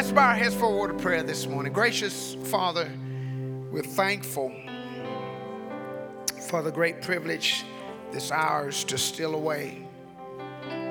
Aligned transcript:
Let's 0.00 0.12
bow 0.12 0.28
our 0.28 0.34
heads 0.34 0.54
for 0.54 0.64
a 0.64 0.74
word 0.74 0.92
of 0.92 0.96
prayer 0.96 1.22
this 1.22 1.46
morning. 1.46 1.74
Gracious 1.74 2.34
Father, 2.44 2.90
we're 3.70 3.82
thankful 3.82 4.50
for 6.48 6.62
the 6.62 6.70
great 6.70 7.02
privilege 7.02 7.66
this 8.10 8.30
ours 8.30 8.82
to 8.84 8.96
steal 8.96 9.34
away 9.34 9.86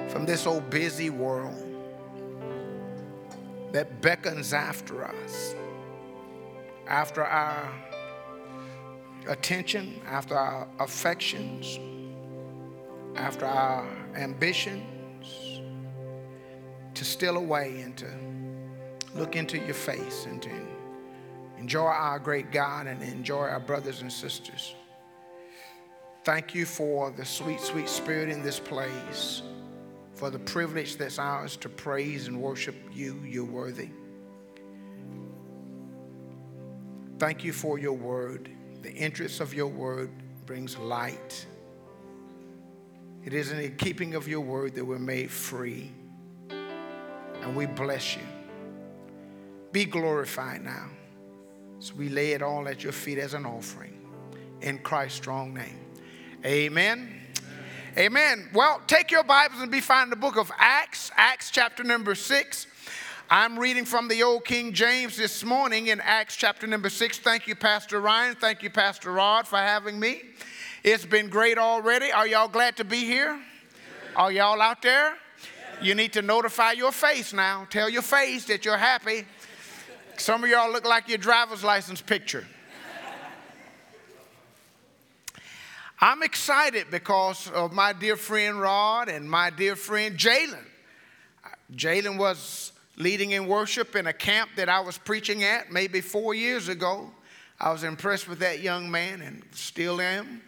from 0.10 0.28
this 0.28 0.46
old 0.46 0.70
busy 0.70 1.10
world 1.10 1.58
that 3.72 4.00
beckons 4.00 4.54
after 4.54 5.04
us, 5.04 5.56
after 6.86 7.24
our 7.24 7.68
attention, 9.28 10.00
after 10.06 10.38
our 10.38 10.68
affections, 10.80 11.80
after 13.16 13.48
our 13.48 13.88
ambitions, 14.14 14.86
to 16.94 17.04
steal 17.04 17.38
away 17.38 17.82
and 17.82 17.98
to 17.98 18.08
look 19.20 19.36
into 19.36 19.60
your 19.60 19.74
face 19.74 20.26
and 20.26 20.42
to 20.42 20.50
enjoy 21.60 21.82
our 21.82 22.18
great 22.18 22.52
God 22.52 22.88
and 22.88 23.04
enjoy 23.04 23.42
our 23.42 23.60
brothers 23.60 24.02
and 24.02 24.12
sisters. 24.12 24.74
Thank 26.24 26.56
you 26.56 26.66
for 26.66 27.12
the 27.12 27.26
sweet, 27.26 27.60
sweet 27.60 27.90
spirit 27.90 28.30
in 28.30 28.42
this 28.42 28.60
place, 28.60 29.42
for 30.14 30.30
the 30.30 30.40
privilege 30.40 30.96
that's 30.96 31.20
ours 31.20 31.58
to 31.58 31.70
praise 31.70 32.28
and 32.28 32.42
worship 32.42 32.76
you. 32.94 33.22
You're 33.26 33.44
worthy. 33.44 33.90
Thank 37.18 37.44
you 37.44 37.52
for 37.52 37.78
your 37.78 37.94
word. 37.94 38.50
The 38.82 38.94
interest 38.94 39.42
of 39.42 39.54
your 39.54 39.68
word 39.68 40.10
brings 40.46 40.78
light. 40.78 41.46
It 43.26 43.34
is 43.34 43.52
in 43.52 43.58
the 43.58 43.70
keeping 43.70 44.16
of 44.16 44.30
your 44.30 44.40
word 44.40 44.76
that 44.76 44.86
we're 44.86 44.98
made 44.98 45.30
free. 45.30 45.92
And 46.50 47.56
we 47.56 47.66
bless 47.66 48.16
you. 48.16 48.22
Be 49.72 49.86
glorified 49.86 50.64
now. 50.64 50.90
So 51.80 51.94
we 51.96 52.10
lay 52.10 52.32
it 52.32 52.42
all 52.42 52.68
at 52.68 52.84
your 52.84 52.92
feet 52.92 53.18
as 53.18 53.34
an 53.34 53.46
offering. 53.46 53.96
In 54.62 54.80
Christ's 54.80 55.18
strong 55.18 55.54
name. 55.54 55.80
Amen. 56.46 57.16
Amen. 57.98 58.50
Well, 58.54 58.82
take 58.88 59.12
your 59.12 59.24
Bibles 59.24 59.62
and 59.62 59.72
be 59.72 59.80
found 59.80 60.06
in 60.06 60.10
the 60.10 60.16
book 60.16 60.38
of 60.38 60.52
Acts, 60.58 61.12
Acts 61.16 61.52
chapter 61.52 61.84
number 61.84 62.16
six. 62.16 62.68
I'm 63.30 63.60
reading 63.60 63.86
from 63.86 64.08
the 64.08 64.24
Old 64.24 64.44
King 64.44 64.74
James 64.74 65.16
this 65.16 65.44
morning 65.44 65.88
in 65.88 66.02
Acts 66.02 66.36
chapter 66.36 66.66
number 66.66 66.90
six. 66.90 67.20
Thank 67.20 67.48
you, 67.48 67.56
Pastor 67.56 68.02
Ryan. 68.02 68.36
Thank 68.36 68.64
you, 68.64 68.70
Pastor 68.70 69.12
Rod, 69.12 69.48
for 69.48 69.58
having 69.58 70.00
me. 70.00 70.22
It's 70.84 71.06
been 71.06 71.30
great 71.30 71.58
already. 71.58 72.12
Are 72.12 72.26
y'all 72.26 72.48
glad 72.48 72.76
to 72.78 72.84
be 72.84 73.06
here? 73.06 73.40
Are 74.16 74.32
y'all 74.32 74.62
out 74.62 74.82
there? 74.82 75.16
You 75.82 75.96
need 75.96 76.14
to 76.14 76.22
notify 76.22 76.72
your 76.74 76.92
face 76.92 77.34
now. 77.34 77.68
Tell 77.70 77.90
your 77.90 78.02
face 78.02 78.46
that 78.46 78.66
you're 78.66 78.78
happy. 78.78 79.26
Some 80.20 80.44
of 80.44 80.50
y'all 80.50 80.70
look 80.70 80.86
like 80.86 81.08
your 81.08 81.18
driver's 81.18 81.64
license 81.64 82.02
picture. 82.02 82.46
I'm 86.02 86.24
excited 86.24 86.88
because 86.92 87.50
of 87.52 87.72
my 87.72 87.94
dear 87.94 88.18
friend 88.18 88.60
Rod 88.60 89.08
and 89.08 89.30
my 89.30 89.50
dear 89.50 89.78
friend 89.78 90.18
Jalen. 90.18 90.66
Jalen 91.74 92.18
was 92.18 92.74
leading 92.98 93.32
in 93.32 93.48
worship 93.48 93.96
in 93.96 94.08
a 94.08 94.14
camp 94.14 94.50
that 94.58 94.68
I 94.68 94.82
was 94.82 94.98
preaching 94.98 95.46
at 95.46 95.72
maybe 95.72 96.02
four 96.02 96.34
years 96.34 96.68
ago. 96.68 97.12
I 97.58 97.72
was 97.72 97.86
impressed 97.86 98.28
with 98.28 98.40
that 98.40 98.60
young 98.60 98.92
man 98.92 99.22
and 99.22 99.42
still 99.52 100.02
am. 100.02 100.42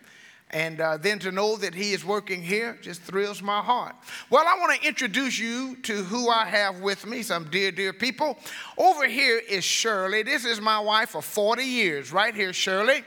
And 0.51 0.81
uh, 0.81 0.97
then 0.97 1.17
to 1.19 1.31
know 1.31 1.55
that 1.57 1.73
he 1.73 1.93
is 1.93 2.03
working 2.03 2.41
here 2.41 2.77
just 2.81 3.01
thrills 3.01 3.41
my 3.41 3.61
heart. 3.61 3.95
Well, 4.29 4.45
I 4.45 4.59
want 4.59 4.81
to 4.81 4.87
introduce 4.87 5.39
you 5.39 5.77
to 5.83 6.03
who 6.03 6.29
I 6.29 6.45
have 6.45 6.81
with 6.81 7.05
me, 7.05 7.23
some 7.23 7.49
dear, 7.49 7.71
dear 7.71 7.93
people. 7.93 8.37
Over 8.77 9.07
here 9.07 9.39
is 9.39 9.63
Shirley. 9.63 10.23
This 10.23 10.43
is 10.43 10.59
my 10.59 10.79
wife 10.79 11.09
for 11.09 11.21
40 11.21 11.63
years, 11.63 12.11
right 12.11 12.35
here, 12.35 12.51
Shirley. 12.51 13.03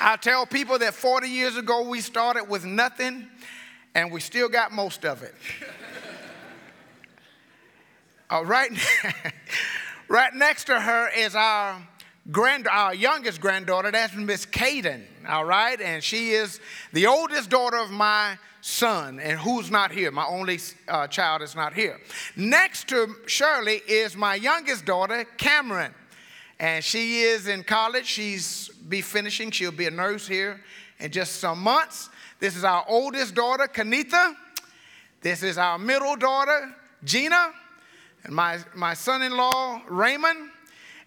I 0.00 0.16
tell 0.16 0.46
people 0.46 0.78
that 0.78 0.94
40 0.94 1.28
years 1.28 1.56
ago 1.56 1.86
we 1.86 2.00
started 2.00 2.44
with 2.44 2.64
nothing 2.64 3.28
and 3.94 4.10
we 4.10 4.20
still 4.20 4.48
got 4.48 4.72
most 4.72 5.04
of 5.04 5.22
it. 5.22 5.34
All 8.30 8.44
right, 8.44 8.70
right 10.08 10.34
next 10.34 10.64
to 10.64 10.80
her 10.80 11.08
is 11.08 11.34
our 11.34 11.82
grand, 12.30 12.68
our 12.68 12.94
youngest 12.94 13.40
granddaughter. 13.40 13.90
That's 13.90 14.14
Miss 14.14 14.46
Caden. 14.46 15.02
All 15.28 15.44
right, 15.44 15.80
and 15.80 16.02
she 16.02 16.30
is 16.30 16.60
the 16.92 17.06
oldest 17.06 17.50
daughter 17.50 17.76
of 17.76 17.90
my 17.90 18.38
son, 18.60 19.20
and 19.20 19.38
who's 19.38 19.70
not 19.70 19.92
here. 19.92 20.10
My 20.10 20.26
only 20.26 20.58
uh, 20.88 21.06
child 21.06 21.42
is 21.42 21.54
not 21.54 21.74
here. 21.74 22.00
Next 22.36 22.88
to 22.88 23.14
Shirley 23.26 23.82
is 23.86 24.16
my 24.16 24.34
youngest 24.34 24.84
daughter, 24.84 25.24
Cameron, 25.36 25.94
and 26.58 26.84
she 26.84 27.20
is 27.20 27.46
in 27.46 27.62
college. 27.64 28.06
She's 28.06 28.68
be 28.88 29.00
finishing. 29.00 29.50
She'll 29.50 29.70
be 29.70 29.86
a 29.86 29.90
nurse 29.90 30.26
here 30.26 30.60
in 30.98 31.10
just 31.10 31.36
some 31.36 31.60
months. 31.60 32.10
This 32.40 32.56
is 32.56 32.64
our 32.64 32.84
oldest 32.88 33.34
daughter, 33.34 33.68
Kanitha. 33.68 34.34
This 35.20 35.42
is 35.42 35.58
our 35.58 35.78
middle 35.78 36.16
daughter, 36.16 36.74
Gina 37.04 37.52
and 38.24 38.34
my, 38.34 38.58
my 38.74 38.94
son 38.94 39.22
in 39.22 39.36
law, 39.36 39.80
Raymond. 39.88 40.50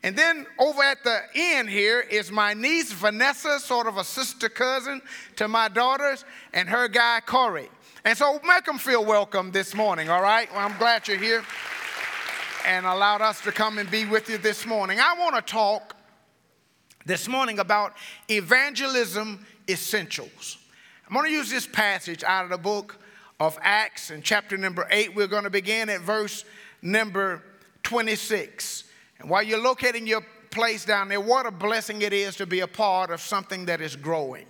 And 0.03 0.15
then 0.15 0.47
over 0.57 0.81
at 0.81 1.03
the 1.03 1.19
end 1.35 1.69
here 1.69 1.99
is 1.99 2.31
my 2.31 2.53
niece, 2.53 2.91
Vanessa, 2.91 3.59
sort 3.59 3.85
of 3.85 3.97
a 3.97 4.03
sister 4.03 4.49
cousin 4.49 5.01
to 5.35 5.47
my 5.47 5.67
daughters, 5.67 6.25
and 6.53 6.67
her 6.69 6.87
guy, 6.87 7.19
Corey. 7.25 7.69
And 8.03 8.17
so 8.17 8.39
make 8.43 8.65
them 8.65 8.79
feel 8.79 9.05
welcome 9.05 9.51
this 9.51 9.75
morning, 9.75 10.09
all 10.09 10.21
right? 10.21 10.51
Well, 10.51 10.67
I'm 10.67 10.77
glad 10.79 11.07
you're 11.07 11.17
here 11.17 11.43
and 12.65 12.85
allowed 12.85 13.21
us 13.21 13.41
to 13.41 13.51
come 13.51 13.77
and 13.77 13.89
be 13.91 14.05
with 14.05 14.27
you 14.27 14.39
this 14.39 14.65
morning. 14.65 14.99
I 14.99 15.13
want 15.19 15.35
to 15.35 15.41
talk 15.41 15.95
this 17.05 17.27
morning 17.27 17.59
about 17.59 17.93
evangelism 18.27 19.45
essentials. 19.69 20.57
I'm 21.07 21.13
going 21.13 21.27
to 21.27 21.31
use 21.31 21.49
this 21.49 21.67
passage 21.67 22.23
out 22.23 22.43
of 22.43 22.49
the 22.49 22.57
book 22.57 22.97
of 23.39 23.57
Acts 23.61 24.09
in 24.09 24.23
chapter 24.23 24.57
number 24.57 24.87
8. 24.89 25.15
We're 25.15 25.27
going 25.27 25.43
to 25.43 25.49
begin 25.51 25.89
at 25.89 26.01
verse 26.01 26.43
number 26.81 27.43
26. 27.83 28.85
And 29.21 29.29
while 29.29 29.43
you're 29.43 29.61
locating 29.61 30.07
your 30.07 30.25
place 30.49 30.83
down 30.83 31.07
there, 31.07 31.21
what 31.21 31.45
a 31.45 31.51
blessing 31.51 32.01
it 32.01 32.11
is 32.11 32.35
to 32.37 32.47
be 32.47 32.61
a 32.61 32.67
part 32.67 33.11
of 33.11 33.21
something 33.21 33.65
that 33.65 33.79
is 33.79 33.95
growing, 33.95 34.45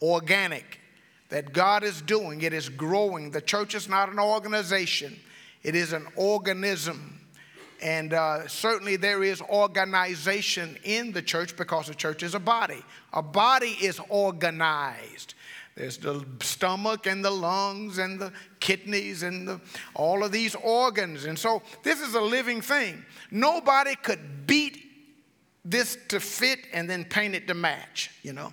organic, 0.00 0.80
that 1.28 1.52
God 1.52 1.82
is 1.82 2.00
doing. 2.02 2.40
It 2.42 2.52
is 2.52 2.68
growing. 2.68 3.32
The 3.32 3.40
church 3.40 3.74
is 3.74 3.88
not 3.88 4.08
an 4.10 4.20
organization, 4.20 5.18
it 5.62 5.74
is 5.74 5.92
an 5.92 6.06
organism. 6.14 7.20
And 7.82 8.14
uh, 8.14 8.48
certainly 8.48 8.96
there 8.96 9.22
is 9.22 9.42
organization 9.42 10.78
in 10.82 11.12
the 11.12 11.20
church 11.20 11.56
because 11.58 11.88
the 11.88 11.94
church 11.94 12.22
is 12.22 12.34
a 12.34 12.40
body. 12.40 12.82
A 13.12 13.22
body 13.22 13.76
is 13.82 14.00
organized. 14.08 15.34
There's 15.76 15.98
the 15.98 16.24
stomach 16.40 17.06
and 17.06 17.22
the 17.22 17.30
lungs 17.30 17.98
and 17.98 18.18
the 18.18 18.32
kidneys 18.60 19.22
and 19.22 19.46
the, 19.46 19.60
all 19.94 20.24
of 20.24 20.32
these 20.32 20.54
organs. 20.54 21.26
And 21.26 21.38
so 21.38 21.62
this 21.82 22.00
is 22.00 22.14
a 22.14 22.20
living 22.20 22.62
thing. 22.62 23.04
Nobody 23.30 23.94
could 23.94 24.46
beat 24.46 24.82
this 25.66 25.98
to 26.08 26.18
fit 26.18 26.60
and 26.72 26.88
then 26.88 27.04
paint 27.04 27.34
it 27.34 27.46
to 27.48 27.54
match, 27.54 28.10
you 28.22 28.32
know. 28.32 28.52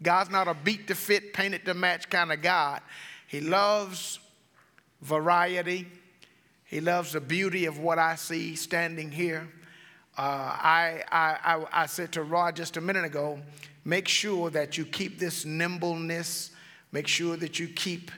God's 0.00 0.30
not 0.30 0.46
a 0.46 0.54
beat 0.54 0.86
to 0.86 0.94
fit, 0.94 1.32
paint 1.32 1.54
it 1.54 1.64
to 1.64 1.74
match 1.74 2.08
kind 2.08 2.32
of 2.32 2.42
God. 2.42 2.80
He 3.26 3.40
loves 3.40 4.20
variety. 5.00 5.88
He 6.64 6.80
loves 6.80 7.12
the 7.12 7.20
beauty 7.20 7.64
of 7.64 7.80
what 7.80 7.98
I 7.98 8.14
see 8.14 8.54
standing 8.54 9.10
here. 9.10 9.48
Uh, 10.16 10.20
I, 10.22 11.02
I, 11.10 11.38
I, 11.44 11.82
I 11.82 11.86
said 11.86 12.12
to 12.12 12.22
Rod 12.22 12.54
just 12.54 12.76
a 12.76 12.80
minute 12.80 13.04
ago, 13.04 13.40
make 13.84 14.06
sure 14.06 14.48
that 14.50 14.78
you 14.78 14.84
keep 14.84 15.18
this 15.18 15.44
nimbleness 15.44 16.51
Make 16.92 17.08
sure 17.08 17.36
that 17.36 17.58
you 17.58 17.68
keep 17.68 18.10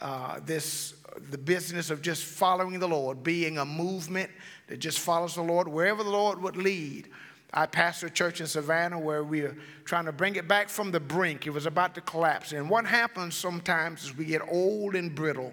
uh, 0.00 0.40
this, 0.44 0.94
the 1.30 1.38
business 1.38 1.90
of 1.90 2.02
just 2.02 2.24
following 2.24 2.78
the 2.78 2.88
Lord, 2.88 3.22
being 3.22 3.58
a 3.58 3.64
movement 3.64 4.30
that 4.66 4.78
just 4.78 4.98
follows 4.98 5.34
the 5.34 5.42
Lord 5.42 5.68
wherever 5.68 6.02
the 6.02 6.10
Lord 6.10 6.40
would 6.42 6.56
lead. 6.56 7.08
I 7.52 7.66
pastor 7.66 8.06
a 8.06 8.10
church 8.10 8.40
in 8.40 8.48
Savannah 8.48 8.98
where 8.98 9.22
we 9.22 9.42
are 9.42 9.56
trying 9.84 10.06
to 10.06 10.12
bring 10.12 10.34
it 10.34 10.48
back 10.48 10.68
from 10.68 10.90
the 10.90 10.98
brink. 10.98 11.46
It 11.46 11.50
was 11.50 11.66
about 11.66 11.94
to 11.94 12.00
collapse. 12.00 12.52
And 12.52 12.68
what 12.68 12.84
happens 12.84 13.36
sometimes 13.36 14.04
is 14.04 14.16
we 14.16 14.24
get 14.24 14.42
old 14.50 14.96
and 14.96 15.14
brittle 15.14 15.52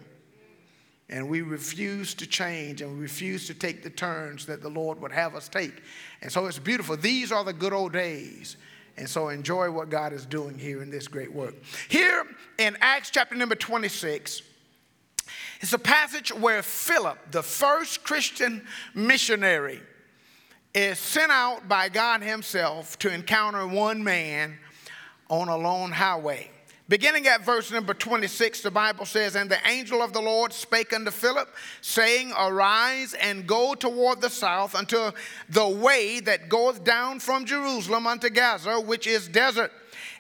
and 1.10 1.30
we 1.30 1.42
refuse 1.42 2.16
to 2.16 2.26
change 2.26 2.82
and 2.82 2.94
we 2.94 3.02
refuse 3.02 3.46
to 3.48 3.54
take 3.54 3.84
the 3.84 3.90
turns 3.90 4.46
that 4.48 4.64
the 4.64 4.70
Lord 4.70 5.00
would 5.02 5.12
have 5.12 5.36
us 5.36 5.48
take. 5.48 5.84
And 6.22 6.32
so 6.32 6.48
it's 6.48 6.58
beautiful. 6.58 6.98
These 6.98 7.32
are 7.32 7.44
the 7.44 7.54
good 7.54 7.74
old 7.74 7.94
days. 7.94 8.58
And 8.98 9.10
so 9.10 9.30
enjoy 9.30 9.72
what 9.72 9.90
God 9.90 10.14
is 10.14 10.26
doing 10.26 10.58
here 10.58 10.82
in 10.82 10.90
this 10.90 11.08
great 11.08 11.32
work. 11.34 11.56
Here 11.90 12.26
in 12.58 12.78
Acts 12.82 13.10
chapter 13.10 13.36
number 13.36 13.56
26, 13.56 14.42
it's 15.62 15.74
a 15.74 15.80
passage 15.80 16.34
where 16.34 16.62
Philip, 16.62 17.18
the 17.32 17.44
first 17.44 18.04
Christian 18.04 18.66
missionary, 18.94 19.82
is 20.74 20.98
sent 21.00 21.32
out 21.32 21.68
by 21.68 21.90
God 21.90 22.22
Himself 22.24 22.98
to 23.00 23.14
encounter 23.14 23.68
one 23.68 24.04
man 24.04 24.58
on 25.30 25.48
a 25.48 25.58
lone 25.58 25.92
highway. 25.92 26.50
Beginning 26.92 27.26
at 27.26 27.46
verse 27.46 27.72
number 27.72 27.94
26, 27.94 28.64
the 28.64 28.70
Bible 28.70 29.06
says, 29.06 29.38
And 29.38 29.50
the 29.50 29.66
angel 29.66 30.02
of 30.02 30.12
the 30.12 30.20
Lord 30.20 30.52
spake 30.52 30.92
unto 30.92 31.10
Philip, 31.10 31.48
saying, 31.80 32.34
Arise 32.38 33.14
and 33.14 33.48
go 33.48 33.76
toward 33.76 34.20
the 34.20 34.30
south 34.30 34.76
unto 34.76 35.12
the 35.48 35.70
way 35.70 36.20
that 36.20 36.50
goeth 36.50 36.84
down 36.84 37.22
from 37.22 37.46
Jerusalem 37.46 38.08
unto 38.08 38.30
Gaza, 38.30 38.82
which 38.82 39.08
is 39.08 39.30
desert. 39.30 39.72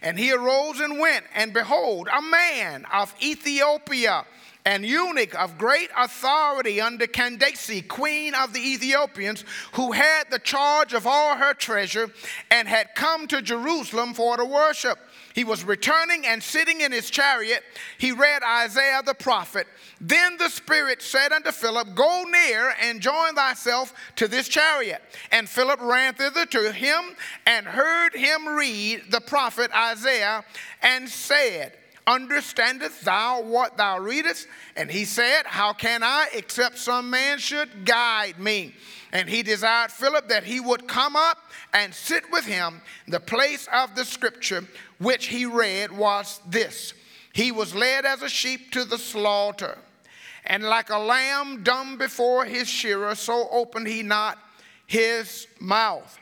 And 0.01 0.17
he 0.17 0.31
arose 0.31 0.79
and 0.79 0.97
went, 0.97 1.25
and 1.35 1.51
behold, 1.51 2.07
a 2.07 2.21
man 2.21 2.85
of 2.93 3.13
Ethiopia, 3.21 4.23
an 4.65 4.85
eunuch 4.85 5.35
of 5.35 5.57
great 5.57 5.89
authority 5.97 6.79
under 6.79 7.05
Candace, 7.05 7.81
queen 7.89 8.33
of 8.33 8.53
the 8.53 8.61
Ethiopians, 8.61 9.43
who 9.73 9.91
had 9.91 10.31
the 10.31 10.39
charge 10.39 10.93
of 10.93 11.05
all 11.05 11.35
her 11.35 11.53
treasure, 11.53 12.09
and 12.49 12.69
had 12.69 12.95
come 12.95 13.27
to 13.27 13.41
Jerusalem 13.41 14.13
for 14.13 14.37
to 14.37 14.45
worship. 14.45 14.99
He 15.33 15.43
was 15.43 15.63
returning 15.63 16.25
and 16.25 16.41
sitting 16.41 16.81
in 16.81 16.91
his 16.91 17.09
chariot. 17.09 17.63
He 17.97 18.11
read 18.11 18.43
Isaiah 18.43 19.01
the 19.05 19.13
prophet. 19.13 19.67
Then 19.99 20.37
the 20.37 20.49
Spirit 20.49 21.01
said 21.01 21.31
unto 21.31 21.51
Philip, 21.51 21.95
Go 21.95 22.23
near 22.23 22.73
and 22.81 23.01
join 23.01 23.35
thyself 23.35 23.93
to 24.17 24.27
this 24.27 24.47
chariot. 24.47 25.01
And 25.31 25.47
Philip 25.47 25.81
ran 25.81 26.13
thither 26.13 26.45
to 26.47 26.71
him 26.71 27.15
and 27.45 27.65
heard 27.65 28.13
him 28.13 28.47
read 28.47 29.03
the 29.09 29.21
prophet 29.21 29.71
Isaiah 29.75 30.43
and 30.81 31.07
said, 31.07 31.77
Understandest 32.07 33.05
thou 33.05 33.41
what 33.41 33.77
thou 33.77 33.99
readest? 33.99 34.47
And 34.75 34.89
he 34.89 35.05
said, 35.05 35.43
How 35.45 35.73
can 35.73 36.01
I, 36.03 36.27
except 36.33 36.79
some 36.79 37.09
man 37.09 37.37
should 37.37 37.85
guide 37.85 38.39
me? 38.39 38.73
And 39.11 39.29
he 39.29 39.43
desired 39.43 39.91
Philip 39.91 40.29
that 40.29 40.43
he 40.43 40.59
would 40.59 40.87
come 40.87 41.15
up 41.15 41.37
and 41.73 41.93
sit 41.93 42.23
with 42.31 42.45
him. 42.45 42.81
The 43.07 43.19
place 43.19 43.67
of 43.71 43.95
the 43.95 44.05
scripture 44.05 44.65
which 44.99 45.27
he 45.27 45.45
read 45.45 45.91
was 45.91 46.39
this 46.47 46.93
He 47.33 47.51
was 47.51 47.75
led 47.75 48.05
as 48.05 48.21
a 48.21 48.29
sheep 48.29 48.71
to 48.71 48.83
the 48.83 48.97
slaughter, 48.97 49.77
and 50.45 50.63
like 50.63 50.89
a 50.89 50.97
lamb 50.97 51.63
dumb 51.63 51.97
before 51.97 52.45
his 52.45 52.67
shearer, 52.67 53.13
so 53.15 53.47
opened 53.51 53.87
he 53.87 54.01
not 54.01 54.39
his 54.87 55.47
mouth. 55.59 56.17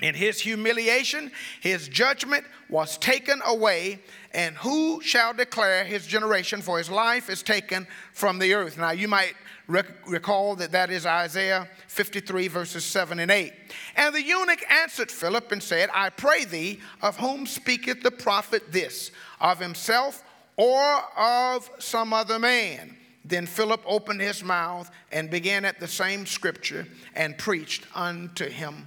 In 0.00 0.14
his 0.14 0.40
humiliation, 0.40 1.32
his 1.60 1.88
judgment 1.88 2.44
was 2.68 2.98
taken 2.98 3.40
away, 3.44 4.00
and 4.32 4.56
who 4.56 5.00
shall 5.00 5.32
declare 5.32 5.84
his 5.84 6.06
generation? 6.06 6.60
For 6.60 6.78
his 6.78 6.90
life 6.90 7.30
is 7.30 7.42
taken 7.42 7.86
from 8.12 8.38
the 8.38 8.54
earth. 8.54 8.76
Now, 8.76 8.90
you 8.90 9.08
might 9.08 9.34
rec- 9.66 10.06
recall 10.06 10.56
that 10.56 10.72
that 10.72 10.90
is 10.90 11.06
Isaiah 11.06 11.68
53, 11.86 12.48
verses 12.48 12.84
7 12.84 13.20
and 13.20 13.30
8. 13.30 13.52
And 13.96 14.14
the 14.14 14.22
eunuch 14.22 14.62
answered 14.70 15.10
Philip 15.10 15.50
and 15.52 15.62
said, 15.62 15.88
I 15.94 16.10
pray 16.10 16.44
thee, 16.44 16.80
of 17.00 17.16
whom 17.16 17.46
speaketh 17.46 18.02
the 18.02 18.10
prophet 18.10 18.70
this? 18.70 19.10
Of 19.40 19.58
himself 19.60 20.22
or 20.56 21.02
of 21.16 21.70
some 21.78 22.12
other 22.12 22.38
man? 22.38 22.96
Then 23.24 23.46
Philip 23.46 23.82
opened 23.86 24.20
his 24.20 24.42
mouth 24.42 24.90
and 25.12 25.30
began 25.30 25.64
at 25.64 25.80
the 25.80 25.88
same 25.88 26.26
scripture 26.26 26.86
and 27.14 27.36
preached 27.36 27.84
unto 27.94 28.48
him 28.48 28.86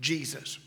Jesus. 0.00 0.58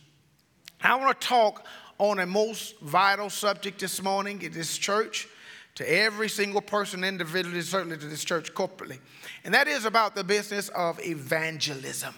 I 0.81 0.95
want 0.95 1.19
to 1.19 1.27
talk 1.27 1.65
on 1.99 2.19
a 2.19 2.25
most 2.25 2.79
vital 2.79 3.29
subject 3.29 3.79
this 3.79 4.01
morning 4.01 4.41
in 4.41 4.53
this 4.53 4.77
church 4.77 5.27
to 5.75 5.89
every 5.89 6.29
single 6.29 6.61
person 6.61 7.03
individually, 7.03 7.61
certainly 7.61 7.97
to 7.97 8.07
this 8.07 8.23
church 8.23 8.53
corporately. 8.53 8.99
And 9.43 9.53
that 9.53 9.67
is 9.67 9.85
about 9.85 10.15
the 10.15 10.23
business 10.23 10.69
of 10.69 10.99
evangelism. 11.05 12.15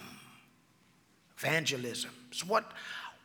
Evangelism. 1.38 2.10
It's 2.30 2.46
what, 2.46 2.72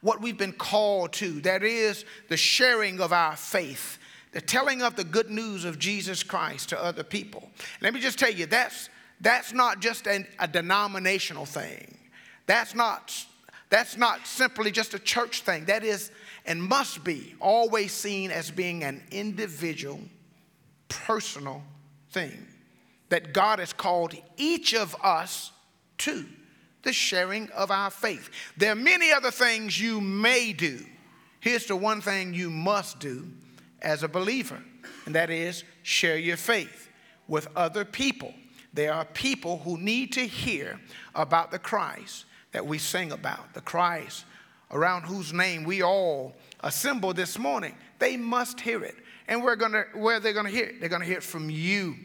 what 0.02 0.22
we've 0.22 0.38
been 0.38 0.52
called 0.52 1.14
to. 1.14 1.40
That 1.42 1.64
is 1.64 2.06
the 2.28 2.38
sharing 2.38 3.00
of 3.00 3.14
our 3.14 3.36
faith, 3.36 4.00
the 4.32 4.42
telling 4.42 4.82
of 4.82 4.96
the 4.96 5.04
good 5.04 5.30
news 5.30 5.64
of 5.64 5.80
Jesus 5.80 6.24
Christ 6.24 6.70
to 6.70 6.84
other 6.84 7.04
people. 7.04 7.50
Let 7.82 7.94
me 7.94 8.00
just 8.00 8.20
tell 8.20 8.32
you, 8.32 8.48
that's, 8.48 8.90
that's 9.22 9.54
not 9.54 9.80
just 9.80 10.08
an, 10.08 10.28
a 10.40 10.48
denominational 10.48 11.46
thing. 11.46 11.98
That's 12.48 12.74
not 12.74 13.14
that's 13.70 13.98
not 13.98 14.26
simply 14.26 14.72
just 14.72 14.94
a 14.94 15.00
church 15.00 15.42
thing. 15.42 15.66
That 15.66 15.84
is 15.84 16.12
and 16.48 16.64
must 16.64 17.04
be 17.04 17.36
always 17.40 17.92
seen 17.92 18.32
as 18.32 18.50
being 18.50 18.84
an 18.84 19.04
individual, 19.12 20.00
personal 20.88 21.62
thing 22.12 22.48
that 23.10 23.34
God 23.34 23.60
has 23.60 23.74
called 23.74 24.16
each 24.38 24.74
of 24.74 24.96
us 25.04 25.52
to 26.00 26.26
the 26.84 26.94
sharing 26.94 27.50
of 27.52 27.70
our 27.70 27.90
faith. 27.90 28.30
There 28.56 28.72
are 28.72 28.76
many 28.76 29.12
other 29.12 29.32
things 29.32 29.80
you 29.80 30.00
may 30.00 30.54
do. 30.54 30.80
Here's 31.42 31.66
the 31.66 31.76
one 31.76 32.02
thing 32.02 32.34
you 32.34 32.50
must 32.50 33.00
do 33.00 33.28
as 33.82 34.04
a 34.04 34.08
believer, 34.08 34.62
and 35.06 35.14
that 35.16 35.30
is 35.30 35.64
share 35.84 36.18
your 36.18 36.38
faith 36.38 36.90
with 37.28 37.48
other 37.56 37.84
people. 37.84 38.34
There 38.74 38.94
are 38.94 39.06
people 39.06 39.60
who 39.60 39.78
need 39.78 40.14
to 40.14 40.26
hear 40.26 40.80
about 41.14 41.52
the 41.52 41.60
Christ 41.60 42.26
that 42.52 42.66
we 42.66 42.78
sing 42.78 43.12
about, 43.12 43.54
the 43.54 43.62
Christ 43.62 44.24
around 44.72 45.04
whose 45.04 45.34
name 45.34 45.64
we 45.64 45.82
all 45.82 46.36
assemble 46.62 47.14
this 47.14 47.38
morning. 47.38 47.76
They 48.00 48.18
must 48.18 48.60
hear 48.60 48.84
it. 48.84 48.96
And 49.28 49.44
we're 49.44 49.56
gonna, 49.56 49.86
where 49.94 50.20
they're 50.20 50.34
going 50.34 50.46
to 50.46 50.52
hear 50.52 50.66
it? 50.66 50.80
They're 50.80 50.90
going 50.90 51.02
to 51.02 51.08
hear 51.08 51.18
it 51.18 51.24
from 51.24 51.50
you. 51.50 51.96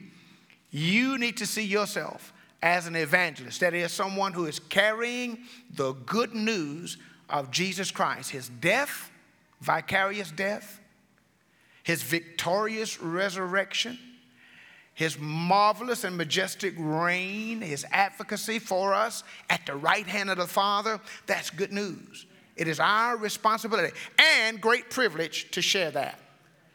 You 0.71 1.19
need 1.19 1.37
to 1.39 1.47
see 1.47 1.65
yourself 1.65 2.33
as 2.63 2.87
an 2.87 2.97
evangelist. 2.97 3.61
That 3.61 3.75
is, 3.75 3.93
someone 3.93 4.33
who 4.33 4.47
is 4.47 4.59
carrying 4.59 5.39
the 5.75 5.93
good 5.93 6.35
news 6.35 6.97
of 7.29 7.51
Jesus 7.51 7.91
Christ, 7.91 8.31
his 8.31 8.49
death, 8.49 9.11
vicarious 9.61 10.31
death, 10.31 10.81
his 11.83 12.03
victorious 12.03 13.01
resurrection, 13.01 13.99
his 14.95 15.19
marvelous 15.19 16.05
and 16.05 16.17
majestic 16.17 16.75
reign, 16.77 17.61
his 17.61 17.85
advocacy 17.91 18.59
for 18.59 18.95
us 18.95 19.25
at 19.49 19.65
the 19.67 19.75
right 19.75 20.07
hand 20.07 20.31
of 20.31 20.37
the 20.37 20.47
Father, 20.47 21.01
that's 21.27 21.51
good 21.51 21.73
news. 21.73 22.27
It 22.57 22.69
is 22.69 22.81
our 22.81 23.17
responsibility 23.17 23.95
and 24.19 24.61
great 24.61 24.91
privilege 24.91 25.51
to 25.53 25.63
share 25.63 25.91
that. 25.93 26.19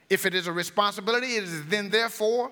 If 0.09 0.25
it 0.25 0.33
is 0.33 0.47
a 0.47 0.51
responsibility, 0.51 1.35
it 1.35 1.43
is 1.43 1.65
then 1.65 1.89
therefore 1.89 2.51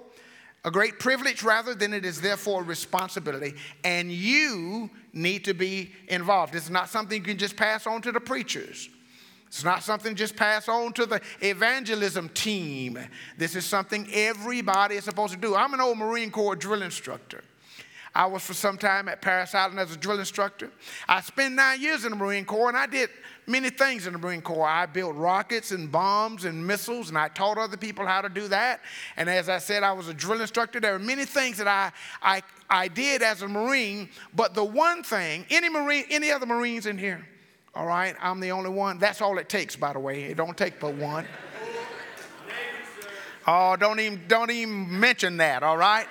a 0.64 0.72
great 0.72 1.00
privilege 1.00 1.44
rather 1.44 1.76
than 1.76 1.94
it 1.94 2.06
is 2.06 2.20
therefore 2.22 2.62
a 2.62 2.66
responsibility. 2.66 3.54
And 3.84 4.12
you 4.12 4.90
need 5.14 5.46
to 5.46 5.54
be 5.54 5.92
involved. 6.08 6.56
It's 6.56 6.70
not 6.70 6.90
something 6.90 7.18
you 7.18 7.24
can 7.24 7.38
just 7.38 7.56
pass 7.56 7.88
on 7.88 8.02
to 8.02 8.12
the 8.12 8.20
preachers. 8.20 8.90
It's 9.48 9.64
not 9.64 9.84
something 9.84 10.16
just 10.16 10.36
pass 10.36 10.68
on 10.68 10.92
to 10.94 11.06
the 11.06 11.22
evangelism 11.40 12.30
team. 12.30 13.00
This 13.38 13.56
is 13.56 13.64
something 13.64 14.08
everybody 14.12 14.96
is 14.96 15.06
supposed 15.06 15.34
to 15.34 15.40
do. 15.40 15.56
I'm 15.56 15.74
an 15.74 15.80
old 15.80 15.98
Marine 15.98 16.32
Corps 16.32 16.56
drill 16.56 16.82
instructor. 16.82 17.44
I 18.16 18.26
was 18.28 18.44
for 18.44 18.54
some 18.54 18.78
time 18.78 19.10
at 19.10 19.22
Parris 19.22 19.54
Island 19.54 19.78
as 19.78 19.92
a 19.92 19.98
drill 19.98 20.20
instructor. 20.20 20.72
I 21.06 21.20
spent 21.20 21.54
nine 21.54 21.82
years 21.82 22.06
in 22.06 22.12
the 22.12 22.16
Marine 22.16 22.46
Corps 22.46 22.70
and 22.70 22.78
I 22.78 22.86
did 22.86 23.10
many 23.46 23.70
things 23.70 24.08
in 24.08 24.14
the 24.14 24.20
Marine 24.20 24.42
Corps. 24.42 24.66
I 24.66 24.86
built 24.86 25.16
rockets 25.16 25.72
and 25.72 25.92
bombs 25.92 26.46
and 26.46 26.66
missiles 26.66 27.10
and 27.10 27.18
I 27.18 27.28
taught 27.28 27.58
other 27.58 27.76
people 27.76 28.06
how 28.06 28.22
to 28.22 28.30
do 28.30 28.48
that. 28.48 28.80
And 29.18 29.30
as 29.30 29.50
I 29.50 29.58
said, 29.58 29.84
I 29.84 29.92
was 29.92 30.08
a 30.08 30.14
drill 30.14 30.40
instructor. 30.40 30.80
There 30.80 30.96
are 30.96 31.00
many 31.00 31.26
things 31.26 31.58
that 31.58 31.68
I, 31.68 31.92
I, 32.22 32.42
I 32.70 32.88
did 32.88 33.22
as 33.22 33.42
a 33.42 33.50
Marine, 33.50 34.10
but 34.34 34.54
the 34.54 34.64
one 34.64 35.04
thing, 35.04 35.46
any 35.50 35.68
Marine, 35.68 36.06
any 36.10 36.32
other 36.32 36.46
Marines 36.46 36.86
in 36.86 36.98
here? 36.98 37.28
All 37.76 37.86
right, 37.86 38.16
I'm 38.22 38.40
the 38.40 38.52
only 38.52 38.70
one. 38.70 38.98
That's 38.98 39.22
all 39.22 39.38
it 39.40 39.50
takes, 39.50 39.76
by 39.76 39.92
the 39.92 40.00
way. 40.00 40.24
It 40.24 40.38
don't 40.38 40.58
take 40.58 40.80
but 40.80 40.96
one. 40.96 41.26
Oh, 43.48 43.76
don't 43.76 44.00
even 44.00 44.22
don't 44.28 44.50
even 44.50 45.00
mention 45.00 45.38
that. 45.38 45.62
All 45.62 45.78
right, 45.78 46.08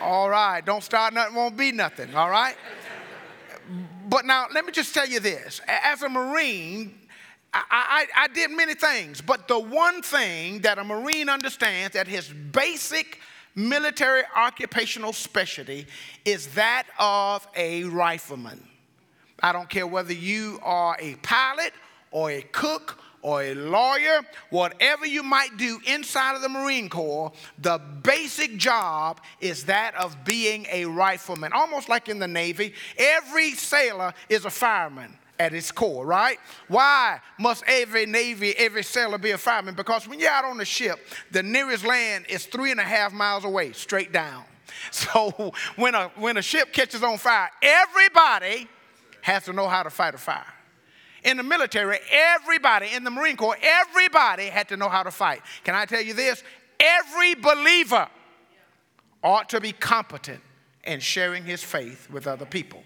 all 0.00 0.30
right. 0.30 0.64
Don't 0.64 0.82
start 0.82 1.14
nothing. 1.14 1.34
Won't 1.34 1.56
be 1.56 1.72
nothing. 1.72 2.14
All 2.14 2.30
right. 2.30 2.56
But 4.08 4.24
now 4.24 4.46
let 4.52 4.64
me 4.64 4.72
just 4.72 4.94
tell 4.94 5.06
you 5.06 5.20
this: 5.20 5.60
as 5.66 6.02
a 6.02 6.08
Marine, 6.08 6.94
I, 7.52 7.62
I, 7.70 8.24
I 8.24 8.28
did 8.28 8.50
many 8.50 8.74
things, 8.74 9.20
but 9.20 9.48
the 9.48 9.58
one 9.58 10.02
thing 10.02 10.60
that 10.60 10.78
a 10.78 10.84
Marine 10.84 11.28
understands 11.28 11.94
that 11.94 12.06
his 12.06 12.28
basic 12.28 13.20
military 13.54 14.22
occupational 14.36 15.12
specialty 15.12 15.86
is 16.24 16.48
that 16.48 16.84
of 16.98 17.46
a 17.56 17.84
rifleman. 17.84 18.62
I 19.42 19.52
don't 19.52 19.68
care 19.68 19.86
whether 19.86 20.12
you 20.12 20.60
are 20.62 20.96
a 21.00 21.14
pilot 21.16 21.72
or 22.10 22.30
a 22.30 22.42
cook 22.42 22.98
or 23.26 23.42
a 23.42 23.54
lawyer, 23.56 24.20
whatever 24.50 25.04
you 25.04 25.20
might 25.20 25.56
do 25.56 25.80
inside 25.84 26.36
of 26.36 26.42
the 26.42 26.48
Marine 26.48 26.88
Corps, 26.88 27.32
the 27.58 27.80
basic 28.04 28.56
job 28.56 29.20
is 29.40 29.64
that 29.64 29.96
of 29.96 30.24
being 30.24 30.64
a 30.70 30.84
rifleman. 30.84 31.52
Almost 31.52 31.88
like 31.88 32.08
in 32.08 32.20
the 32.20 32.28
Navy, 32.28 32.72
every 32.96 33.50
sailor 33.50 34.14
is 34.28 34.44
a 34.44 34.50
fireman 34.50 35.12
at 35.40 35.52
its 35.52 35.72
core, 35.72 36.06
right? 36.06 36.38
Why 36.68 37.18
must 37.36 37.64
every 37.66 38.06
Navy, 38.06 38.56
every 38.56 38.84
sailor 38.84 39.18
be 39.18 39.32
a 39.32 39.38
fireman? 39.38 39.74
Because 39.74 40.06
when 40.06 40.20
you're 40.20 40.30
out 40.30 40.44
on 40.44 40.56
the 40.56 40.64
ship, 40.64 41.00
the 41.32 41.42
nearest 41.42 41.84
land 41.84 42.26
is 42.28 42.46
three 42.46 42.70
and 42.70 42.78
a 42.78 42.84
half 42.84 43.12
miles 43.12 43.44
away, 43.44 43.72
straight 43.72 44.12
down. 44.12 44.44
So 44.92 45.52
when 45.74 45.96
a, 45.96 46.10
when 46.16 46.36
a 46.36 46.42
ship 46.42 46.72
catches 46.72 47.02
on 47.02 47.18
fire, 47.18 47.50
everybody 47.60 48.68
has 49.22 49.46
to 49.46 49.52
know 49.52 49.66
how 49.66 49.82
to 49.82 49.90
fight 49.90 50.14
a 50.14 50.18
fire. 50.18 50.44
In 51.26 51.36
the 51.36 51.42
military, 51.42 51.98
everybody, 52.10 52.88
in 52.94 53.04
the 53.04 53.10
Marine 53.10 53.36
Corps, 53.36 53.58
everybody 53.60 54.44
had 54.46 54.68
to 54.68 54.76
know 54.76 54.88
how 54.88 55.02
to 55.02 55.10
fight. 55.10 55.42
Can 55.64 55.74
I 55.74 55.84
tell 55.84 56.00
you 56.00 56.14
this? 56.14 56.42
Every 56.78 57.34
believer 57.34 58.08
ought 59.24 59.48
to 59.48 59.60
be 59.60 59.72
competent 59.72 60.40
in 60.84 61.00
sharing 61.00 61.44
his 61.44 61.62
faith 61.64 62.08
with 62.10 62.28
other 62.28 62.46
people. 62.46 62.82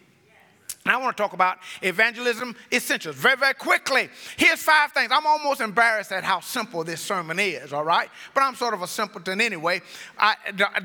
I 0.87 0.97
want 0.97 1.15
to 1.15 1.23
talk 1.23 1.35
about 1.35 1.59
evangelism 1.83 2.57
essentials 2.73 3.15
very, 3.15 3.37
very 3.37 3.53
quickly. 3.53 4.09
Here's 4.39 4.63
five 4.63 4.93
things. 4.93 5.11
I'm 5.13 5.27
almost 5.27 5.61
embarrassed 5.61 6.11
at 6.11 6.25
how 6.25 6.41
simple 6.41 6.83
this 6.85 7.03
sermon 7.03 7.39
is, 7.39 7.75
all 7.75 7.85
right? 7.85 8.09
But 8.33 8.45
I'm 8.45 8.55
sort 8.55 8.73
of 8.73 8.81
a 8.81 8.87
simpleton 8.87 9.43
anyway. 9.43 9.83
I, 10.19 10.37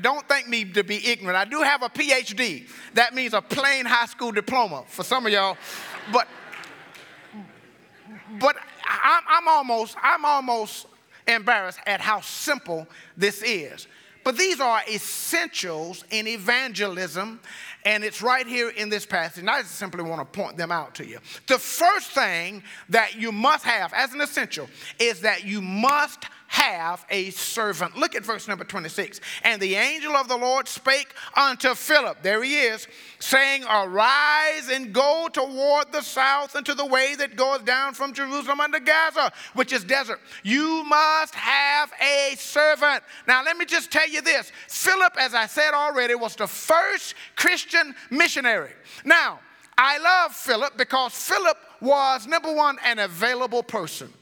don't 0.02 0.28
think 0.28 0.48
me 0.48 0.66
to 0.72 0.84
be 0.84 1.06
ignorant. 1.08 1.38
I 1.38 1.46
do 1.46 1.62
have 1.62 1.82
a 1.82 1.88
PhD. 1.88 2.68
That 2.92 3.14
means 3.14 3.32
a 3.32 3.40
plain 3.40 3.86
high 3.86 4.04
school 4.04 4.32
diploma 4.32 4.84
for 4.86 5.02
some 5.02 5.24
of 5.24 5.32
y'all. 5.32 5.56
But, 6.12 6.28
but 8.40 8.56
I'm, 8.84 9.22
I'm 9.28 9.48
almost, 9.48 9.96
I'm 10.02 10.24
almost 10.24 10.86
embarrassed 11.26 11.80
at 11.86 12.00
how 12.00 12.20
simple 12.20 12.86
this 13.16 13.42
is. 13.42 13.86
But 14.26 14.36
these 14.36 14.58
are 14.58 14.80
essentials 14.92 16.04
in 16.10 16.26
evangelism, 16.26 17.38
and 17.84 18.02
it's 18.02 18.20
right 18.20 18.44
here 18.44 18.70
in 18.70 18.88
this 18.88 19.06
passage. 19.06 19.38
And 19.38 19.48
I 19.48 19.62
just 19.62 19.76
simply 19.76 20.02
want 20.02 20.20
to 20.20 20.24
point 20.24 20.56
them 20.56 20.72
out 20.72 20.96
to 20.96 21.06
you. 21.06 21.20
The 21.46 21.60
first 21.60 22.10
thing 22.10 22.64
that 22.88 23.14
you 23.14 23.30
must 23.30 23.64
have 23.64 23.92
as 23.92 24.14
an 24.14 24.20
essential 24.20 24.68
is 24.98 25.20
that 25.20 25.44
you 25.44 25.62
must 25.62 26.24
have 26.48 27.04
a 27.10 27.30
servant. 27.30 27.96
Look 27.96 28.14
at 28.14 28.24
verse 28.24 28.48
number 28.48 28.64
26. 28.64 29.20
And 29.42 29.60
the 29.60 29.74
angel 29.74 30.12
of 30.12 30.28
the 30.28 30.36
Lord 30.36 30.68
spake 30.68 31.12
unto 31.36 31.74
Philip, 31.74 32.22
there 32.22 32.42
he 32.42 32.56
is, 32.56 32.86
saying, 33.18 33.64
Arise 33.64 34.68
and 34.70 34.92
go 34.92 35.28
toward 35.32 35.92
the 35.92 36.02
south 36.02 36.56
into 36.56 36.74
the 36.74 36.86
way 36.86 37.14
that 37.16 37.36
goes 37.36 37.60
down 37.62 37.94
from 37.94 38.12
Jerusalem 38.12 38.60
unto 38.60 38.80
Gaza, 38.80 39.32
which 39.54 39.72
is 39.72 39.84
desert. 39.84 40.20
You 40.42 40.84
must 40.84 41.34
have 41.34 41.92
a 42.00 42.36
servant. 42.36 43.02
Now, 43.26 43.42
let 43.44 43.56
me 43.56 43.64
just 43.64 43.90
tell 43.90 44.08
you 44.08 44.22
this 44.22 44.52
Philip, 44.68 45.14
as 45.18 45.34
I 45.34 45.46
said 45.46 45.72
already, 45.74 46.14
was 46.14 46.36
the 46.36 46.46
first 46.46 47.14
Christian 47.34 47.94
missionary. 48.10 48.72
Now, 49.04 49.40
I 49.78 49.98
love 49.98 50.32
Philip 50.32 50.76
because 50.76 51.12
Philip 51.12 51.58
was, 51.80 52.26
number 52.26 52.52
one, 52.54 52.78
an 52.84 52.98
available 52.98 53.62
person. 53.62 54.12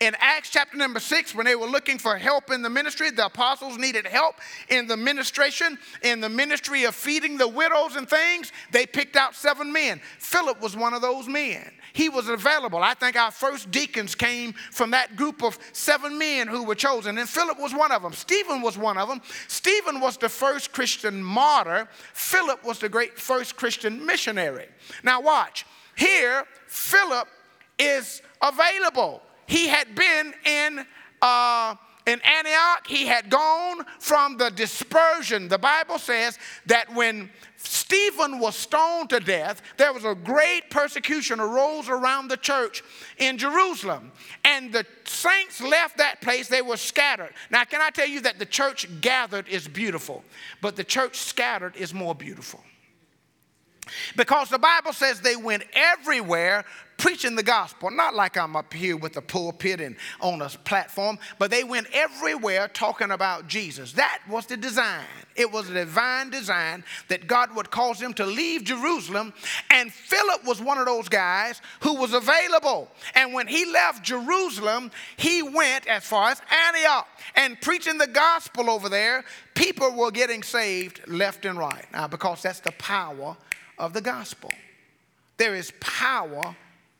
In 0.00 0.16
Acts 0.18 0.50
chapter 0.50 0.76
number 0.76 0.98
six, 0.98 1.34
when 1.34 1.46
they 1.46 1.54
were 1.54 1.66
looking 1.66 1.98
for 1.98 2.16
help 2.16 2.50
in 2.50 2.62
the 2.62 2.70
ministry, 2.70 3.10
the 3.10 3.26
apostles 3.26 3.78
needed 3.78 4.06
help 4.06 4.36
in 4.68 4.86
the 4.86 4.96
ministration, 4.96 5.78
in 6.02 6.20
the 6.20 6.28
ministry 6.28 6.84
of 6.84 6.94
feeding 6.94 7.36
the 7.36 7.46
widows 7.46 7.96
and 7.96 8.08
things. 8.08 8.52
They 8.72 8.86
picked 8.86 9.16
out 9.16 9.34
seven 9.34 9.72
men. 9.72 10.00
Philip 10.18 10.60
was 10.60 10.76
one 10.76 10.94
of 10.94 11.02
those 11.02 11.28
men. 11.28 11.70
He 11.92 12.08
was 12.08 12.28
available. 12.28 12.82
I 12.82 12.94
think 12.94 13.16
our 13.16 13.30
first 13.30 13.70
deacons 13.70 14.14
came 14.14 14.52
from 14.72 14.90
that 14.90 15.14
group 15.14 15.44
of 15.44 15.58
seven 15.72 16.18
men 16.18 16.48
who 16.48 16.64
were 16.64 16.74
chosen, 16.74 17.18
and 17.18 17.28
Philip 17.28 17.60
was 17.60 17.72
one 17.72 17.92
of 17.92 18.02
them. 18.02 18.12
Stephen 18.12 18.62
was 18.62 18.76
one 18.76 18.98
of 18.98 19.08
them. 19.08 19.20
Stephen 19.46 20.00
was 20.00 20.16
the 20.16 20.28
first 20.28 20.72
Christian 20.72 21.22
martyr. 21.22 21.88
Philip 22.12 22.64
was 22.64 22.80
the 22.80 22.88
great 22.88 23.18
first 23.18 23.56
Christian 23.56 24.04
missionary. 24.04 24.66
Now, 25.04 25.20
watch. 25.20 25.64
Here, 25.96 26.44
Philip 26.66 27.28
is 27.78 28.22
available 28.42 29.22
he 29.46 29.68
had 29.68 29.94
been 29.94 30.34
in, 30.44 30.86
uh, 31.22 31.74
in 32.06 32.20
Antioch. 32.20 32.86
He 32.86 33.06
had 33.06 33.30
gone 33.30 33.84
from 33.98 34.36
the 34.36 34.50
dispersion. 34.50 35.48
The 35.48 35.58
Bible 35.58 35.98
says 35.98 36.38
that 36.66 36.94
when 36.94 37.30
Stephen 37.56 38.38
was 38.38 38.56
stoned 38.56 39.10
to 39.10 39.20
death, 39.20 39.62
there 39.78 39.92
was 39.92 40.04
a 40.04 40.14
great 40.14 40.68
persecution 40.70 41.40
arose 41.40 41.88
around 41.88 42.28
the 42.28 42.36
church 42.36 42.82
in 43.18 43.38
Jerusalem. 43.38 44.12
And 44.44 44.72
the 44.72 44.84
saints 45.04 45.60
left 45.60 45.96
that 45.98 46.20
place, 46.20 46.48
they 46.48 46.62
were 46.62 46.76
scattered. 46.76 47.32
Now, 47.50 47.64
can 47.64 47.80
I 47.80 47.90
tell 47.90 48.08
you 48.08 48.20
that 48.20 48.38
the 48.38 48.46
church 48.46 48.86
gathered 49.00 49.48
is 49.48 49.66
beautiful, 49.66 50.22
but 50.60 50.76
the 50.76 50.84
church 50.84 51.16
scattered 51.16 51.76
is 51.76 51.94
more 51.94 52.14
beautiful? 52.14 52.62
Because 54.16 54.48
the 54.48 54.58
Bible 54.58 54.92
says 54.92 55.20
they 55.20 55.36
went 55.36 55.64
everywhere 55.74 56.64
preaching 56.96 57.36
the 57.36 57.42
gospel, 57.42 57.90
not 57.90 58.14
like 58.14 58.36
I'm 58.36 58.56
up 58.56 58.72
here 58.72 58.96
with 58.96 59.16
a 59.16 59.22
pulpit 59.22 59.80
and 59.80 59.96
on 60.20 60.42
a 60.42 60.48
platform, 60.48 61.18
but 61.38 61.50
they 61.50 61.64
went 61.64 61.88
everywhere 61.92 62.68
talking 62.68 63.10
about 63.10 63.48
Jesus. 63.48 63.92
That 63.92 64.20
was 64.28 64.46
the 64.46 64.56
design. 64.56 65.04
It 65.36 65.50
was 65.50 65.68
a 65.68 65.74
divine 65.74 66.30
design 66.30 66.84
that 67.08 67.26
God 67.26 67.54
would 67.56 67.70
cause 67.70 67.98
them 67.98 68.14
to 68.14 68.26
leave 68.26 68.64
Jerusalem. 68.64 69.32
And 69.70 69.92
Philip 69.92 70.44
was 70.44 70.60
one 70.60 70.78
of 70.78 70.86
those 70.86 71.08
guys 71.08 71.60
who 71.80 71.94
was 71.94 72.12
available. 72.12 72.88
And 73.14 73.34
when 73.34 73.46
he 73.46 73.66
left 73.66 74.04
Jerusalem, 74.04 74.90
he 75.16 75.42
went 75.42 75.86
as 75.86 76.04
far 76.04 76.30
as 76.30 76.40
Antioch 76.68 77.08
and 77.34 77.60
preaching 77.60 77.98
the 77.98 78.06
gospel 78.06 78.70
over 78.70 78.88
there. 78.88 79.24
People 79.54 79.92
were 79.92 80.10
getting 80.10 80.42
saved 80.42 81.00
left 81.08 81.44
and 81.44 81.58
right. 81.58 81.86
Now, 81.92 82.06
because 82.08 82.42
that's 82.42 82.60
the 82.60 82.72
power 82.72 83.36
of 83.78 83.92
the 83.92 84.00
gospel. 84.00 84.50
There 85.36 85.54
is 85.54 85.72
power 85.80 86.54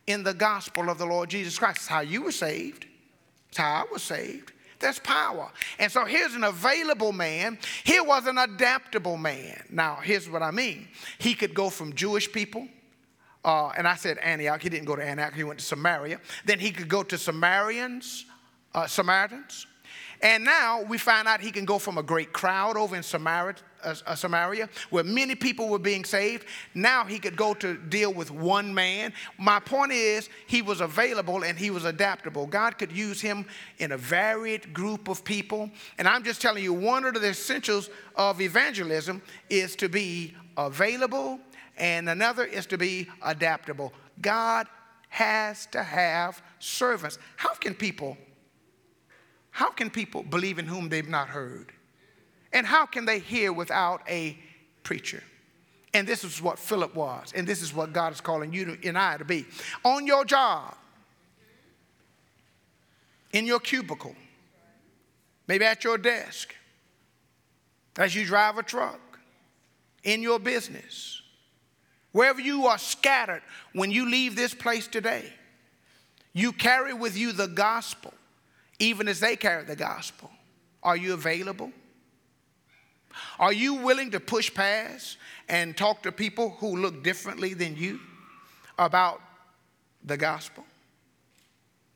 in 0.06 0.22
the 0.22 0.34
gospel 0.34 0.90
of 0.90 0.98
the 0.98 1.06
Lord 1.06 1.30
Jesus 1.30 1.58
Christ. 1.58 1.78
It's 1.78 1.86
how 1.86 2.00
you 2.00 2.22
were 2.22 2.32
saved, 2.32 2.86
it's 3.48 3.58
how 3.58 3.84
I 3.86 3.92
was 3.92 4.02
saved. 4.02 4.52
There's 4.80 4.98
power. 4.98 5.50
And 5.78 5.90
so 5.90 6.04
here's 6.04 6.34
an 6.34 6.44
available 6.44 7.12
man. 7.12 7.58
Here 7.84 8.04
was 8.04 8.26
an 8.26 8.36
adaptable 8.36 9.16
man. 9.16 9.62
Now, 9.70 9.98
here's 10.02 10.28
what 10.28 10.42
I 10.42 10.50
mean. 10.50 10.88
He 11.16 11.34
could 11.34 11.54
go 11.54 11.70
from 11.70 11.94
Jewish 11.94 12.30
people, 12.30 12.68
uh, 13.44 13.68
and 13.68 13.88
I 13.88 13.94
said 13.94 14.18
Antioch. 14.18 14.60
He 14.60 14.68
didn't 14.68 14.84
go 14.84 14.96
to 14.96 15.02
Antioch, 15.02 15.32
he 15.32 15.44
went 15.44 15.60
to 15.60 15.64
Samaria. 15.64 16.20
Then 16.44 16.58
he 16.58 16.70
could 16.70 16.88
go 16.88 17.02
to 17.02 17.16
Samaritans, 17.16 18.26
uh, 18.74 18.86
Samaritans. 18.86 19.66
And 20.20 20.44
now 20.44 20.82
we 20.82 20.96
find 20.96 21.28
out 21.28 21.40
he 21.40 21.50
can 21.50 21.64
go 21.64 21.78
from 21.78 21.98
a 21.98 22.02
great 22.02 22.32
crowd 22.32 22.76
over 22.76 22.96
in 22.96 23.02
Samaria, 23.02 23.56
uh, 23.82 23.94
uh, 24.06 24.14
Samaria, 24.14 24.70
where 24.88 25.04
many 25.04 25.34
people 25.34 25.68
were 25.68 25.78
being 25.78 26.04
saved. 26.04 26.46
Now 26.74 27.04
he 27.04 27.18
could 27.18 27.36
go 27.36 27.52
to 27.54 27.76
deal 27.76 28.12
with 28.12 28.30
one 28.30 28.72
man. 28.72 29.12
My 29.38 29.60
point 29.60 29.92
is, 29.92 30.30
he 30.46 30.62
was 30.62 30.80
available 30.80 31.44
and 31.44 31.58
he 31.58 31.70
was 31.70 31.84
adaptable. 31.84 32.46
God 32.46 32.78
could 32.78 32.90
use 32.90 33.20
him 33.20 33.44
in 33.78 33.92
a 33.92 33.98
varied 33.98 34.72
group 34.72 35.08
of 35.08 35.24
people. 35.24 35.70
And 35.98 36.08
I'm 36.08 36.24
just 36.24 36.40
telling 36.40 36.62
you, 36.62 36.72
one 36.72 37.04
of 37.04 37.14
the 37.14 37.28
essentials 37.28 37.90
of 38.16 38.40
evangelism 38.40 39.20
is 39.50 39.76
to 39.76 39.88
be 39.88 40.34
available, 40.56 41.40
and 41.76 42.08
another 42.08 42.44
is 42.44 42.66
to 42.66 42.78
be 42.78 43.08
adaptable. 43.22 43.92
God 44.22 44.68
has 45.08 45.66
to 45.66 45.82
have 45.82 46.42
servants. 46.60 47.18
How 47.36 47.54
can 47.54 47.74
people? 47.74 48.16
How 49.54 49.70
can 49.70 49.88
people 49.88 50.24
believe 50.24 50.58
in 50.58 50.66
whom 50.66 50.88
they've 50.88 51.08
not 51.08 51.28
heard? 51.28 51.70
And 52.52 52.66
how 52.66 52.86
can 52.86 53.04
they 53.04 53.20
hear 53.20 53.52
without 53.52 54.02
a 54.08 54.36
preacher? 54.82 55.22
And 55.92 56.08
this 56.08 56.24
is 56.24 56.42
what 56.42 56.58
Philip 56.58 56.92
was. 56.96 57.32
And 57.36 57.46
this 57.46 57.62
is 57.62 57.72
what 57.72 57.92
God 57.92 58.12
is 58.12 58.20
calling 58.20 58.52
you 58.52 58.76
and 58.82 58.98
I 58.98 59.16
to 59.16 59.24
be. 59.24 59.46
On 59.84 60.08
your 60.08 60.24
job, 60.24 60.74
in 63.32 63.46
your 63.46 63.60
cubicle, 63.60 64.16
maybe 65.46 65.64
at 65.64 65.84
your 65.84 65.98
desk, 65.98 66.52
as 67.96 68.12
you 68.12 68.26
drive 68.26 68.58
a 68.58 68.64
truck, 68.64 69.20
in 70.02 70.20
your 70.20 70.40
business, 70.40 71.22
wherever 72.10 72.40
you 72.40 72.66
are 72.66 72.78
scattered 72.78 73.42
when 73.72 73.92
you 73.92 74.10
leave 74.10 74.34
this 74.34 74.52
place 74.52 74.88
today, 74.88 75.32
you 76.32 76.50
carry 76.50 76.92
with 76.92 77.16
you 77.16 77.30
the 77.30 77.46
gospel, 77.46 78.12
even 78.78 79.08
as 79.08 79.20
they 79.20 79.36
carry 79.36 79.64
the 79.64 79.76
gospel. 79.76 80.30
Are 80.82 80.96
you 80.96 81.14
available? 81.14 81.72
Are 83.38 83.52
you 83.52 83.74
willing 83.74 84.10
to 84.10 84.20
push 84.20 84.52
past 84.52 85.18
and 85.48 85.76
talk 85.76 86.02
to 86.02 86.12
people 86.12 86.50
who 86.58 86.76
look 86.76 87.02
differently 87.02 87.54
than 87.54 87.76
you 87.76 88.00
about 88.78 89.20
the 90.04 90.16
gospel? 90.16 90.64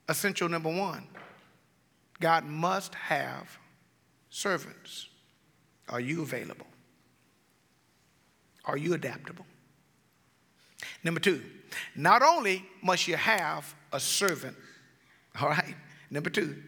Essential 0.09 0.49
number 0.49 0.71
one 0.71 1.07
God 2.21 2.45
must 2.45 2.95
have 2.95 3.59
servants. 4.31 5.09
Are 5.89 6.01
you 6.01 6.23
available? 6.23 6.67
Are 8.65 8.77
you 8.77 8.95
adaptable? 8.95 9.47
Number 11.03 11.21
two, 11.21 11.43
not 11.97 12.23
only 12.23 12.65
must 12.83 13.09
you 13.09 13.17
have 13.17 13.75
a 13.93 14.01
servant, 14.01 14.57
all 15.41 15.49
right? 15.49 15.75
Number 16.11 16.31
two, 16.31 16.63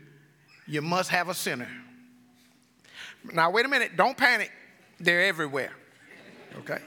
you 0.70 0.80
must 0.80 1.10
have 1.10 1.28
a 1.28 1.34
sinner. 1.34 1.68
Now, 3.32 3.50
wait 3.50 3.66
a 3.66 3.68
minute. 3.68 3.96
Don't 3.96 4.16
panic. 4.16 4.52
They're 5.00 5.22
everywhere. 5.22 5.72
Okay? 6.58 6.78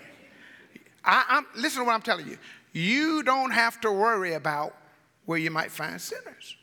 I, 1.03 1.25
I'm, 1.27 1.45
listen 1.55 1.81
to 1.81 1.85
what 1.85 1.93
I'm 1.93 2.01
telling 2.01 2.27
you. 2.27 2.37
You 2.71 3.23
don't 3.23 3.51
have 3.51 3.81
to 3.81 3.91
worry 3.91 4.33
about 4.33 4.73
where 5.25 5.37
you 5.37 5.51
might 5.51 5.69
find 5.69 5.99
sinners. 6.01 6.55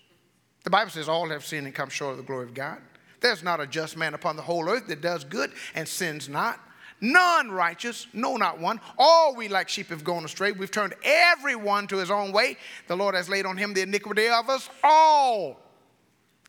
The 0.64 0.70
Bible 0.70 0.90
says 0.90 1.10
all 1.10 1.28
have 1.28 1.44
sinned 1.44 1.66
and 1.66 1.74
come 1.74 1.90
short 1.90 2.12
of 2.12 2.16
the 2.16 2.24
glory 2.24 2.44
of 2.44 2.54
God. 2.54 2.78
There's 3.20 3.42
not 3.42 3.60
a 3.60 3.66
just 3.66 3.98
man 3.98 4.14
upon 4.14 4.36
the 4.36 4.42
whole 4.42 4.66
earth 4.68 4.86
that 4.86 5.02
does 5.02 5.24
good 5.24 5.52
and 5.74 5.86
sins 5.86 6.26
not. 6.26 6.58
none 7.02 7.50
righteous, 7.50 8.06
no, 8.12 8.36
not 8.36 8.58
one. 8.58 8.80
All 8.98 9.34
we 9.34 9.48
like 9.48 9.68
sheep 9.68 9.88
have 9.88 10.04
gone 10.04 10.24
astray. 10.24 10.52
We've 10.52 10.70
turned 10.70 10.94
everyone 11.04 11.86
to 11.88 11.98
his 11.98 12.10
own 12.10 12.32
way. 12.32 12.56
The 12.88 12.96
Lord 12.96 13.14
has 13.14 13.28
laid 13.28 13.46
on 13.46 13.56
him 13.58 13.74
the 13.74 13.82
iniquity 13.82 14.28
of 14.28 14.48
us 14.48 14.68
all. 14.82 15.60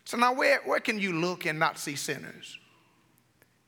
So 0.04 0.16
now, 0.16 0.34
where, 0.34 0.60
where 0.64 0.80
can 0.80 0.98
you 0.98 1.12
look 1.12 1.46
and 1.46 1.58
not 1.58 1.78
see 1.78 1.96
sinners? 1.96 2.58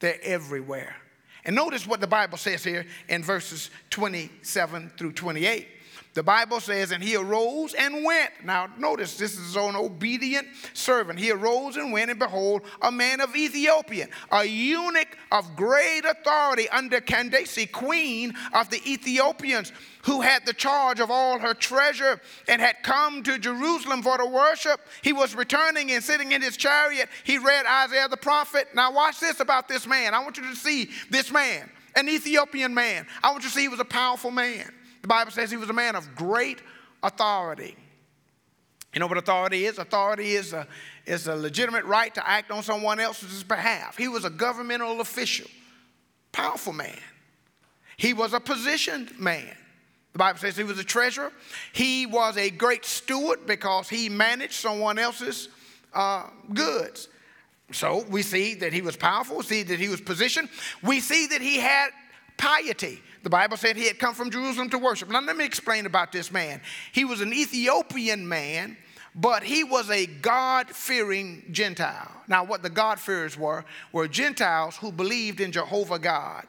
They're 0.00 0.18
everywhere. 0.22 0.96
And 1.44 1.54
notice 1.54 1.86
what 1.86 2.00
the 2.00 2.06
Bible 2.06 2.38
says 2.38 2.64
here 2.64 2.86
in 3.08 3.22
verses 3.22 3.70
27 3.90 4.92
through 4.96 5.12
28. 5.12 5.68
The 6.14 6.22
Bible 6.22 6.60
says, 6.60 6.92
and 6.92 7.02
he 7.02 7.16
arose 7.16 7.74
and 7.74 8.04
went. 8.04 8.30
Now, 8.44 8.68
notice 8.78 9.16
this 9.16 9.36
is 9.36 9.56
an 9.56 9.74
obedient 9.74 10.46
servant. 10.72 11.18
He 11.18 11.32
arose 11.32 11.76
and 11.76 11.92
went, 11.92 12.08
and 12.08 12.20
behold, 12.20 12.62
a 12.80 12.92
man 12.92 13.20
of 13.20 13.34
Ethiopian, 13.34 14.08
a 14.30 14.44
eunuch 14.44 15.18
of 15.32 15.56
great 15.56 16.02
authority 16.04 16.68
under 16.68 17.00
Candace, 17.00 17.58
queen 17.72 18.32
of 18.52 18.70
the 18.70 18.80
Ethiopians, 18.88 19.72
who 20.04 20.20
had 20.20 20.46
the 20.46 20.52
charge 20.52 21.00
of 21.00 21.10
all 21.10 21.40
her 21.40 21.52
treasure 21.52 22.20
and 22.46 22.60
had 22.60 22.76
come 22.84 23.24
to 23.24 23.36
Jerusalem 23.36 24.00
for 24.00 24.16
to 24.16 24.26
worship. 24.26 24.80
He 25.02 25.12
was 25.12 25.34
returning 25.34 25.90
and 25.90 26.04
sitting 26.04 26.30
in 26.30 26.42
his 26.42 26.56
chariot. 26.56 27.08
He 27.24 27.38
read 27.38 27.66
Isaiah 27.66 28.06
the 28.06 28.16
prophet. 28.16 28.68
Now, 28.72 28.92
watch 28.92 29.18
this 29.18 29.40
about 29.40 29.66
this 29.66 29.84
man. 29.84 30.14
I 30.14 30.22
want 30.22 30.36
you 30.36 30.48
to 30.48 30.54
see 30.54 30.90
this 31.10 31.32
man, 31.32 31.68
an 31.96 32.08
Ethiopian 32.08 32.72
man. 32.72 33.08
I 33.20 33.32
want 33.32 33.42
you 33.42 33.48
to 33.48 33.54
see 33.54 33.62
he 33.62 33.68
was 33.68 33.80
a 33.80 33.84
powerful 33.84 34.30
man. 34.30 34.70
The 35.04 35.08
Bible 35.08 35.32
says 35.32 35.50
he 35.50 35.58
was 35.58 35.68
a 35.68 35.74
man 35.74 35.96
of 35.96 36.14
great 36.16 36.62
authority. 37.02 37.76
You 38.94 39.00
know 39.00 39.06
what 39.06 39.18
authority 39.18 39.66
is? 39.66 39.76
Authority 39.76 40.32
is 40.32 40.54
a, 40.54 40.66
is 41.04 41.26
a 41.26 41.36
legitimate 41.36 41.84
right 41.84 42.14
to 42.14 42.26
act 42.26 42.50
on 42.50 42.62
someone 42.62 42.98
else's 42.98 43.44
behalf. 43.44 43.98
He 43.98 44.08
was 44.08 44.24
a 44.24 44.30
governmental 44.30 45.02
official, 45.02 45.50
powerful 46.32 46.72
man. 46.72 46.96
He 47.98 48.14
was 48.14 48.32
a 48.32 48.40
positioned 48.40 49.20
man. 49.20 49.54
The 50.14 50.18
Bible 50.18 50.38
says 50.38 50.56
he 50.56 50.64
was 50.64 50.78
a 50.78 50.84
treasurer. 50.84 51.32
He 51.74 52.06
was 52.06 52.38
a 52.38 52.48
great 52.48 52.86
steward 52.86 53.44
because 53.44 53.90
he 53.90 54.08
managed 54.08 54.54
someone 54.54 54.98
else's 54.98 55.50
uh, 55.92 56.28
goods. 56.54 57.10
So 57.72 58.06
we 58.08 58.22
see 58.22 58.54
that 58.54 58.72
he 58.72 58.80
was 58.80 58.96
powerful, 58.96 59.36
we 59.36 59.42
see 59.42 59.62
that 59.64 59.78
he 59.78 59.90
was 59.90 60.00
positioned, 60.00 60.48
we 60.82 61.00
see 61.00 61.26
that 61.26 61.42
he 61.42 61.58
had 61.58 61.90
piety. 62.38 63.02
The 63.24 63.30
Bible 63.30 63.56
said 63.56 63.76
he 63.76 63.88
had 63.88 63.98
come 63.98 64.14
from 64.14 64.30
Jerusalem 64.30 64.68
to 64.70 64.78
worship. 64.78 65.08
Now, 65.08 65.20
let 65.20 65.36
me 65.36 65.46
explain 65.46 65.86
about 65.86 66.12
this 66.12 66.30
man. 66.30 66.60
He 66.92 67.06
was 67.06 67.22
an 67.22 67.32
Ethiopian 67.32 68.28
man, 68.28 68.76
but 69.14 69.42
he 69.42 69.64
was 69.64 69.90
a 69.90 70.04
God 70.06 70.68
fearing 70.68 71.42
Gentile. 71.50 72.10
Now, 72.28 72.44
what 72.44 72.62
the 72.62 72.68
God-fearers 72.68 73.38
were, 73.38 73.64
were 73.92 74.08
Gentiles 74.08 74.76
who 74.76 74.92
believed 74.92 75.40
in 75.40 75.52
Jehovah 75.52 75.98
God. 75.98 76.46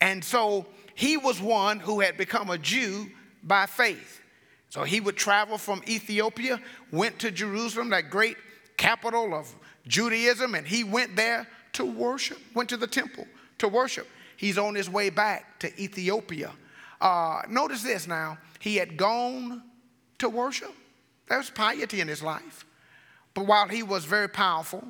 And 0.00 0.24
so 0.24 0.66
he 0.94 1.18
was 1.18 1.38
one 1.40 1.80
who 1.80 2.00
had 2.00 2.16
become 2.16 2.48
a 2.48 2.56
Jew 2.56 3.10
by 3.42 3.66
faith. 3.66 4.22
So 4.70 4.84
he 4.84 5.00
would 5.00 5.16
travel 5.16 5.58
from 5.58 5.82
Ethiopia, 5.86 6.60
went 6.90 7.18
to 7.18 7.30
Jerusalem, 7.30 7.90
that 7.90 8.08
great 8.08 8.38
capital 8.78 9.34
of 9.34 9.54
Judaism, 9.86 10.54
and 10.54 10.66
he 10.66 10.82
went 10.82 11.14
there 11.14 11.46
to 11.74 11.84
worship, 11.84 12.38
went 12.54 12.70
to 12.70 12.78
the 12.78 12.86
temple 12.86 13.26
to 13.58 13.68
worship. 13.68 14.08
He's 14.36 14.58
on 14.58 14.74
his 14.74 14.88
way 14.88 15.10
back 15.10 15.58
to 15.60 15.80
Ethiopia. 15.80 16.52
Uh, 17.00 17.42
notice 17.48 17.82
this 17.82 18.06
now. 18.06 18.38
He 18.60 18.76
had 18.76 18.96
gone 18.96 19.62
to 20.18 20.28
worship. 20.28 20.72
There 21.28 21.38
was 21.38 21.50
piety 21.50 22.00
in 22.00 22.08
his 22.08 22.22
life. 22.22 22.64
But 23.34 23.46
while 23.46 23.68
he 23.68 23.82
was 23.82 24.04
very 24.04 24.28
powerful, 24.28 24.82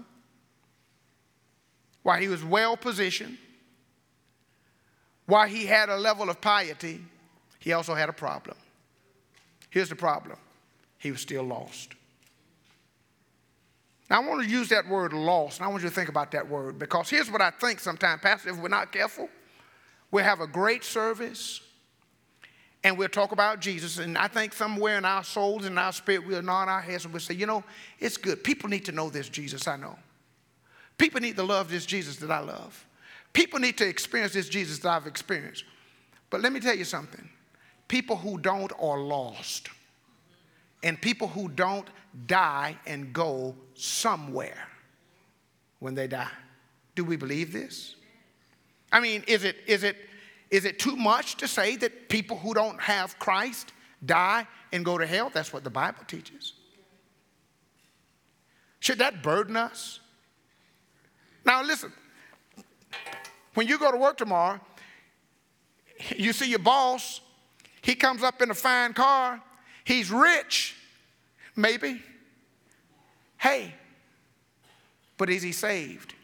while 2.03 2.21
he 2.21 2.29
was 2.29 2.45
well 2.45 2.77
positioned, 2.77 3.39
while 5.27 5.49
he 5.49 5.67
had 5.67 5.89
a 5.89 5.97
level 5.97 6.31
of 6.31 6.41
piety, 6.41 7.01
he 7.59 7.73
also 7.73 7.95
had 7.95 8.09
a 8.09 8.13
problem. 8.13 8.57
Here's 9.71 9.89
the 9.89 9.97
problem 9.97 10.39
he 10.99 11.11
was 11.11 11.21
still 11.21 11.43
lost. 11.43 11.95
Now, 14.09 14.23
I 14.23 14.27
want 14.27 14.43
to 14.43 14.49
use 14.49 14.69
that 14.69 14.89
word 14.89 15.13
lost, 15.13 15.59
and 15.59 15.67
I 15.67 15.69
want 15.69 15.83
you 15.83 15.89
to 15.89 15.95
think 15.95 16.09
about 16.09 16.31
that 16.33 16.49
word 16.49 16.79
because 16.79 17.11
here's 17.11 17.31
what 17.31 17.43
I 17.43 17.51
think 17.51 17.81
sometimes, 17.81 18.23
Pastor, 18.23 18.51
if 18.51 18.57
we're 18.59 18.69
not 18.69 18.93
careful, 18.93 19.29
we'll 20.11 20.25
have 20.25 20.41
a 20.41 20.47
great 20.47 20.85
service 20.85 21.61
and 22.85 22.97
we'll 22.97 23.09
talk 23.09 23.33
about 23.33 23.61
Jesus. 23.61 23.99
And 23.99 24.17
I 24.17 24.29
think 24.29 24.53
somewhere 24.53 24.97
in 24.97 25.05
our 25.05 25.25
souls 25.25 25.67
and 25.67 25.77
our 25.77 25.93
spirit, 25.93 26.25
we'll 26.25 26.43
nod 26.43 26.69
our 26.69 26.81
heads 26.81 27.05
and 27.05 27.13
we'll 27.13 27.21
say, 27.21 27.35
you 27.35 27.47
know, 27.47 27.65
it's 27.99 28.17
good. 28.17 28.45
People 28.45 28.69
need 28.69 28.85
to 28.85 28.93
know 28.93 29.11
this 29.11 29.29
Jesus 29.29 29.67
I 29.67 29.77
know. 29.77 29.99
People 30.97 31.21
need 31.21 31.35
to 31.37 31.43
love 31.43 31.69
this 31.69 31.85
Jesus 31.85 32.17
that 32.17 32.31
I 32.31 32.39
love. 32.39 32.87
People 33.33 33.59
need 33.59 33.77
to 33.79 33.87
experience 33.87 34.35
this 34.35 34.49
Jesus 34.49 34.79
that 34.79 34.89
I've 34.89 35.07
experienced. 35.09 35.65
But 36.31 36.43
let 36.43 36.53
me 36.53 36.61
tell 36.61 36.77
you 36.77 36.85
something 36.85 37.29
people 37.89 38.17
who 38.17 38.39
don't 38.39 38.73
are 38.81 39.01
lost. 39.01 39.69
And 40.83 41.01
people 41.01 41.27
who 41.27 41.49
don't 41.49 41.89
die 42.27 42.79
and 42.87 43.13
go 43.13 43.55
somewhere 43.75 44.69
when 45.81 45.95
they 45.95 46.07
die. 46.07 46.31
Do 46.95 47.05
we 47.05 47.17
believe 47.17 47.53
this? 47.53 47.97
I 48.91 49.01
mean, 49.01 49.23
is 49.27 49.45
it, 49.45 49.57
is 49.67 49.83
it, 49.83 49.97
is 50.51 50.65
it 50.65 50.79
too 50.79 50.97
much 50.97 51.37
to 51.37 51.49
say 51.49 51.77
that 51.77 52.09
people 52.09 52.39
who 52.39 52.55
don't 52.55 52.81
have 52.81 53.19
Christ 53.19 53.73
die 54.05 54.47
and 54.73 54.85
go 54.85 54.97
to 54.97 55.07
hell? 55.07 55.31
That's 55.33 55.53
what 55.53 55.65
the 55.65 55.71
Bible 55.71 56.05
teaches. 56.07 56.55
Should 58.81 58.99
that 58.99 59.23
burden 59.23 59.57
us? 59.57 60.01
Now, 61.45 61.63
listen, 61.63 61.93
when 63.55 63.67
you 63.67 63.79
go 63.79 63.91
to 63.91 63.97
work 63.97 64.17
tomorrow, 64.17 64.61
you 66.17 66.33
see 66.33 66.49
your 66.49 66.61
boss, 66.61 67.21
he 67.83 67.95
comes 67.95 68.23
up 68.23 68.41
in 68.43 68.51
a 68.51 68.55
fine 68.55 68.93
car, 68.93 69.43
he's 69.85 70.11
rich, 70.11 70.76
maybe. 71.57 72.03
Hey, 73.39 73.75
but 75.17 75.31
is 75.31 75.43
he 75.43 75.53
saved? 75.53 76.15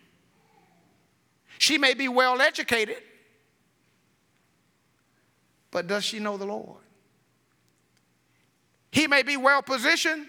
She 1.59 1.79
may 1.79 1.95
be 1.95 2.09
well 2.09 2.40
educated, 2.40 3.03
but 5.71 5.87
does 5.87 6.05
she 6.05 6.18
know 6.18 6.37
the 6.37 6.47
Lord? 6.47 6.81
He 8.90 9.07
may 9.07 9.23
be 9.23 9.37
well 9.37 9.62
positioned. 9.62 10.27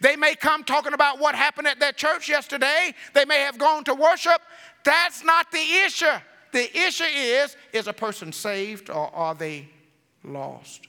They 0.00 0.16
may 0.16 0.34
come 0.34 0.64
talking 0.64 0.92
about 0.92 1.18
what 1.18 1.34
happened 1.34 1.66
at 1.66 1.80
their 1.80 1.92
church 1.92 2.28
yesterday. 2.28 2.94
They 3.14 3.24
may 3.24 3.40
have 3.40 3.58
gone 3.58 3.84
to 3.84 3.94
worship. 3.94 4.40
That's 4.84 5.24
not 5.24 5.50
the 5.50 5.64
issue. 5.86 6.06
The 6.52 6.76
issue 6.76 7.04
is 7.04 7.56
is 7.72 7.86
a 7.86 7.92
person 7.92 8.32
saved 8.32 8.90
or 8.90 9.14
are 9.14 9.34
they 9.34 9.68
lost? 10.22 10.86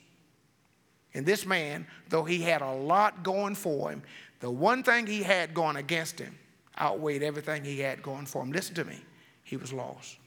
And 1.13 1.26
this 1.26 1.45
man, 1.45 1.86
though 2.10 2.23
he 2.23 2.41
had 2.41 2.62
a 2.62 2.71
lot 2.71 3.23
going 3.23 3.56
for 3.56 3.91
him, 3.91 4.02
the 4.39 4.49
one 4.49 4.84
thing 4.84 5.08
he 5.08 5.23
had 5.23 5.54
going 5.54 5.76
against 5.76 6.19
him 6.19 6.38
outweighed 6.80 7.23
everything 7.23 7.63
he 7.63 7.80
had 7.80 8.02
going 8.02 8.26
for 8.26 8.41
him. 8.41 8.52
Listen 8.52 8.76
to 8.76 8.86
me, 8.86 8.99
he 9.43 9.58
was 9.58 9.71
lost. 9.71 10.17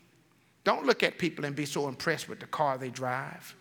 Don't 0.64 0.86
look 0.86 1.02
at 1.02 1.18
people 1.18 1.44
and 1.44 1.54
be 1.54 1.66
so 1.66 1.88
impressed 1.88 2.28
with 2.28 2.40
the 2.40 2.46
car 2.46 2.78
they 2.78 2.90
drive 2.90 3.54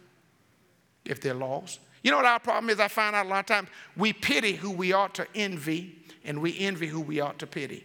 if 1.03 1.21
they're 1.21 1.33
lost. 1.33 1.79
You 2.03 2.11
know 2.11 2.17
what 2.17 2.25
our 2.25 2.39
problem 2.39 2.69
is? 2.69 2.79
I 2.79 2.88
find 2.88 3.15
out 3.15 3.25
a 3.25 3.29
lot 3.29 3.39
of 3.39 3.45
times 3.47 3.69
we 3.97 4.13
pity 4.13 4.53
who 4.53 4.71
we 4.71 4.93
ought 4.93 5.15
to 5.15 5.27
envy, 5.33 5.97
and 6.23 6.41
we 6.41 6.57
envy 6.59 6.88
who 6.88 7.01
we 7.01 7.19
ought 7.19 7.39
to 7.39 7.47
pity. 7.47 7.83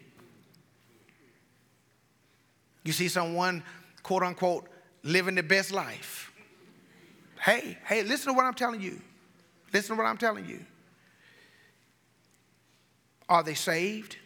You 2.84 2.92
see 2.92 3.08
someone, 3.08 3.62
quote 4.02 4.22
unquote, 4.22 4.68
living 5.02 5.34
the 5.34 5.42
best 5.42 5.72
life. 5.72 6.32
Hey, 7.42 7.78
hey, 7.84 8.02
listen 8.02 8.32
to 8.32 8.36
what 8.36 8.44
I'm 8.44 8.54
telling 8.54 8.80
you. 8.80 9.00
Listen 9.72 9.96
to 9.96 10.02
what 10.02 10.08
I'm 10.08 10.18
telling 10.18 10.46
you. 10.46 10.64
Are 13.28 13.42
they 13.42 13.54
saved? 13.54 14.16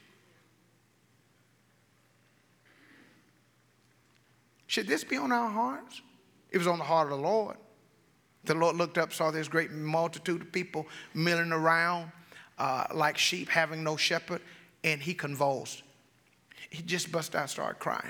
Should 4.67 4.87
this 4.87 5.05
be 5.05 5.17
on 5.17 5.31
our 5.31 5.51
hearts? 5.51 6.01
It 6.51 6.59
was 6.59 6.67
on 6.67 6.79
the 6.79 6.85
heart 6.85 7.13
of 7.13 7.19
the 7.19 7.25
Lord. 7.25 7.57
The 8.45 8.55
Lord 8.55 8.77
looked 8.77 8.99
up, 8.99 9.13
saw 9.13 9.31
this 9.31 9.49
great 9.49 9.71
multitude 9.71 10.43
of 10.43 10.53
people 10.53 10.87
milling 11.15 11.53
around 11.53 12.11
uh, 12.59 12.87
like 12.93 13.19
sheep 13.19 13.49
having 13.49 13.83
no 13.83 13.97
shepherd, 13.97 14.41
and 14.83 15.01
he 15.01 15.15
convulsed. 15.15 15.83
He 16.71 16.83
just 16.83 17.11
bust 17.11 17.35
out, 17.35 17.51
started 17.51 17.79
crying. 17.79 18.03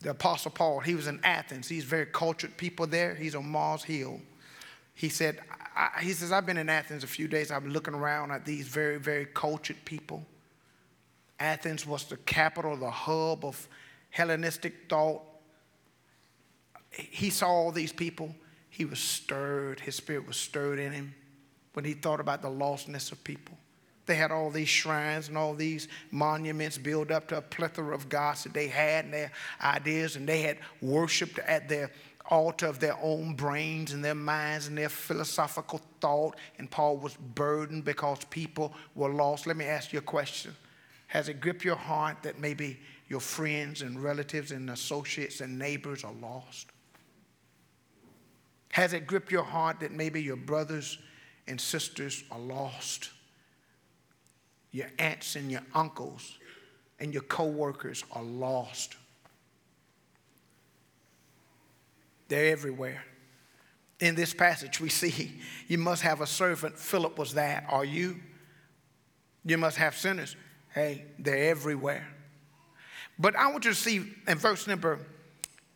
The 0.00 0.10
Apostle 0.10 0.50
Paul, 0.50 0.80
he 0.80 0.94
was 0.94 1.06
in 1.06 1.20
Athens. 1.24 1.68
He's 1.68 1.84
very 1.84 2.06
cultured 2.06 2.56
people 2.56 2.86
there. 2.86 3.14
He's 3.14 3.34
on 3.34 3.48
Mars 3.48 3.82
Hill. 3.82 4.20
He 4.94 5.08
said, 5.08 5.40
I, 5.74 6.00
he 6.00 6.12
says, 6.12 6.32
I've 6.32 6.46
been 6.46 6.58
in 6.58 6.68
Athens 6.68 7.04
a 7.04 7.06
few 7.06 7.28
days. 7.28 7.50
I've 7.50 7.62
been 7.62 7.72
looking 7.72 7.94
around 7.94 8.30
at 8.30 8.44
these 8.44 8.66
very, 8.66 8.98
very 8.98 9.26
cultured 9.26 9.82
people. 9.84 10.24
Athens 11.38 11.86
was 11.86 12.04
the 12.04 12.16
capital, 12.18 12.76
the 12.76 12.90
hub 12.90 13.44
of 13.44 13.68
Hellenistic 14.10 14.88
thought. 14.88 15.22
He 16.90 17.30
saw 17.30 17.48
all 17.48 17.72
these 17.72 17.92
people. 17.92 18.34
He 18.70 18.84
was 18.84 18.98
stirred. 18.98 19.80
His 19.80 19.96
spirit 19.96 20.26
was 20.26 20.36
stirred 20.36 20.78
in 20.78 20.92
him 20.92 21.14
when 21.74 21.84
he 21.84 21.92
thought 21.92 22.20
about 22.20 22.40
the 22.40 22.48
lostness 22.48 23.12
of 23.12 23.22
people. 23.22 23.58
They 24.06 24.14
had 24.14 24.30
all 24.30 24.50
these 24.50 24.68
shrines 24.68 25.28
and 25.28 25.36
all 25.36 25.54
these 25.54 25.88
monuments 26.12 26.78
built 26.78 27.10
up 27.10 27.26
to 27.28 27.38
a 27.38 27.42
plethora 27.42 27.94
of 27.94 28.08
gods 28.08 28.44
that 28.44 28.54
they 28.54 28.68
had 28.68 29.06
and 29.06 29.14
their 29.14 29.32
ideas, 29.60 30.14
and 30.16 30.28
they 30.28 30.42
had 30.42 30.58
worshiped 30.80 31.38
at 31.40 31.68
their 31.68 31.90
altar 32.28 32.66
of 32.66 32.80
their 32.80 32.96
own 33.02 33.34
brains 33.34 33.92
and 33.92 34.04
their 34.04 34.14
minds 34.14 34.68
and 34.68 34.78
their 34.78 34.88
philosophical 34.88 35.80
thought. 36.00 36.36
And 36.58 36.70
Paul 36.70 36.98
was 36.98 37.16
burdened 37.16 37.84
because 37.84 38.24
people 38.30 38.72
were 38.94 39.10
lost. 39.10 39.46
Let 39.46 39.56
me 39.56 39.64
ask 39.64 39.92
you 39.92 39.98
a 39.98 40.02
question 40.02 40.54
Has 41.08 41.28
it 41.28 41.40
gripped 41.40 41.64
your 41.64 41.76
heart 41.76 42.18
that 42.22 42.38
maybe 42.38 42.78
your 43.08 43.20
friends 43.20 43.82
and 43.82 44.02
relatives 44.02 44.52
and 44.52 44.70
associates 44.70 45.40
and 45.40 45.58
neighbors 45.58 46.04
are 46.04 46.14
lost? 46.20 46.68
Has 48.70 48.92
it 48.92 49.06
gripped 49.06 49.32
your 49.32 49.44
heart 49.44 49.80
that 49.80 49.90
maybe 49.90 50.22
your 50.22 50.36
brothers 50.36 50.98
and 51.48 51.60
sisters 51.60 52.22
are 52.30 52.38
lost? 52.38 53.10
Your 54.76 54.88
aunts 54.98 55.36
and 55.36 55.50
your 55.50 55.62
uncles 55.72 56.36
and 57.00 57.10
your 57.14 57.22
co 57.22 57.46
workers 57.46 58.04
are 58.12 58.22
lost. 58.22 58.94
They're 62.28 62.52
everywhere. 62.52 63.02
In 64.00 64.14
this 64.16 64.34
passage, 64.34 64.78
we 64.78 64.90
see 64.90 65.40
you 65.68 65.78
must 65.78 66.02
have 66.02 66.20
a 66.20 66.26
servant. 66.26 66.78
Philip 66.78 67.16
was 67.16 67.32
that. 67.32 67.64
Are 67.70 67.86
you? 67.86 68.16
You 69.46 69.56
must 69.56 69.78
have 69.78 69.96
sinners. 69.96 70.36
Hey, 70.74 71.06
they're 71.18 71.48
everywhere. 71.50 72.06
But 73.18 73.34
I 73.34 73.50
want 73.50 73.64
you 73.64 73.70
to 73.70 73.74
see 73.74 74.04
in 74.28 74.36
verse 74.36 74.66
number 74.66 74.98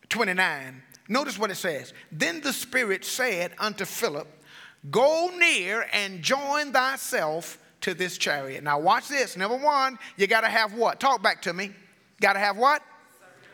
29, 0.09 0.79
notice 1.09 1.39
what 1.39 1.49
it 1.49 1.55
says. 1.55 1.91
Then 2.11 2.41
the 2.41 2.53
Spirit 2.53 3.03
said 3.03 3.53
unto 3.57 3.83
Philip, 3.83 4.27
Go 4.91 5.31
near 5.39 5.87
and 5.91 6.21
join 6.21 6.71
thyself 6.71 7.57
to 7.81 7.93
this 7.93 8.17
chariot. 8.17 8.63
Now, 8.63 8.79
watch 8.79 9.07
this. 9.07 9.35
Number 9.35 9.57
one, 9.57 9.97
you 10.17 10.27
got 10.27 10.41
to 10.41 10.49
have 10.49 10.73
what? 10.73 10.99
Talk 10.99 11.21
back 11.21 11.41
to 11.43 11.53
me. 11.53 11.71
Got 12.21 12.33
to 12.33 12.39
have 12.39 12.57
what? 12.57 12.81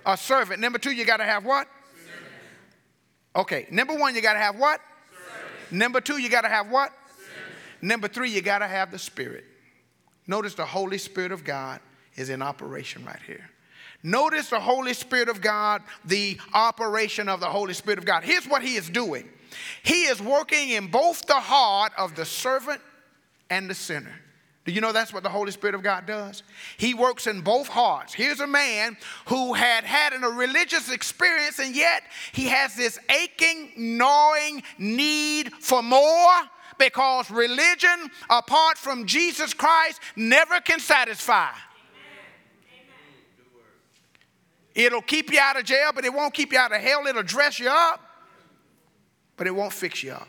A 0.06 0.18
servant. 0.18 0.60
Number 0.60 0.80
two, 0.80 0.92
you 0.92 1.06
got 1.06 1.18
to 1.18 1.24
have 1.24 1.46
what? 1.46 1.68
Okay, 3.36 3.68
number 3.70 3.96
one, 3.96 4.16
you 4.16 4.22
got 4.22 4.34
to 4.34 4.40
have 4.40 4.58
what? 4.58 4.82
Service. 5.12 5.72
Number 5.72 6.02
two, 6.02 6.18
you 6.18 6.28
got 6.28 6.42
to 6.42 6.50
have 6.50 6.72
what? 6.72 6.92
Number 7.82 8.08
three, 8.08 8.32
you 8.32 8.42
got 8.42 8.60
to 8.60 8.68
have 8.68 8.92
the 8.92 8.98
Spirit. 8.98 9.46
Notice 10.26 10.56
the 10.56 10.66
Holy 10.66 10.98
Spirit 10.98 11.32
of 11.32 11.44
God 11.44 11.80
is 12.16 12.30
in 12.30 12.42
operation 12.42 13.06
right 13.06 13.22
here. 13.26 13.50
Notice 14.04 14.50
the 14.50 14.60
Holy 14.60 14.94
Spirit 14.94 15.30
of 15.30 15.42
God, 15.42 15.84
the 16.06 16.40
operation 16.54 17.30
of 17.30 17.40
the 17.40 17.48
Holy 17.48 17.74
Spirit 17.74 18.00
of 18.00 18.06
God. 18.06 18.24
Here's 18.24 18.48
what 18.48 18.62
He 18.62 18.76
is 18.76 18.90
doing 18.90 19.30
He 19.84 20.04
is 20.04 20.22
working 20.22 20.70
in 20.70 20.88
both 20.88 21.26
the 21.28 21.40
heart 21.40 21.94
of 21.98 22.16
the 22.16 22.26
servant 22.26 22.82
and 23.50 23.70
the 23.70 23.76
sinner. 23.76 24.14
Do 24.66 24.74
you 24.74 24.82
know 24.82 24.92
that's 24.92 25.14
what 25.14 25.24
the 25.24 25.30
Holy 25.30 25.52
Spirit 25.52 25.76
of 25.76 25.82
God 25.82 26.06
does? 26.06 26.44
He 26.76 26.94
works 26.94 27.26
in 27.26 27.40
both 27.40 27.70
hearts. 27.70 28.14
Here's 28.14 28.42
a 28.42 28.48
man 28.48 28.98
who 29.28 29.54
had 29.54 29.86
had 29.86 30.12
a 30.14 30.28
religious 30.28 30.92
experience, 30.92 31.60
and 31.60 31.74
yet 31.74 32.04
he 32.34 32.48
has 32.48 32.76
this 32.76 33.00
aching, 33.10 33.72
gnawing 33.78 34.64
need 34.78 35.54
for 35.54 35.82
more 35.82 36.34
because 36.78 37.32
religion, 37.32 38.12
apart 38.30 38.78
from 38.78 39.06
Jesus 39.06 39.54
Christ, 39.54 40.02
never 40.18 40.60
can 40.60 40.82
satisfy. 40.82 41.52
It'll 44.76 45.02
keep 45.02 45.32
you 45.32 45.40
out 45.40 45.58
of 45.58 45.64
jail, 45.64 45.92
but 45.96 46.04
it 46.04 46.14
won't 46.14 46.34
keep 46.34 46.52
you 46.52 46.60
out 46.60 46.74
of 46.74 46.82
hell. 46.82 47.08
It'll 47.08 47.24
dress 47.24 47.58
you 47.58 47.70
up, 47.70 48.02
but 49.38 49.48
it 49.48 49.56
won't 49.56 49.72
fix 49.74 50.04
you 50.04 50.12
up. 50.12 50.28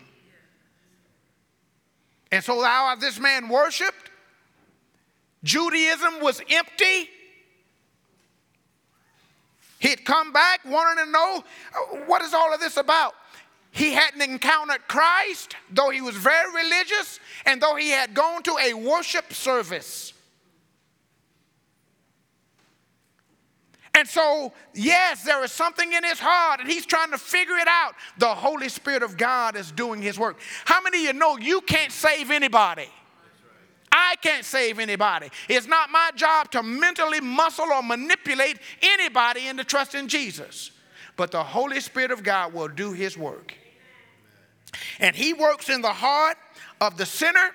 And 2.30 2.44
so, 2.44 2.62
how 2.62 2.94
this 2.96 3.18
man 3.18 3.48
worshiped, 3.48 4.10
Judaism 5.42 6.20
was 6.20 6.40
empty. 6.50 7.08
He'd 9.78 10.04
come 10.04 10.32
back 10.32 10.60
wanting 10.64 11.04
to 11.04 11.10
know 11.10 11.44
uh, 11.74 11.96
what 12.06 12.20
is 12.22 12.34
all 12.34 12.52
of 12.52 12.60
this 12.60 12.76
about. 12.76 13.14
He 13.70 13.92
hadn't 13.92 14.22
encountered 14.22 14.88
Christ, 14.88 15.54
though 15.70 15.90
he 15.90 16.00
was 16.00 16.16
very 16.16 16.52
religious, 16.52 17.20
and 17.46 17.62
though 17.62 17.76
he 17.76 17.90
had 17.90 18.12
gone 18.12 18.42
to 18.42 18.56
a 18.60 18.74
worship 18.74 19.32
service. 19.32 20.12
And 23.98 24.06
so, 24.06 24.52
yes, 24.74 25.24
there 25.24 25.42
is 25.42 25.50
something 25.50 25.92
in 25.92 26.04
his 26.04 26.20
heart, 26.20 26.60
and 26.60 26.68
he's 26.68 26.86
trying 26.86 27.10
to 27.10 27.18
figure 27.18 27.56
it 27.56 27.66
out. 27.66 27.96
The 28.18 28.32
Holy 28.32 28.68
Spirit 28.68 29.02
of 29.02 29.16
God 29.16 29.56
is 29.56 29.72
doing 29.72 30.00
his 30.00 30.16
work. 30.16 30.38
How 30.64 30.80
many 30.80 30.98
of 30.98 31.14
you 31.14 31.18
know 31.18 31.36
you 31.36 31.60
can't 31.62 31.90
save 31.90 32.30
anybody? 32.30 32.88
I 33.90 34.14
can't 34.22 34.44
save 34.44 34.78
anybody. 34.78 35.30
It's 35.48 35.66
not 35.66 35.90
my 35.90 36.12
job 36.14 36.52
to 36.52 36.62
mentally 36.62 37.20
muscle 37.20 37.64
or 37.64 37.82
manipulate 37.82 38.60
anybody 38.82 39.48
into 39.48 39.64
trusting 39.64 40.06
Jesus. 40.06 40.70
But 41.16 41.32
the 41.32 41.42
Holy 41.42 41.80
Spirit 41.80 42.12
of 42.12 42.22
God 42.22 42.52
will 42.52 42.68
do 42.68 42.92
his 42.92 43.18
work. 43.18 43.52
And 45.00 45.16
he 45.16 45.32
works 45.32 45.68
in 45.68 45.82
the 45.82 45.92
heart 45.92 46.36
of 46.80 46.98
the 46.98 47.06
sinner, 47.06 47.50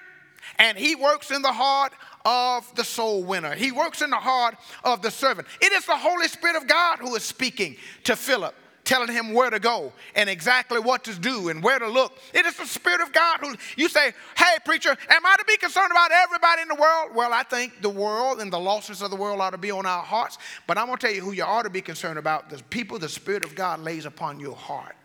and 0.59 0.77
he 0.77 0.93
works 0.93 1.31
in 1.31 1.41
the 1.41 1.53
heart 1.53 1.93
of 2.25 2.73
the 2.75 2.83
soul 2.83 3.23
winner. 3.23 3.53
He 3.53 3.71
works 3.71 4.01
in 4.01 4.09
the 4.09 4.17
heart 4.17 4.55
of 4.83 5.01
the 5.01 5.11
servant. 5.11 5.47
It 5.61 5.71
is 5.73 5.85
the 5.85 5.97
Holy 5.97 6.27
Spirit 6.27 6.55
of 6.55 6.67
God 6.67 6.99
who 6.99 7.15
is 7.15 7.23
speaking 7.23 7.77
to 8.05 8.15
Philip 8.15 8.55
telling 8.83 9.11
him 9.11 9.33
where 9.33 9.49
to 9.49 9.59
go 9.59 9.93
and 10.15 10.29
exactly 10.29 10.79
what 10.79 11.03
to 11.05 11.17
do 11.17 11.49
and 11.49 11.63
where 11.63 11.79
to 11.79 11.87
look. 11.87 12.17
It 12.33 12.45
is 12.45 12.57
the 12.57 12.65
Spirit 12.65 13.01
of 13.01 13.13
God 13.13 13.39
who 13.41 13.55
you 13.77 13.87
say, 13.89 14.13
Hey, 14.37 14.57
preacher, 14.65 14.95
am 15.09 15.25
I 15.25 15.35
to 15.37 15.45
be 15.45 15.57
concerned 15.57 15.91
about 15.91 16.11
everybody 16.11 16.61
in 16.63 16.67
the 16.67 16.75
world? 16.75 17.11
Well, 17.15 17.33
I 17.33 17.43
think 17.43 17.81
the 17.81 17.89
world 17.89 18.41
and 18.41 18.51
the 18.51 18.59
losses 18.59 19.01
of 19.01 19.09
the 19.09 19.15
world 19.15 19.39
ought 19.39 19.51
to 19.51 19.57
be 19.57 19.71
on 19.71 19.85
our 19.85 20.03
hearts. 20.03 20.37
But 20.67 20.77
I'm 20.77 20.87
going 20.87 20.97
to 20.97 21.07
tell 21.07 21.15
you 21.15 21.21
who 21.21 21.31
you 21.31 21.43
ought 21.43 21.63
to 21.63 21.69
be 21.69 21.81
concerned 21.81 22.19
about 22.19 22.49
the 22.49 22.61
people 22.69 22.99
the 22.99 23.09
Spirit 23.09 23.45
of 23.45 23.55
God 23.55 23.79
lays 23.79 24.05
upon 24.05 24.39
your 24.39 24.55
heart. 24.55 24.95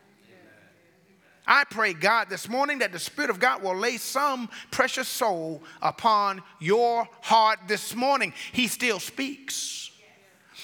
I 1.59 1.65
pray, 1.65 1.93
God, 1.93 2.29
this 2.31 2.49
morning 2.49 2.79
that 2.79 2.93
the 2.93 3.01
Spirit 3.01 3.31
of 3.31 3.41
God 3.41 3.65
will 3.65 3.75
lay 3.75 3.97
some 3.97 4.49
precious 4.71 5.09
soul 5.09 5.61
upon 5.83 6.41
your 6.61 7.09
heart 7.21 7.59
this 7.67 7.97
morning. 7.97 8.33
He 8.53 8.69
still 8.69 9.01
speaks. 9.01 9.91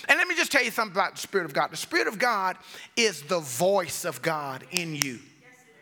And 0.08 0.16
let 0.16 0.28
me 0.28 0.36
just 0.36 0.52
tell 0.52 0.62
you 0.62 0.70
something 0.70 0.94
about 0.94 1.16
the 1.16 1.20
Spirit 1.20 1.46
of 1.46 1.52
God. 1.52 1.72
The 1.72 1.76
Spirit 1.76 2.06
of 2.06 2.20
God 2.20 2.56
is 2.96 3.22
the 3.22 3.40
voice 3.40 4.04
of 4.04 4.22
God 4.22 4.64
in 4.70 4.94
you. 4.94 5.18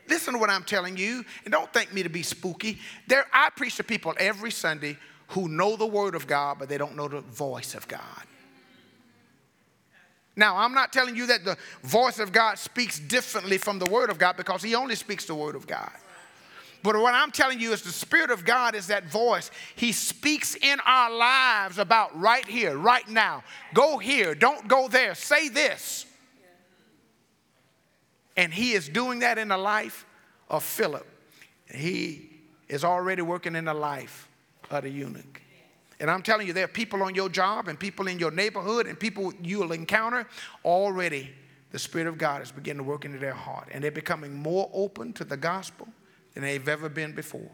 Listen 0.09 0.33
to 0.33 0.40
what 0.40 0.48
I'm 0.48 0.64
telling 0.64 0.96
you, 0.96 1.27
and 1.44 1.53
don't 1.53 1.70
think 1.75 1.92
me 1.92 2.03
to 2.05 2.09
be 2.09 2.22
spooky. 2.22 2.79
There, 3.07 3.27
I 3.35 3.51
preach 3.51 3.77
to 3.77 3.85
people 3.85 4.14
every 4.16 4.51
Sunday 4.51 4.96
who 5.29 5.46
know 5.46 5.77
the 5.77 5.85
Word 5.85 6.14
of 6.14 6.27
God, 6.27 6.59
but 6.59 6.70
they 6.70 6.79
don't 6.79 6.96
know 6.96 7.09
the 7.09 7.20
voice 7.20 7.75
of 7.75 7.87
God. 7.87 8.01
Now, 10.35 10.57
I'm 10.57 10.73
not 10.73 10.92
telling 10.92 11.14
you 11.14 11.27
that 11.27 11.45
the 11.45 11.57
voice 11.83 12.18
of 12.18 12.33
God 12.33 12.59
speaks 12.59 12.99
differently 12.99 13.59
from 13.59 13.79
the 13.79 13.87
Word 13.87 14.11
of 14.11 14.18
God 14.18 14.37
because 14.37 14.62
He 14.62 14.75
only 14.75 14.95
speaks 14.95 15.27
the 15.27 15.35
Word 15.35 15.55
of 15.55 15.66
God. 15.66 15.92
But 16.83 16.97
what 16.97 17.14
I'm 17.14 17.31
telling 17.31 17.61
you 17.61 17.73
is 17.73 17.83
the 17.83 17.92
Spirit 17.92 18.31
of 18.31 18.45
God 18.45 18.75
is 18.75 18.88
that 18.88 19.05
voice. 19.05 19.51
He 19.77 19.92
speaks 19.92 20.57
in 20.57 20.81
our 20.85 21.11
lives 21.14 21.79
about 21.79 22.18
right 22.18 22.47
here, 22.47 22.77
right 22.77 23.07
now. 23.09 23.45
Go 23.73 23.99
here, 23.99 24.35
don't 24.35 24.66
go 24.66 24.88
there. 24.88 25.14
Say 25.14 25.49
this. 25.49 26.07
And 28.37 28.53
He 28.53 28.73
is 28.73 28.88
doing 28.88 29.21
that 29.21 29.38
in 29.38 29.49
the 29.49 29.59
life 29.59 30.07
of 30.49 30.64
Philip. 30.64 31.07
He 31.73 32.31
is 32.68 32.85
already 32.85 33.23
working 33.23 33.55
in 33.55 33.66
the 33.66 33.75
life 33.75 34.29
of 34.71 34.85
the 34.85 34.90
eunuch. 34.90 35.41
And 36.03 36.11
I'm 36.11 36.21
telling 36.21 36.49
you, 36.49 36.53
there 36.53 36.65
are 36.65 36.69
people 36.69 37.01
on 37.05 37.15
your 37.15 37.29
job 37.29 37.69
and 37.69 37.79
people 37.79 38.09
in 38.09 38.19
your 38.19 38.33
neighborhood 38.33 38.88
and 38.88 38.99
people 38.99 39.33
you'll 39.41 39.71
encounter 39.71 40.27
already. 40.65 41.31
The 41.71 41.79
Spirit 41.79 42.09
of 42.09 42.19
God 42.19 42.43
is 42.43 42.51
beginning 42.51 42.79
to 42.79 42.91
work 42.91 43.05
into 43.05 43.19
their 43.19 43.33
heart, 43.33 43.69
and 43.71 43.83
they're 43.83 43.93
becoming 43.93 44.35
more 44.35 44.69
open 44.75 45.12
to 45.15 45.25
the 45.25 45.37
gospel 45.37 45.87
than 46.35 46.43
they've 46.43 46.69
ever 46.69 46.88
been 46.88 47.12
before. 47.15 47.49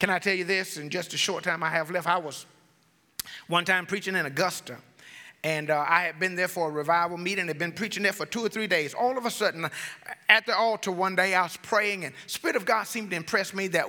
Can 0.00 0.10
I 0.10 0.18
tell 0.18 0.34
you 0.34 0.44
this? 0.44 0.76
In 0.76 0.90
just 0.90 1.14
a 1.14 1.16
short 1.16 1.44
time 1.44 1.62
I 1.62 1.70
have 1.70 1.92
left, 1.92 2.08
I 2.08 2.18
was 2.18 2.44
one 3.46 3.64
time 3.64 3.86
preaching 3.86 4.16
in 4.16 4.26
Augusta. 4.26 4.78
And 5.44 5.70
uh, 5.70 5.84
I 5.88 6.02
had 6.02 6.20
been 6.20 6.36
there 6.36 6.46
for 6.46 6.68
a 6.68 6.70
revival 6.70 7.18
meeting, 7.18 7.48
had 7.48 7.58
been 7.58 7.72
preaching 7.72 8.04
there 8.04 8.12
for 8.12 8.26
two 8.26 8.44
or 8.44 8.48
three 8.48 8.68
days. 8.68 8.94
All 8.94 9.18
of 9.18 9.26
a 9.26 9.30
sudden, 9.30 9.68
at 10.28 10.46
the 10.46 10.56
altar 10.56 10.92
one 10.92 11.16
day, 11.16 11.34
I 11.34 11.42
was 11.42 11.56
praying, 11.56 12.04
and 12.04 12.14
Spirit 12.28 12.54
of 12.54 12.64
God 12.64 12.84
seemed 12.84 13.10
to 13.10 13.16
impress 13.16 13.52
me 13.52 13.66
that 13.68 13.88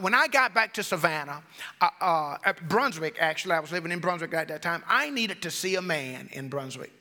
when 0.00 0.14
I 0.14 0.28
got 0.28 0.54
back 0.54 0.72
to 0.74 0.82
Savannah, 0.82 1.42
uh, 1.82 1.88
uh, 2.00 2.52
Brunswick, 2.68 3.18
actually, 3.20 3.52
I 3.52 3.60
was 3.60 3.70
living 3.70 3.92
in 3.92 3.98
Brunswick 3.98 4.32
at 4.32 4.48
that 4.48 4.62
time, 4.62 4.82
I 4.88 5.10
needed 5.10 5.42
to 5.42 5.50
see 5.50 5.74
a 5.74 5.82
man 5.82 6.30
in 6.32 6.48
Brunswick. 6.48 6.92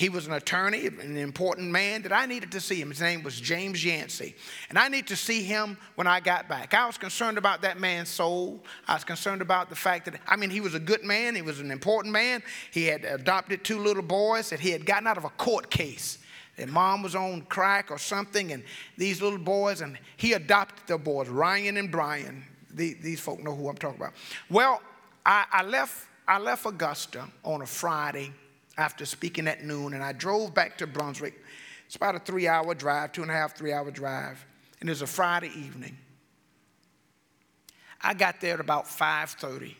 He 0.00 0.08
was 0.08 0.26
an 0.26 0.32
attorney, 0.32 0.86
an 0.86 1.18
important 1.18 1.70
man 1.70 2.00
that 2.04 2.10
I 2.10 2.24
needed 2.24 2.52
to 2.52 2.60
see 2.62 2.80
him. 2.80 2.88
His 2.88 3.02
name 3.02 3.22
was 3.22 3.38
James 3.38 3.84
Yancey. 3.84 4.34
And 4.70 4.78
I 4.78 4.88
need 4.88 5.06
to 5.08 5.14
see 5.14 5.42
him 5.42 5.76
when 5.94 6.06
I 6.06 6.20
got 6.20 6.48
back. 6.48 6.72
I 6.72 6.86
was 6.86 6.96
concerned 6.96 7.36
about 7.36 7.60
that 7.60 7.78
man's 7.78 8.08
soul. 8.08 8.64
I 8.88 8.94
was 8.94 9.04
concerned 9.04 9.42
about 9.42 9.68
the 9.68 9.76
fact 9.76 10.06
that, 10.06 10.18
I 10.26 10.36
mean, 10.36 10.48
he 10.48 10.62
was 10.62 10.74
a 10.74 10.80
good 10.80 11.04
man. 11.04 11.34
He 11.34 11.42
was 11.42 11.60
an 11.60 11.70
important 11.70 12.14
man. 12.14 12.42
He 12.70 12.86
had 12.86 13.04
adopted 13.04 13.62
two 13.62 13.78
little 13.78 14.02
boys 14.02 14.48
that 14.48 14.58
he 14.58 14.70
had 14.70 14.86
gotten 14.86 15.06
out 15.06 15.18
of 15.18 15.26
a 15.26 15.28
court 15.28 15.70
case. 15.70 16.16
That 16.56 16.70
mom 16.70 17.02
was 17.02 17.14
on 17.14 17.42
crack 17.42 17.90
or 17.90 17.98
something, 17.98 18.52
and 18.52 18.64
these 18.96 19.20
little 19.20 19.38
boys, 19.38 19.82
and 19.82 19.98
he 20.16 20.32
adopted 20.32 20.86
the 20.86 20.96
boys, 20.96 21.28
Ryan 21.28 21.76
and 21.76 21.90
Brian. 21.90 22.42
these, 22.72 22.96
these 23.02 23.20
folk 23.20 23.42
know 23.42 23.54
who 23.54 23.68
I'm 23.68 23.76
talking 23.76 24.00
about. 24.00 24.14
Well, 24.48 24.80
I, 25.26 25.44
I, 25.52 25.62
left, 25.62 26.06
I 26.26 26.38
left 26.38 26.64
Augusta 26.64 27.28
on 27.44 27.60
a 27.60 27.66
Friday 27.66 28.32
after 28.80 29.04
speaking 29.04 29.46
at 29.46 29.62
noon, 29.62 29.92
and 29.92 30.02
I 30.02 30.12
drove 30.12 30.54
back 30.54 30.78
to 30.78 30.86
Brunswick. 30.86 31.34
It's 31.86 31.96
about 31.96 32.14
a 32.14 32.18
three 32.18 32.48
hour 32.48 32.74
drive, 32.74 33.12
two 33.12 33.22
and 33.22 33.30
a 33.30 33.34
half, 33.34 33.56
three 33.56 33.72
hour 33.72 33.90
drive. 33.90 34.44
And 34.80 34.88
it 34.88 34.92
was 34.92 35.02
a 35.02 35.06
Friday 35.06 35.50
evening. 35.56 35.96
I 38.00 38.14
got 38.14 38.40
there 38.40 38.54
at 38.54 38.60
about 38.60 38.86
5:30. 38.86 39.76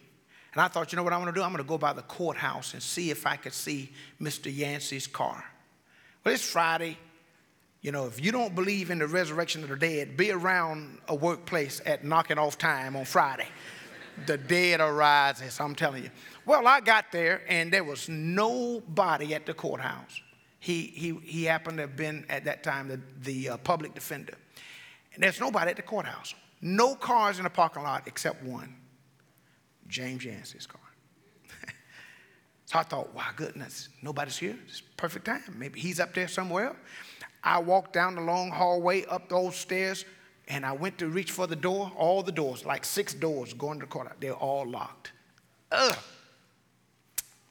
And 0.53 0.61
I 0.61 0.69
thought, 0.69 0.93
you 0.93 0.97
know 0.97 1.03
what 1.03 1.13
I'm 1.13 1.21
gonna 1.21 1.33
do? 1.33 1.43
I'm 1.43 1.53
gonna 1.53 1.65
go 1.65 1.79
by 1.79 1.93
the 1.93 2.03
courthouse 2.03 2.75
and 2.75 2.83
see 2.83 3.11
if 3.11 3.27
I 3.27 3.37
could 3.37 3.55
see 3.55 3.93
Mr. 4.21 4.55
Yancey's 4.55 5.07
car. 5.07 5.45
Well, 6.25 6.35
it's 6.35 6.45
Friday. 6.45 6.99
You 7.81 7.93
know, 7.93 8.07
if 8.07 8.23
you 8.23 8.31
don't 8.31 8.55
believe 8.55 8.91
in 8.91 8.99
the 8.99 9.07
resurrection 9.07 9.63
of 9.63 9.71
the 9.71 9.77
dead, 9.77 10.17
be 10.17 10.33
around 10.33 10.99
a 11.09 11.15
workplace 11.15 11.81
at 11.87 12.05
knocking 12.05 12.37
off 12.37 12.59
time 12.59 12.95
on 12.97 13.07
Friday. 13.07 13.49
The 14.27 14.37
dead 14.37 14.81
arises, 14.81 15.61
I'm 15.61 15.75
telling 15.75 16.05
you. 16.05 16.11
Well, 16.47 16.67
I 16.67 16.81
got 16.81 17.13
there 17.13 17.43
and 17.49 17.73
there 17.73 17.85
was 17.85 18.09
nobody 18.09 19.35
at 19.35 19.47
the 19.47 19.55
courthouse. 19.55 20.21
He, 20.59 20.83
he, 20.83 21.19
he 21.25 21.45
happened 21.45 21.79
to 21.79 21.83
have 21.83 21.97
been 21.97 22.27
at 22.29 22.45
that 22.45 22.63
time 22.63 22.89
the, 22.89 23.01
the 23.23 23.51
uh, 23.51 23.57
public 23.59 23.95
defender. 23.95 24.35
And 25.15 25.23
there's 25.23 25.41
nobody 25.41 25.71
at 25.71 25.77
the 25.77 25.83
courthouse. 25.83 26.35
No 26.61 26.95
cars 26.95 27.39
in 27.39 27.45
the 27.45 27.51
parking 27.51 27.83
lot 27.83 28.03
except 28.07 28.43
one 28.43 28.75
James 29.89 30.25
Yancey's 30.25 30.67
car. 30.67 30.81
so 32.67 32.79
I 32.79 32.83
thought, 32.83 33.15
wow, 33.15 33.29
goodness, 33.35 33.89
nobody's 34.03 34.37
here. 34.37 34.57
It's 34.69 34.83
perfect 34.97 35.25
time. 35.25 35.43
Maybe 35.57 35.81
he's 35.81 35.99
up 35.99 36.15
there 36.15 36.29
somewhere. 36.29 36.77
I 37.43 37.59
walked 37.59 37.93
down 37.93 38.15
the 38.15 38.21
long 38.21 38.51
hallway, 38.51 39.05
up 39.07 39.29
those 39.29 39.57
stairs, 39.57 40.05
and 40.51 40.67
I 40.67 40.73
went 40.73 40.99
to 40.99 41.09
reach 41.09 41.31
for 41.31 41.47
the 41.47 41.57
door. 41.57 41.93
All 41.97 42.23
the 42.23 42.33
doors, 42.33 42.67
like 42.67 42.85
six 42.85 43.15
doors 43.15 43.55
going 43.55 43.79
to 43.79 43.87
the 43.87 43.91
courthouse, 43.91 44.17
they're 44.21 44.33
all 44.33 44.69
locked. 44.69 45.13
Ugh. 45.71 45.97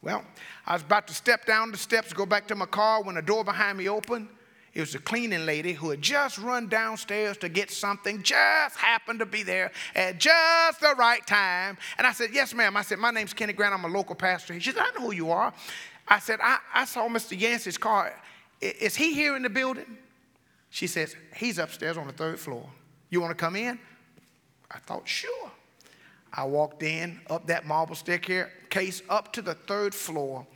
Well, 0.02 0.22
I 0.66 0.74
was 0.74 0.82
about 0.82 1.08
to 1.08 1.14
step 1.14 1.46
down 1.46 1.72
the 1.72 1.78
steps, 1.78 2.12
go 2.12 2.26
back 2.26 2.46
to 2.48 2.54
my 2.54 2.66
car 2.66 3.02
when 3.02 3.14
the 3.16 3.22
door 3.22 3.42
behind 3.42 3.78
me 3.78 3.88
opened. 3.88 4.28
It 4.72 4.80
was 4.80 4.94
a 4.94 4.98
cleaning 4.98 5.46
lady 5.46 5.72
who 5.72 5.90
had 5.90 6.00
just 6.00 6.38
run 6.38 6.68
downstairs 6.68 7.36
to 7.38 7.48
get 7.48 7.70
something, 7.70 8.22
just 8.22 8.76
happened 8.76 9.18
to 9.18 9.26
be 9.26 9.42
there 9.42 9.72
at 9.94 10.20
just 10.20 10.80
the 10.80 10.94
right 10.96 11.26
time. 11.26 11.76
And 11.98 12.06
I 12.06 12.12
said, 12.12 12.30
Yes, 12.32 12.54
ma'am. 12.54 12.76
I 12.76 12.82
said, 12.82 12.98
My 12.98 13.10
name's 13.10 13.32
Kenny 13.32 13.52
Grant. 13.52 13.74
I'm 13.74 13.84
a 13.84 13.88
local 13.88 14.14
pastor. 14.14 14.58
She 14.60 14.70
said, 14.70 14.80
I 14.80 14.90
know 14.98 15.06
who 15.06 15.12
you 15.12 15.32
are. 15.32 15.52
I 16.06 16.18
said, 16.18 16.38
I, 16.42 16.58
I 16.72 16.84
saw 16.84 17.08
Mr. 17.08 17.38
Yancey's 17.38 17.78
car. 17.78 18.14
Is 18.60 18.94
he 18.94 19.12
here 19.12 19.36
in 19.36 19.42
the 19.42 19.50
building? 19.50 19.98
She 20.68 20.86
says, 20.86 21.16
He's 21.34 21.58
upstairs 21.58 21.96
on 21.96 22.06
the 22.06 22.12
third 22.12 22.38
floor. 22.38 22.68
You 23.10 23.20
want 23.20 23.36
to 23.36 23.36
come 23.36 23.56
in? 23.56 23.78
I 24.70 24.78
thought, 24.78 25.06
Sure. 25.06 25.50
I 26.32 26.44
walked 26.44 26.84
in 26.84 27.20
up 27.28 27.48
that 27.48 27.66
marble 27.66 27.96
staircase 27.96 29.02
up 29.08 29.32
to 29.32 29.42
the 29.42 29.54
third 29.54 29.94
floor, 29.94 30.46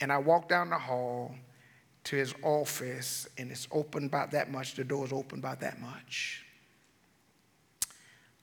and 0.00 0.12
I 0.12 0.18
walked 0.18 0.48
down 0.48 0.70
the 0.70 0.78
hall 0.78 1.34
to 2.04 2.16
his 2.16 2.32
office, 2.42 3.28
and 3.36 3.50
it's 3.50 3.66
open 3.72 4.04
about 4.04 4.30
that 4.30 4.50
much. 4.50 4.74
The 4.74 4.84
door's 4.84 5.12
open 5.12 5.40
about 5.40 5.60
that 5.60 5.80
much. 5.80 6.44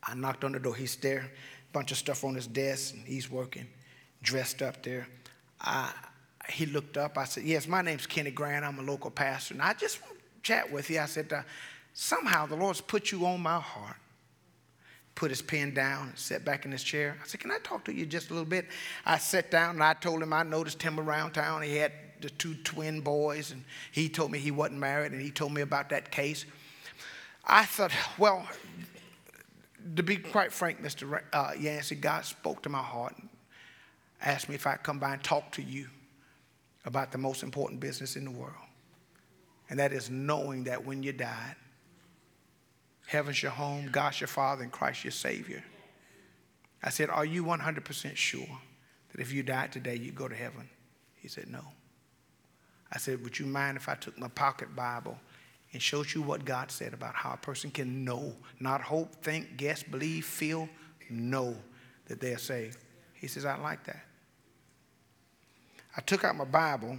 I 0.04 0.14
knocked 0.14 0.44
on 0.44 0.52
the 0.52 0.60
door. 0.60 0.76
He's 0.76 0.98
there, 0.98 1.32
bunch 1.72 1.92
of 1.92 1.98
stuff 1.98 2.24
on 2.24 2.36
his 2.36 2.48
desk, 2.48 2.94
and 2.94 3.04
he's 3.06 3.32
working, 3.32 3.68
dressed 4.22 4.62
up 4.62 4.84
there. 4.84 5.08
I, 5.62 5.92
he 6.50 6.66
looked 6.66 6.98
up. 6.98 7.18
I 7.18 7.26
said, 7.26 7.44
Yes, 7.44 7.68
my 7.68 7.82
name's 7.82 8.06
Kenny 8.06 8.32
Grant. 8.32 8.66
I'm 8.66 8.80
a 8.80 8.84
local 8.84 9.10
pastor. 9.10 9.54
And 9.54 9.64
I 9.64 9.74
just 9.74 10.02
want 10.02 10.18
to 10.18 10.24
chat 10.44 10.72
with 10.72 10.90
you. 10.90 11.00
I 11.00 11.06
said, 11.06 11.32
Somehow 12.00 12.46
the 12.46 12.56
Lord's 12.56 12.80
put 12.80 13.12
you 13.12 13.26
on 13.26 13.42
my 13.42 13.60
heart. 13.60 13.96
Put 15.16 15.32
his 15.32 15.42
pen 15.42 15.74
down, 15.74 16.10
and 16.10 16.18
sat 16.18 16.46
back 16.46 16.64
in 16.64 16.72
his 16.72 16.84
chair. 16.84 17.18
I 17.20 17.26
said, 17.26 17.40
Can 17.40 17.50
I 17.50 17.58
talk 17.64 17.86
to 17.86 17.92
you 17.92 18.06
just 18.06 18.30
a 18.30 18.34
little 18.34 18.48
bit? 18.48 18.68
I 19.04 19.18
sat 19.18 19.50
down 19.50 19.72
and 19.72 19.84
I 19.84 19.96
told 19.96 20.22
him 20.22 20.32
I 20.32 20.44
noticed 20.44 20.80
him 20.80 21.00
around 21.00 21.32
town. 21.32 21.64
He 21.64 21.76
had 21.76 21.92
the 22.22 22.30
two 22.30 22.54
twin 22.64 23.02
boys, 23.02 23.52
and 23.52 23.64
he 23.92 24.10
told 24.10 24.30
me 24.30 24.38
he 24.38 24.52
wasn't 24.52 24.78
married, 24.78 25.12
and 25.12 25.20
he 25.20 25.32
told 25.32 25.56
me 25.56 25.62
about 25.62 25.90
that 25.90 26.12
case. 26.12 26.46
I 27.44 27.66
thought, 27.66 27.92
well, 28.20 28.48
to 29.96 30.04
be 30.04 30.18
quite 30.18 30.54
frank, 30.54 30.84
Mr. 30.84 31.20
Uh, 31.34 31.54
Yancey, 31.60 31.96
God 31.96 32.26
spoke 32.26 32.62
to 32.62 32.70
my 32.70 32.78
heart 32.78 33.16
and 33.18 33.28
asked 34.22 34.50
me 34.50 34.54
if 34.54 34.68
I'd 34.68 34.84
come 34.84 35.00
by 35.00 35.14
and 35.14 35.24
talk 35.24 35.52
to 35.54 35.64
you 35.64 35.88
about 36.86 37.12
the 37.12 37.18
most 37.18 37.42
important 37.42 37.80
business 37.80 38.16
in 38.16 38.24
the 38.24 38.32
world. 38.32 38.54
And 39.72 39.80
that 39.80 39.94
is 39.94 40.12
knowing 40.12 40.66
that 40.66 40.86
when 40.86 41.02
you 41.02 41.12
died, 41.12 41.56
heaven's 43.08 43.42
your 43.42 43.52
home, 43.52 43.90
God's 43.92 44.22
your 44.22 44.28
Father, 44.28 44.64
and 44.64 44.72
Christ 44.72 45.04
your 45.04 45.12
Savior. 45.12 45.64
I 46.84 46.90
said, 46.90 47.10
Are 47.10 47.26
you 47.26 47.44
100% 47.44 48.16
sure 48.16 48.48
that 49.12 49.22
if 49.22 49.34
you 49.34 49.42
died 49.42 49.72
today, 49.72 49.96
you'd 49.96 50.16
go 50.16 50.28
to 50.28 50.36
heaven? 50.36 50.70
He 51.16 51.28
said, 51.28 51.50
No. 51.50 51.62
I 52.92 53.00
said, 53.00 53.24
Would 53.24 53.40
you 53.40 53.46
mind 53.46 53.78
if 53.78 53.90
I 53.90 53.96
took 53.96 54.18
my 54.20 54.28
pocket 54.28 54.76
Bible 54.76 55.18
and 55.74 55.82
showed 55.82 56.14
you 56.14 56.22
what 56.22 56.46
God 56.46 56.70
said 56.70 56.94
about 56.94 57.16
how 57.16 57.34
a 57.34 57.38
person 57.38 57.72
can 57.72 58.06
know, 58.06 58.34
not 58.60 58.82
hope, 58.82 59.16
think, 59.24 59.58
guess, 59.58 59.84
believe, 59.84 60.26
feel, 60.26 60.70
know 61.10 61.56
that 62.06 62.22
they're 62.22 62.38
saved? 62.38 62.78
He 63.14 63.28
says, 63.28 63.46
I 63.46 63.58
like 63.58 63.84
that. 63.86 64.06
I 65.96 66.02
took 66.02 66.24
out 66.24 66.36
my 66.36 66.46
Bible. 66.46 66.98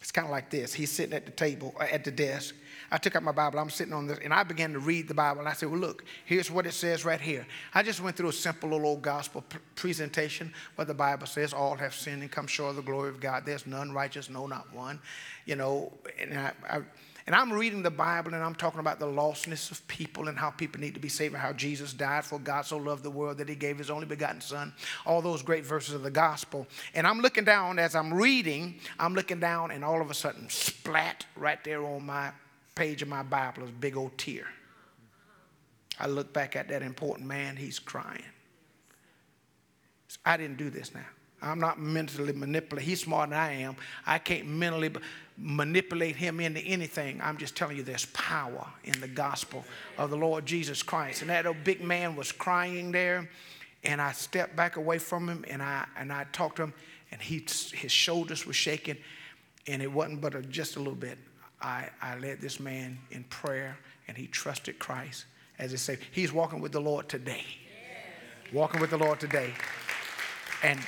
It's 0.00 0.10
kind 0.10 0.26
of 0.26 0.32
like 0.32 0.50
this. 0.50 0.74
He's 0.74 0.90
sitting 0.90 1.14
at 1.14 1.24
the 1.24 1.32
table, 1.32 1.74
uh, 1.78 1.84
at 1.84 2.04
the 2.04 2.10
desk. 2.10 2.54
I 2.94 2.96
took 2.96 3.16
out 3.16 3.24
my 3.24 3.32
Bible. 3.32 3.58
I'm 3.58 3.70
sitting 3.70 3.92
on 3.92 4.06
this, 4.06 4.20
and 4.22 4.32
I 4.32 4.44
began 4.44 4.72
to 4.72 4.78
read 4.78 5.08
the 5.08 5.14
Bible. 5.14 5.40
And 5.40 5.48
I 5.48 5.52
said, 5.52 5.68
Well, 5.68 5.80
look, 5.80 6.04
here's 6.26 6.48
what 6.48 6.64
it 6.64 6.74
says 6.74 7.04
right 7.04 7.20
here. 7.20 7.44
I 7.74 7.82
just 7.82 8.00
went 8.00 8.16
through 8.16 8.28
a 8.28 8.32
simple 8.32 8.68
little 8.68 8.86
old 8.86 9.02
gospel 9.02 9.42
p- 9.42 9.58
presentation 9.74 10.54
where 10.76 10.84
the 10.84 10.94
Bible 10.94 11.26
says, 11.26 11.52
All 11.52 11.74
have 11.74 11.92
sinned 11.92 12.22
and 12.22 12.30
come 12.30 12.46
short 12.46 12.70
of 12.70 12.76
the 12.76 12.82
glory 12.82 13.08
of 13.08 13.18
God. 13.18 13.44
There's 13.44 13.66
none 13.66 13.90
righteous, 13.90 14.30
no, 14.30 14.46
not 14.46 14.72
one. 14.72 15.00
You 15.44 15.56
know, 15.56 15.92
and 16.20 16.38
I, 16.38 16.52
I 16.70 16.82
and 17.26 17.34
I'm 17.34 17.52
reading 17.52 17.82
the 17.82 17.90
Bible 17.90 18.32
and 18.32 18.44
I'm 18.44 18.54
talking 18.54 18.78
about 18.78 19.00
the 19.00 19.06
lostness 19.06 19.72
of 19.72 19.84
people 19.88 20.28
and 20.28 20.38
how 20.38 20.50
people 20.50 20.80
need 20.80 20.94
to 20.94 21.00
be 21.00 21.08
saved 21.08 21.34
and 21.34 21.42
how 21.42 21.52
Jesus 21.52 21.92
died 21.92 22.24
for 22.24 22.38
God 22.38 22.64
so 22.64 22.76
loved 22.76 23.02
the 23.02 23.10
world 23.10 23.38
that 23.38 23.48
he 23.48 23.56
gave 23.56 23.76
his 23.78 23.90
only 23.90 24.06
begotten 24.06 24.40
son. 24.40 24.72
All 25.04 25.20
those 25.20 25.42
great 25.42 25.64
verses 25.64 25.94
of 25.94 26.04
the 26.04 26.12
gospel. 26.12 26.64
And 26.94 27.08
I'm 27.08 27.18
looking 27.18 27.44
down 27.44 27.80
as 27.80 27.96
I'm 27.96 28.14
reading, 28.14 28.78
I'm 29.00 29.14
looking 29.14 29.40
down 29.40 29.72
and 29.72 29.84
all 29.84 30.00
of 30.00 30.10
a 30.12 30.14
sudden, 30.14 30.48
splat 30.48 31.26
right 31.34 31.58
there 31.64 31.84
on 31.84 32.06
my 32.06 32.30
page 32.74 33.02
of 33.02 33.08
my 33.08 33.22
Bible 33.22 33.64
is 33.64 33.70
big 33.70 33.96
old 33.96 34.16
tear. 34.18 34.46
I 35.98 36.06
look 36.06 36.32
back 36.32 36.56
at 36.56 36.68
that 36.68 36.82
important 36.82 37.28
man, 37.28 37.56
he's 37.56 37.78
crying. 37.78 38.22
I 40.24 40.36
didn't 40.36 40.56
do 40.56 40.70
this 40.70 40.94
now. 40.94 41.06
I'm 41.42 41.60
not 41.60 41.78
mentally 41.78 42.32
manipulating. 42.32 42.88
He's 42.88 43.02
smarter 43.02 43.30
than 43.30 43.38
I 43.38 43.52
am. 43.52 43.76
I 44.06 44.18
can't 44.18 44.46
mentally 44.46 44.90
manipulate 45.36 46.16
him 46.16 46.40
into 46.40 46.60
anything. 46.60 47.20
I'm 47.22 47.36
just 47.36 47.54
telling 47.54 47.76
you 47.76 47.82
there's 47.82 48.06
power 48.06 48.66
in 48.84 48.98
the 49.00 49.08
gospel 49.08 49.64
of 49.98 50.10
the 50.10 50.16
Lord 50.16 50.46
Jesus 50.46 50.82
Christ. 50.82 51.20
And 51.20 51.30
that 51.30 51.46
old 51.46 51.62
big 51.62 51.82
man 51.82 52.16
was 52.16 52.32
crying 52.32 52.92
there, 52.92 53.28
and 53.82 54.00
I 54.00 54.12
stepped 54.12 54.56
back 54.56 54.76
away 54.76 54.98
from 54.98 55.28
him 55.28 55.44
and 55.50 55.62
I 55.62 55.86
and 55.98 56.12
I 56.12 56.24
talked 56.32 56.56
to 56.56 56.64
him, 56.64 56.74
and 57.10 57.20
he 57.20 57.44
his 57.72 57.92
shoulders 57.92 58.46
were 58.46 58.54
shaking, 58.54 58.96
and 59.66 59.82
it 59.82 59.92
wasn't 59.92 60.22
but 60.22 60.34
a, 60.34 60.42
just 60.42 60.76
a 60.76 60.78
little 60.78 60.94
bit. 60.94 61.18
I, 61.60 61.88
I 62.02 62.16
led 62.18 62.40
this 62.40 62.60
man 62.60 62.98
in 63.10 63.24
prayer, 63.24 63.76
and 64.08 64.16
he 64.16 64.26
trusted 64.26 64.78
Christ 64.78 65.24
as 65.58 65.70
he 65.70 65.76
said. 65.76 65.98
He's 66.10 66.32
walking 66.32 66.60
with 66.60 66.72
the 66.72 66.80
Lord 66.80 67.08
today. 67.08 67.44
Walking 68.52 68.80
with 68.80 68.90
the 68.90 68.98
Lord 68.98 69.20
today. 69.20 69.52
And 70.62 70.78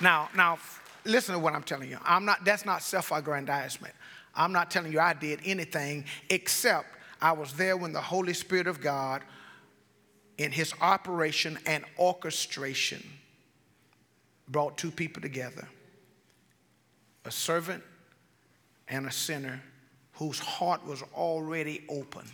now, 0.00 0.28
now, 0.34 0.58
listen 1.04 1.34
to 1.34 1.38
what 1.38 1.54
I'm 1.54 1.62
telling 1.62 1.88
you. 1.88 1.98
I'm 2.04 2.24
not, 2.24 2.44
that's 2.44 2.66
not 2.66 2.82
self-aggrandizement. 2.82 3.94
I'm 4.34 4.52
not 4.52 4.70
telling 4.70 4.92
you 4.92 5.00
I 5.00 5.14
did 5.14 5.40
anything 5.44 6.04
except 6.28 6.88
I 7.20 7.32
was 7.32 7.54
there 7.54 7.76
when 7.76 7.92
the 7.92 8.00
Holy 8.00 8.34
Spirit 8.34 8.66
of 8.66 8.80
God 8.80 9.22
in 10.36 10.52
his 10.52 10.74
operation 10.80 11.58
and 11.64 11.84
orchestration 11.98 13.02
brought 14.48 14.76
two 14.76 14.90
people 14.90 15.22
together. 15.22 15.66
A 17.24 17.30
servant 17.30 17.82
and 18.88 19.06
a 19.06 19.12
sinner 19.12 19.62
whose 20.12 20.38
heart 20.38 20.86
was 20.86 21.02
already 21.14 21.84
open, 21.88 22.24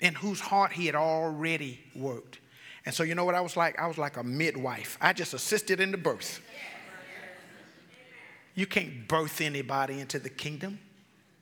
in 0.00 0.14
whose 0.14 0.40
heart 0.40 0.72
he 0.72 0.86
had 0.86 0.94
already 0.94 1.80
worked. 1.94 2.38
And 2.86 2.94
so, 2.94 3.02
you 3.02 3.14
know 3.14 3.24
what 3.24 3.34
I 3.34 3.40
was 3.40 3.56
like? 3.56 3.78
I 3.78 3.86
was 3.86 3.98
like 3.98 4.16
a 4.16 4.22
midwife. 4.22 4.96
I 5.00 5.12
just 5.12 5.34
assisted 5.34 5.80
in 5.80 5.90
the 5.90 5.98
birth. 5.98 6.40
You 8.54 8.66
can't 8.66 9.06
birth 9.06 9.40
anybody 9.40 10.00
into 10.00 10.18
the 10.18 10.30
kingdom. 10.30 10.78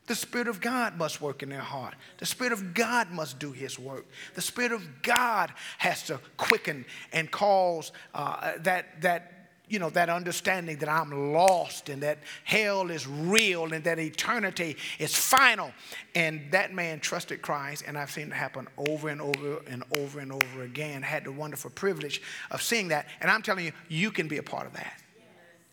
The 0.07 0.15
Spirit 0.15 0.49
of 0.49 0.61
God 0.61 0.97
must 0.97 1.21
work 1.21 1.43
in 1.43 1.49
their 1.49 1.59
heart. 1.59 1.95
The 2.19 2.27
Spirit 2.27 2.53
of 2.53 2.75
God 2.75 3.11
must 3.11 3.39
do 3.39 3.53
His 3.53 3.79
work. 3.79 4.07
The 4.35 4.43
Spirit 4.43 4.73
of 4.73 5.03
God 5.03 5.53
has 5.79 6.03
to 6.05 6.21
quicken 6.37 6.85
and 7.13 7.31
cause 7.31 7.91
uh, 8.15 8.53
that, 8.59 9.01
that 9.03 9.36
you 9.69 9.79
know, 9.79 9.91
that 9.91 10.09
understanding 10.09 10.77
that 10.79 10.89
I'm 10.89 11.33
lost 11.33 11.89
and 11.89 12.03
that 12.03 12.19
hell 12.45 12.91
is 12.91 13.07
real 13.07 13.73
and 13.73 13.83
that 13.85 13.99
eternity 13.99 14.77
is 14.99 15.15
final. 15.15 15.73
And 16.15 16.43
that 16.53 16.73
man 16.73 17.01
trusted 17.01 17.43
Christ, 17.43 17.85
and 17.87 17.99
I've 17.99 18.11
seen 18.11 18.29
it 18.29 18.33
happen 18.33 18.69
over 18.77 19.09
and 19.09 19.21
over 19.21 19.63
and 19.67 19.83
over 19.97 20.21
and 20.21 20.33
over 20.33 20.63
again. 20.63 21.03
Had 21.03 21.25
the 21.25 21.33
wonderful 21.33 21.71
privilege 21.71 22.23
of 22.51 22.63
seeing 22.63 22.89
that. 22.89 23.09
And 23.21 23.31
I'm 23.31 23.43
telling 23.43 23.65
you, 23.65 23.73
you 23.89 24.11
can 24.11 24.29
be 24.29 24.39
a 24.39 24.43
part 24.43 24.67
of 24.67 24.73
that. 24.75 25.03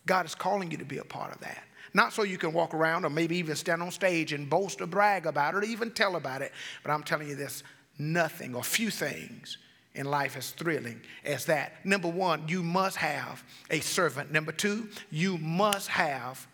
God 0.05 0.25
is 0.25 0.35
calling 0.35 0.71
you 0.71 0.77
to 0.77 0.85
be 0.85 0.97
a 0.97 1.05
part 1.05 1.33
of 1.33 1.39
that. 1.41 1.63
Not 1.93 2.11
so 2.11 2.23
you 2.23 2.39
can 2.39 2.51
walk 2.53 2.73
around 2.73 3.05
or 3.05 3.09
maybe 3.09 3.37
even 3.37 3.55
stand 3.55 3.83
on 3.83 3.91
stage 3.91 4.33
and 4.33 4.49
boast 4.49 4.81
or 4.81 4.87
brag 4.87 5.27
about 5.27 5.53
it 5.53 5.57
or 5.57 5.63
even 5.63 5.91
tell 5.91 6.15
about 6.15 6.41
it. 6.41 6.51
But 6.81 6.91
I'm 6.91 7.03
telling 7.03 7.29
you 7.29 7.35
this 7.35 7.63
nothing 7.99 8.55
or 8.55 8.63
few 8.63 8.89
things 8.89 9.59
in 9.95 10.05
life 10.05 10.35
as 10.35 10.51
thrilling 10.51 11.01
as 11.23 11.45
that. 11.45 11.85
Number 11.85 12.07
one, 12.07 12.47
you 12.47 12.63
must 12.63 12.97
have 12.97 13.43
a 13.69 13.79
servant. 13.79 14.31
Number 14.31 14.51
two, 14.51 14.89
you 15.11 15.37
must 15.37 15.87
have 15.89 16.47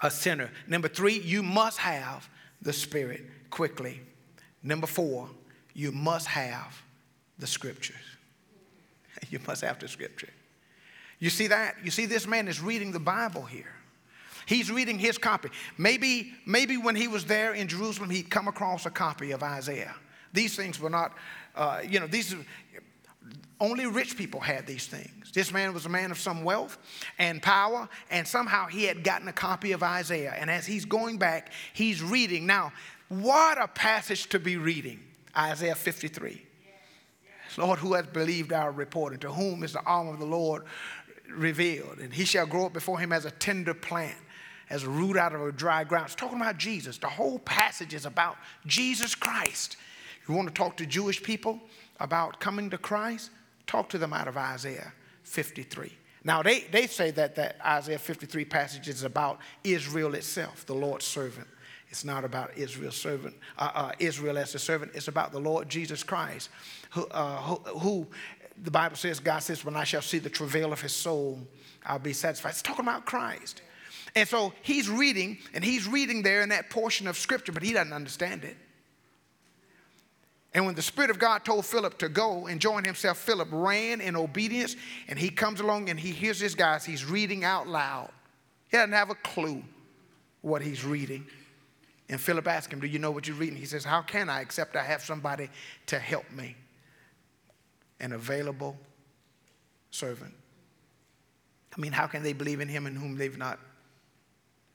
a 0.00 0.10
sinner. 0.10 0.50
Number 0.66 0.88
three, 0.88 1.18
you 1.18 1.42
must 1.42 1.78
have 1.78 2.28
the 2.60 2.72
Spirit 2.72 3.22
quickly. 3.50 4.00
Number 4.62 4.86
four, 4.86 5.28
you 5.74 5.92
must 5.92 6.26
have 6.26 6.82
the 7.38 7.46
scriptures. 7.46 7.96
You 9.30 9.40
must 9.46 9.62
have 9.62 9.78
the 9.78 9.88
scripture. 9.88 10.28
You 11.18 11.30
see 11.30 11.46
that? 11.46 11.76
You 11.82 11.90
see, 11.90 12.04
this 12.04 12.26
man 12.26 12.48
is 12.48 12.60
reading 12.60 12.92
the 12.92 13.00
Bible 13.00 13.42
here. 13.42 13.72
He's 14.44 14.70
reading 14.70 14.98
his 14.98 15.16
copy. 15.16 15.48
Maybe, 15.78 16.34
maybe 16.44 16.76
when 16.76 16.94
he 16.94 17.08
was 17.08 17.24
there 17.24 17.54
in 17.54 17.66
Jerusalem, 17.66 18.10
he'd 18.10 18.30
come 18.30 18.46
across 18.46 18.84
a 18.84 18.90
copy 18.90 19.32
of 19.32 19.42
Isaiah. 19.42 19.94
These 20.32 20.54
things 20.54 20.78
were 20.78 20.90
not, 20.90 21.14
uh, 21.56 21.80
you 21.86 22.00
know, 22.00 22.06
these 22.06 22.34
only 23.60 23.86
rich 23.86 24.16
people 24.16 24.40
had 24.40 24.66
these 24.66 24.86
things. 24.86 25.32
This 25.32 25.52
man 25.52 25.72
was 25.72 25.86
a 25.86 25.88
man 25.88 26.10
of 26.10 26.18
some 26.18 26.44
wealth 26.44 26.78
and 27.18 27.42
power, 27.42 27.88
and 28.10 28.26
somehow 28.26 28.66
he 28.66 28.84
had 28.84 29.02
gotten 29.02 29.28
a 29.28 29.32
copy 29.32 29.72
of 29.72 29.82
Isaiah. 29.82 30.34
And 30.36 30.50
as 30.50 30.66
he's 30.66 30.84
going 30.84 31.18
back, 31.18 31.52
he's 31.72 32.02
reading. 32.02 32.46
Now, 32.46 32.72
what 33.08 33.60
a 33.60 33.68
passage 33.68 34.28
to 34.30 34.38
be 34.38 34.56
reading 34.56 35.00
Isaiah 35.36 35.74
53. 35.74 36.42
Lord, 37.58 37.78
who 37.78 37.94
has 37.94 38.06
believed 38.06 38.52
our 38.52 38.70
report, 38.70 39.12
and 39.12 39.22
to 39.22 39.32
whom 39.32 39.62
is 39.62 39.72
the 39.72 39.82
arm 39.82 40.08
of 40.08 40.18
the 40.18 40.26
Lord 40.26 40.64
revealed? 41.30 41.98
And 41.98 42.12
he 42.12 42.26
shall 42.26 42.44
grow 42.44 42.66
up 42.66 42.74
before 42.74 42.98
him 42.98 43.12
as 43.12 43.24
a 43.24 43.30
tender 43.30 43.72
plant 43.72 44.16
as 44.68 44.82
a 44.82 44.90
root 44.90 45.16
out 45.16 45.34
of 45.34 45.40
a 45.42 45.52
dry 45.52 45.84
ground. 45.84 46.06
It's 46.06 46.14
talking 46.14 46.40
about 46.40 46.58
Jesus. 46.58 46.98
The 46.98 47.08
whole 47.08 47.38
passage 47.38 47.94
is 47.94 48.06
about 48.06 48.36
Jesus 48.66 49.14
Christ. 49.14 49.76
You 50.28 50.34
want 50.34 50.48
to 50.48 50.54
talk 50.54 50.76
to 50.78 50.86
Jewish 50.86 51.22
people 51.22 51.60
about 52.00 52.40
coming 52.40 52.70
to 52.70 52.78
Christ? 52.78 53.30
Talk 53.66 53.88
to 53.90 53.98
them 53.98 54.12
out 54.12 54.28
of 54.28 54.36
Isaiah 54.36 54.92
53. 55.22 55.92
Now, 56.24 56.42
they, 56.42 56.60
they 56.60 56.88
say 56.88 57.12
that 57.12 57.36
that 57.36 57.56
Isaiah 57.64 57.98
53 57.98 58.44
passage 58.46 58.88
is 58.88 59.04
about 59.04 59.38
Israel 59.62 60.14
itself, 60.14 60.66
the 60.66 60.74
Lord's 60.74 61.04
servant. 61.04 61.46
It's 61.88 62.04
not 62.04 62.24
about 62.24 62.56
Israel's 62.58 62.96
servant, 62.96 63.36
uh, 63.58 63.70
uh, 63.72 63.92
Israel 64.00 64.36
as 64.36 64.54
a 64.54 64.58
servant. 64.58 64.92
It's 64.94 65.06
about 65.06 65.30
the 65.30 65.38
Lord 65.38 65.68
Jesus 65.68 66.02
Christ, 66.02 66.50
who, 66.90 67.06
uh, 67.06 67.36
who, 67.36 67.78
who, 67.78 68.06
the 68.62 68.72
Bible 68.72 68.96
says, 68.96 69.20
God 69.20 69.38
says, 69.38 69.64
when 69.64 69.76
I 69.76 69.84
shall 69.84 70.02
see 70.02 70.18
the 70.18 70.30
travail 70.30 70.72
of 70.72 70.80
his 70.80 70.92
soul, 70.92 71.38
I'll 71.84 72.00
be 72.00 72.12
satisfied. 72.12 72.50
It's 72.50 72.62
talking 72.62 72.84
about 72.84 73.04
Christ. 73.04 73.62
And 74.16 74.28
so 74.28 74.52
he's 74.62 74.88
reading, 74.88 75.38
and 75.54 75.62
he's 75.62 75.86
reading 75.86 76.22
there 76.22 76.42
in 76.42 76.48
that 76.48 76.70
portion 76.70 77.06
of 77.06 77.16
scripture, 77.16 77.52
but 77.52 77.62
he 77.62 77.72
doesn't 77.72 77.92
understand 77.92 78.44
it. 78.44 78.56
And 80.56 80.64
when 80.64 80.74
the 80.74 80.80
Spirit 80.80 81.10
of 81.10 81.18
God 81.18 81.44
told 81.44 81.66
Philip 81.66 81.98
to 81.98 82.08
go 82.08 82.46
and 82.46 82.58
join 82.58 82.82
himself, 82.82 83.18
Philip 83.18 83.48
ran 83.52 84.00
in 84.00 84.16
obedience, 84.16 84.74
and 85.06 85.18
he 85.18 85.28
comes 85.28 85.60
along 85.60 85.90
and 85.90 86.00
he 86.00 86.12
hears 86.12 86.40
this 86.40 86.54
guy 86.54 86.78
he's 86.78 87.04
reading 87.04 87.44
out 87.44 87.68
loud. 87.68 88.08
He 88.70 88.78
doesn't 88.78 88.92
have 88.92 89.10
a 89.10 89.16
clue 89.16 89.62
what 90.40 90.62
he's 90.62 90.82
reading. 90.82 91.26
And 92.08 92.18
Philip 92.18 92.48
asks 92.48 92.72
him, 92.72 92.80
Do 92.80 92.86
you 92.86 92.98
know 92.98 93.10
what 93.10 93.28
you're 93.28 93.36
reading? 93.36 93.58
He 93.58 93.66
says, 93.66 93.84
How 93.84 94.00
can 94.00 94.30
I 94.30 94.40
except 94.40 94.76
I 94.76 94.82
have 94.82 95.02
somebody 95.02 95.50
to 95.88 95.98
help 95.98 96.24
me? 96.32 96.56
An 98.00 98.12
available 98.12 98.78
servant. 99.90 100.32
I 101.76 101.78
mean, 101.82 101.92
how 101.92 102.06
can 102.06 102.22
they 102.22 102.32
believe 102.32 102.60
in 102.60 102.68
him 102.68 102.86
in 102.86 102.96
whom 102.96 103.18
they've 103.18 103.36
not 103.36 103.58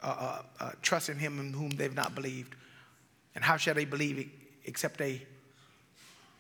uh, 0.04 0.16
uh, 0.60 0.64
uh, 0.64 0.72
trust 0.84 1.10
in 1.10 1.18
him 1.18 1.40
in 1.40 1.54
whom 1.54 1.72
they've 1.72 1.96
not 1.96 2.14
believed. 2.14 2.54
And 3.34 3.44
how 3.44 3.58
shall 3.58 3.74
they 3.74 3.86
believe 3.86 4.30
except 4.66 5.00
they 5.00 5.26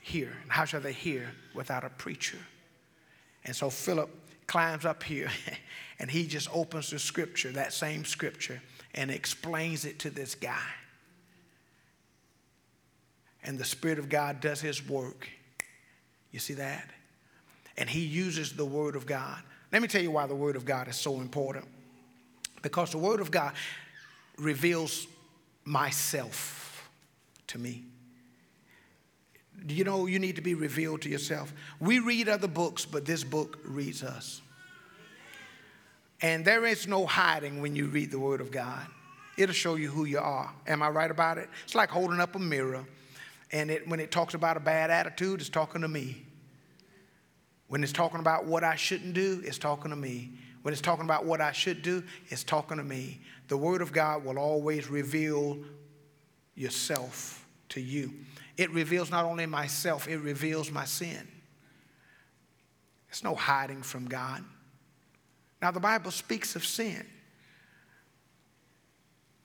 hear? 0.01 0.31
And 0.41 0.51
how 0.51 0.65
shall 0.65 0.81
they 0.81 0.93
hear 0.93 1.31
without 1.53 1.83
a 1.83 1.89
preacher? 1.89 2.37
And 3.45 3.55
so 3.55 3.69
Philip 3.69 4.09
climbs 4.47 4.85
up 4.85 5.03
here 5.03 5.29
and 5.99 6.11
he 6.11 6.27
just 6.27 6.49
opens 6.53 6.89
the 6.89 6.99
scripture, 6.99 7.51
that 7.51 7.73
same 7.73 8.03
scripture, 8.03 8.61
and 8.93 9.09
explains 9.09 9.85
it 9.85 9.99
to 9.99 10.09
this 10.09 10.35
guy. 10.35 10.59
And 13.43 13.57
the 13.57 13.65
Spirit 13.65 13.97
of 13.97 14.09
God 14.09 14.39
does 14.39 14.61
his 14.61 14.87
work. 14.87 15.27
You 16.31 16.39
see 16.39 16.53
that? 16.55 16.89
And 17.77 17.89
he 17.89 18.01
uses 18.01 18.53
the 18.53 18.65
Word 18.65 18.95
of 18.95 19.05
God. 19.05 19.41
Let 19.71 19.81
me 19.81 19.87
tell 19.87 20.01
you 20.01 20.11
why 20.11 20.27
the 20.27 20.35
Word 20.35 20.55
of 20.55 20.65
God 20.65 20.87
is 20.87 20.95
so 20.95 21.21
important. 21.21 21.65
Because 22.61 22.91
the 22.91 22.97
Word 22.97 23.19
of 23.19 23.31
God 23.31 23.53
reveals 24.37 25.07
myself 25.63 26.89
to 27.47 27.57
me. 27.57 27.83
You 29.67 29.83
know 29.83 30.07
you 30.07 30.19
need 30.19 30.37
to 30.37 30.41
be 30.41 30.55
revealed 30.55 31.01
to 31.03 31.09
yourself? 31.09 31.53
We 31.79 31.99
read 31.99 32.27
other 32.27 32.47
books, 32.47 32.85
but 32.85 33.05
this 33.05 33.23
book 33.23 33.59
reads 33.63 34.03
us. 34.03 34.41
And 36.21 36.45
there 36.45 36.65
is 36.65 36.87
no 36.87 37.05
hiding 37.05 37.61
when 37.61 37.75
you 37.75 37.87
read 37.87 38.11
the 38.11 38.19
Word 38.19 38.41
of 38.41 38.51
God. 38.51 38.85
It'll 39.37 39.53
show 39.53 39.75
you 39.75 39.89
who 39.89 40.05
you 40.05 40.19
are. 40.19 40.51
Am 40.67 40.83
I 40.83 40.89
right 40.89 41.09
about 41.09 41.37
it? 41.37 41.49
It's 41.63 41.75
like 41.75 41.89
holding 41.89 42.19
up 42.19 42.35
a 42.35 42.39
mirror. 42.39 42.85
And 43.51 43.71
it, 43.71 43.87
when 43.87 43.99
it 43.99 44.11
talks 44.11 44.33
about 44.33 44.57
a 44.57 44.59
bad 44.59 44.91
attitude, 44.91 45.41
it's 45.41 45.49
talking 45.49 45.81
to 45.81 45.87
me. 45.87 46.25
When 47.67 47.83
it's 47.83 47.93
talking 47.93 48.19
about 48.19 48.45
what 48.45 48.63
I 48.63 48.75
shouldn't 48.75 49.13
do, 49.13 49.41
it's 49.43 49.57
talking 49.57 49.91
to 49.91 49.97
me. 49.97 50.31
When 50.61 50.73
it's 50.73 50.81
talking 50.81 51.05
about 51.05 51.25
what 51.25 51.41
I 51.41 51.51
should 51.51 51.81
do, 51.81 52.03
it's 52.27 52.43
talking 52.43 52.77
to 52.77 52.83
me. 52.83 53.21
The 53.47 53.57
Word 53.57 53.81
of 53.81 53.91
God 53.91 54.23
will 54.23 54.37
always 54.37 54.89
reveal 54.89 55.57
yourself 56.55 57.40
to 57.71 57.81
you. 57.81 58.13
It 58.57 58.71
reveals 58.71 59.11
not 59.11 59.25
only 59.25 59.45
myself, 59.45 60.07
it 60.07 60.17
reveals 60.17 60.71
my 60.71 60.85
sin. 60.85 61.27
It's 63.09 63.23
no 63.23 63.35
hiding 63.35 63.83
from 63.83 64.05
God. 64.05 64.43
Now, 65.61 65.71
the 65.71 65.79
Bible 65.79 66.11
speaks 66.11 66.55
of 66.55 66.65
sin. 66.65 67.05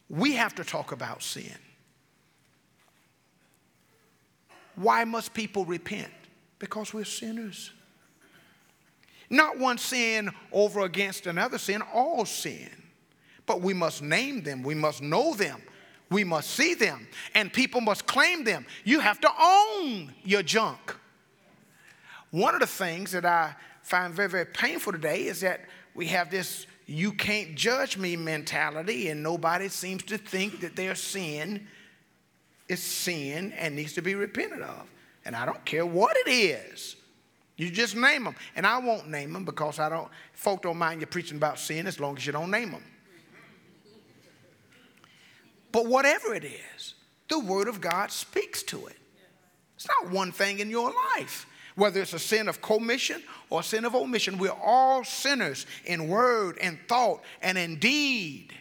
We 0.08 0.34
have 0.34 0.54
to 0.56 0.64
talk 0.64 0.92
about 0.92 1.22
sin. 1.22 1.56
Why 4.76 5.04
must 5.04 5.34
people 5.34 5.64
repent? 5.64 6.12
Because 6.58 6.94
we're 6.94 7.04
sinners. 7.04 7.72
Not 9.28 9.58
one 9.58 9.78
sin 9.78 10.30
over 10.52 10.80
against 10.82 11.26
another 11.26 11.58
sin, 11.58 11.82
all 11.92 12.24
sin. 12.24 12.70
But 13.46 13.60
we 13.60 13.74
must 13.74 14.02
name 14.02 14.42
them, 14.42 14.62
we 14.62 14.74
must 14.74 15.02
know 15.02 15.34
them, 15.34 15.60
we 16.10 16.24
must 16.24 16.50
see 16.50 16.74
them, 16.74 17.06
and 17.34 17.52
people 17.52 17.80
must 17.80 18.06
claim 18.06 18.44
them. 18.44 18.64
You 18.84 19.00
have 19.00 19.20
to 19.20 19.30
own 19.40 20.12
your 20.24 20.42
junk. 20.42 20.96
One 22.30 22.54
of 22.54 22.60
the 22.60 22.66
things 22.66 23.12
that 23.12 23.24
I 23.24 23.54
find 23.82 24.14
very, 24.14 24.28
very 24.28 24.46
painful 24.46 24.92
today 24.92 25.24
is 25.24 25.40
that 25.40 25.60
we 25.94 26.06
have 26.08 26.30
this 26.30 26.66
you 26.86 27.10
can't 27.12 27.56
judge 27.56 27.98
me 27.98 28.14
mentality, 28.14 29.08
and 29.08 29.22
nobody 29.22 29.68
seems 29.68 30.04
to 30.04 30.18
think 30.18 30.60
that 30.60 30.76
their 30.76 30.94
sin 30.94 31.66
is 32.68 32.80
sin 32.80 33.52
and 33.58 33.74
needs 33.74 33.94
to 33.94 34.02
be 34.02 34.14
repented 34.14 34.62
of. 34.62 34.88
And 35.24 35.34
I 35.34 35.44
don't 35.44 35.64
care 35.64 35.84
what 35.84 36.16
it 36.16 36.30
is. 36.30 36.94
You 37.56 37.70
just 37.70 37.96
name 37.96 38.24
them. 38.24 38.36
And 38.54 38.66
I 38.66 38.78
won't 38.78 39.08
name 39.08 39.32
them 39.32 39.44
because 39.44 39.80
I 39.80 39.88
don't, 39.88 40.08
folk 40.32 40.62
don't 40.62 40.76
mind 40.76 41.00
you 41.00 41.06
preaching 41.06 41.38
about 41.38 41.58
sin 41.58 41.86
as 41.86 41.98
long 41.98 42.16
as 42.16 42.24
you 42.24 42.32
don't 42.32 42.50
name 42.50 42.70
them. 42.70 42.84
But 45.76 45.88
whatever 45.88 46.34
it 46.34 46.42
is, 46.42 46.94
the 47.28 47.38
Word 47.38 47.68
of 47.68 47.82
God 47.82 48.10
speaks 48.10 48.62
to 48.62 48.86
it. 48.86 48.96
It's 49.74 49.86
not 49.86 50.10
one 50.10 50.32
thing 50.32 50.60
in 50.60 50.70
your 50.70 50.90
life. 51.14 51.46
Whether 51.74 52.00
it's 52.00 52.14
a 52.14 52.18
sin 52.18 52.48
of 52.48 52.62
commission 52.62 53.22
or 53.50 53.60
a 53.60 53.62
sin 53.62 53.84
of 53.84 53.94
omission, 53.94 54.38
we're 54.38 54.52
all 54.52 55.04
sinners 55.04 55.66
in 55.84 56.08
word 56.08 56.56
and 56.62 56.78
thought 56.88 57.20
and 57.42 57.58
in 57.58 57.78
deed, 57.78 58.54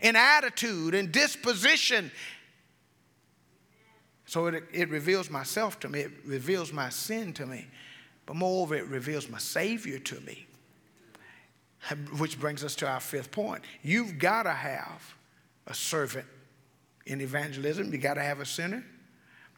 in 0.00 0.16
attitude 0.16 0.94
and 0.94 1.12
disposition. 1.12 2.10
So 4.24 4.46
it, 4.46 4.64
it 4.72 4.88
reveals 4.88 5.28
myself 5.28 5.78
to 5.80 5.90
me, 5.90 6.00
it 6.00 6.12
reveals 6.24 6.72
my 6.72 6.88
sin 6.88 7.34
to 7.34 7.44
me. 7.44 7.66
But 8.24 8.36
moreover, 8.36 8.76
it 8.76 8.86
reveals 8.86 9.28
my 9.28 9.36
Savior 9.36 9.98
to 9.98 10.20
me. 10.22 10.46
Which 12.16 12.40
brings 12.40 12.64
us 12.64 12.74
to 12.76 12.88
our 12.88 13.00
fifth 13.00 13.30
point. 13.30 13.62
You've 13.82 14.18
got 14.18 14.44
to 14.44 14.52
have 14.52 15.02
a 15.66 15.74
servant 15.74 16.24
in 17.06 17.20
evangelism. 17.20 17.92
You've 17.92 18.02
got 18.02 18.14
to 18.14 18.22
have 18.22 18.40
a 18.40 18.46
sinner. 18.46 18.84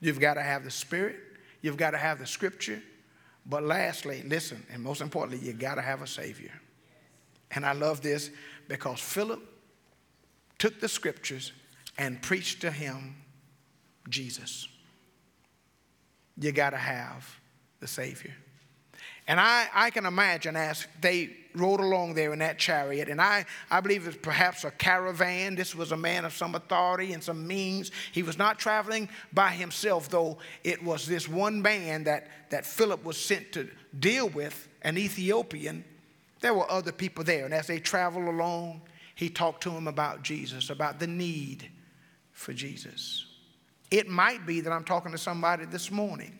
You've 0.01 0.21
got 0.21 0.35
to 0.35 0.43
have 0.43 0.65
the 0.65 0.71
Spirit. 0.71 1.17
You've 1.61 1.77
got 1.77 1.93
to 1.93 1.99
have 1.99 2.19
the 2.19 2.27
Scripture. 2.27 2.83
But 3.47 3.63
lastly, 3.63 4.23
listen, 4.27 4.65
and 4.73 4.83
most 4.83 5.01
importantly, 5.01 5.47
you 5.47 5.53
got 5.53 5.75
to 5.75 5.83
have 5.83 6.03
a 6.03 6.07
Savior. 6.07 6.53
And 7.51 7.65
I 7.65 7.73
love 7.73 8.01
this 8.01 8.31
because 8.69 9.01
Philip 9.01 9.41
took 10.59 10.81
the 10.81 10.89
scriptures 10.89 11.53
and 11.99 12.21
preached 12.23 12.63
to 12.63 12.71
him 12.71 13.17
Jesus. 14.09 14.67
You 16.37 16.53
got 16.53 16.71
to 16.71 16.77
have 16.77 17.39
the 17.81 17.87
Savior. 17.87 18.35
And 19.27 19.41
I, 19.41 19.69
I 19.73 19.91
can 19.91 20.05
imagine 20.05 20.55
as 20.55 20.87
they 21.01 21.31
rode 21.55 21.81
along 21.81 22.15
there 22.15 22.33
in 22.33 22.41
that 22.41 22.59
chariot, 22.59 23.09
and 23.09 23.21
I, 23.21 23.47
I 23.71 23.81
believe 23.81 24.07
it's 24.07 24.17
perhaps 24.17 24.65
a 24.65 24.71
caravan. 24.73 25.55
This 25.55 25.75
was 25.75 25.93
a 25.93 25.97
man 25.97 26.25
of 26.25 26.35
some 26.35 26.55
authority 26.55 27.13
and 27.13 27.23
some 27.23 27.47
means. 27.47 27.91
He 28.13 28.23
was 28.23 28.37
not 28.37 28.59
traveling 28.59 29.09
by 29.33 29.51
himself, 29.51 30.09
though 30.09 30.39
it 30.63 30.83
was 30.83 31.07
this 31.07 31.29
one 31.29 31.63
man 31.63 32.05
that, 32.05 32.29
that 32.51 32.67
Philip 32.67 33.05
was 33.05 33.17
sent 33.17 33.53
to 33.53 33.69
deal 33.99 34.29
with, 34.29 34.69
an 34.83 34.99
Ethiopian. 34.99 35.85
There 36.41 36.53
were 36.53 36.71
other 36.71 36.93
people 36.93 37.25
there, 37.25 37.45
and 37.47 37.55
as 37.55 37.69
they 37.69 37.79
traveled 37.79 38.29
along, 38.29 38.83
he 39.15 39.31
talked 39.31 39.63
to 39.63 39.71
him 39.71 39.87
about 39.87 40.23
Jesus, 40.23 40.69
about 40.69 40.99
the 40.99 41.07
need 41.07 41.71
for 42.33 42.53
Jesus. 42.53 43.27
It 43.91 44.09
might 44.09 44.45
be 44.45 44.61
that 44.61 44.73
I'm 44.73 44.85
talking 44.85 45.13
to 45.13 45.19
somebody 45.19 45.67
this 45.67 45.91
morning 45.91 46.39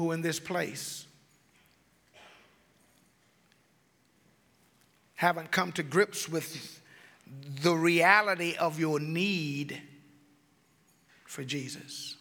who 0.00 0.12
in 0.12 0.22
this 0.22 0.40
place 0.40 1.06
haven't 5.16 5.50
come 5.50 5.70
to 5.70 5.82
grips 5.82 6.26
with 6.26 6.80
the 7.60 7.74
reality 7.74 8.56
of 8.58 8.80
your 8.80 8.98
need 8.98 9.78
for 11.26 11.44
Jesus. 11.44 12.16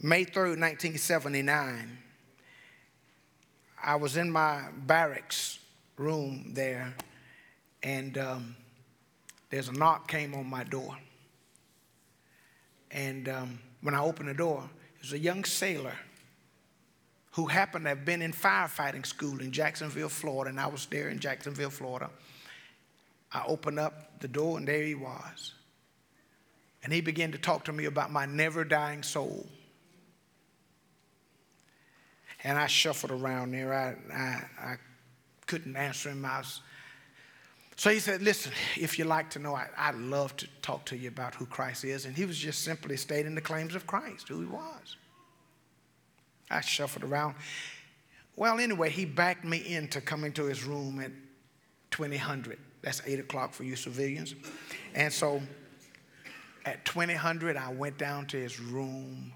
May 0.00 0.24
3rd, 0.24 0.58
1979, 0.58 1.98
I 3.84 3.96
was 3.96 4.16
in 4.16 4.30
my 4.30 4.62
barracks 4.74 5.58
room 5.98 6.52
there, 6.54 6.94
and 7.82 8.16
um, 8.16 8.56
there's 9.50 9.68
a 9.68 9.72
knock 9.72 10.08
came 10.08 10.34
on 10.34 10.46
my 10.46 10.64
door. 10.64 10.96
And 12.92 13.28
um, 13.28 13.58
when 13.80 13.94
I 13.94 14.00
opened 14.00 14.28
the 14.28 14.34
door, 14.34 14.68
it 14.96 15.02
was 15.02 15.12
a 15.12 15.18
young 15.18 15.44
sailor 15.44 15.94
who 17.32 17.46
happened 17.46 17.86
to 17.86 17.90
have 17.90 18.04
been 18.04 18.20
in 18.20 18.32
firefighting 18.32 19.06
school 19.06 19.40
in 19.40 19.50
Jacksonville, 19.50 20.10
Florida, 20.10 20.50
and 20.50 20.60
I 20.60 20.66
was 20.66 20.84
there 20.86 21.08
in 21.08 21.18
Jacksonville, 21.18 21.70
Florida. 21.70 22.10
I 23.32 23.44
opened 23.46 23.78
up 23.78 24.20
the 24.20 24.28
door, 24.28 24.58
and 24.58 24.68
there 24.68 24.82
he 24.82 24.94
was. 24.94 25.54
And 26.84 26.92
he 26.92 27.00
began 27.00 27.32
to 27.32 27.38
talk 27.38 27.64
to 27.64 27.72
me 27.72 27.86
about 27.86 28.12
my 28.12 28.26
never 28.26 28.64
dying 28.64 29.02
soul. 29.02 29.46
And 32.44 32.58
I 32.58 32.66
shuffled 32.66 33.12
around 33.12 33.52
there. 33.52 33.72
I, 33.72 34.14
I, 34.14 34.72
I 34.72 34.76
couldn't 35.46 35.76
answer 35.76 36.10
him. 36.10 36.24
I 36.24 36.38
was 36.38 36.60
so 37.76 37.90
he 37.90 37.98
said, 37.98 38.22
Listen, 38.22 38.52
if 38.76 38.98
you 38.98 39.04
like 39.04 39.30
to 39.30 39.38
know, 39.38 39.54
I, 39.54 39.68
I'd 39.76 39.96
love 39.96 40.36
to 40.38 40.48
talk 40.60 40.84
to 40.86 40.96
you 40.96 41.08
about 41.08 41.34
who 41.34 41.46
Christ 41.46 41.84
is. 41.84 42.04
And 42.04 42.16
he 42.16 42.24
was 42.24 42.38
just 42.38 42.62
simply 42.62 42.96
stating 42.96 43.34
the 43.34 43.40
claims 43.40 43.74
of 43.74 43.86
Christ, 43.86 44.28
who 44.28 44.40
he 44.40 44.46
was. 44.46 44.96
I 46.50 46.60
shuffled 46.60 47.04
around. 47.04 47.34
Well, 48.36 48.58
anyway, 48.58 48.90
he 48.90 49.04
backed 49.04 49.44
me 49.44 49.58
into 49.58 50.00
coming 50.00 50.32
to 50.34 50.44
his 50.44 50.64
room 50.64 51.00
at 51.00 51.12
2000. 51.90 52.56
That's 52.82 53.00
8 53.06 53.20
o'clock 53.20 53.52
for 53.52 53.64
you 53.64 53.76
civilians. 53.76 54.34
And 54.94 55.12
so 55.12 55.40
at 56.64 56.84
2000, 56.84 57.56
I 57.56 57.72
went 57.72 57.98
down 57.98 58.26
to 58.26 58.36
his 58.36 58.60
room. 58.60 59.32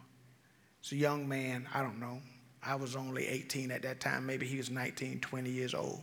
It's 0.80 0.92
a 0.92 0.96
young 0.96 1.28
man, 1.28 1.68
I 1.72 1.82
don't 1.82 1.98
know. 1.98 2.20
I 2.62 2.74
was 2.74 2.96
only 2.96 3.26
18 3.26 3.70
at 3.70 3.82
that 3.82 4.00
time. 4.00 4.26
Maybe 4.26 4.46
he 4.46 4.56
was 4.56 4.70
19, 4.70 5.20
20 5.20 5.50
years 5.50 5.74
old. 5.74 6.02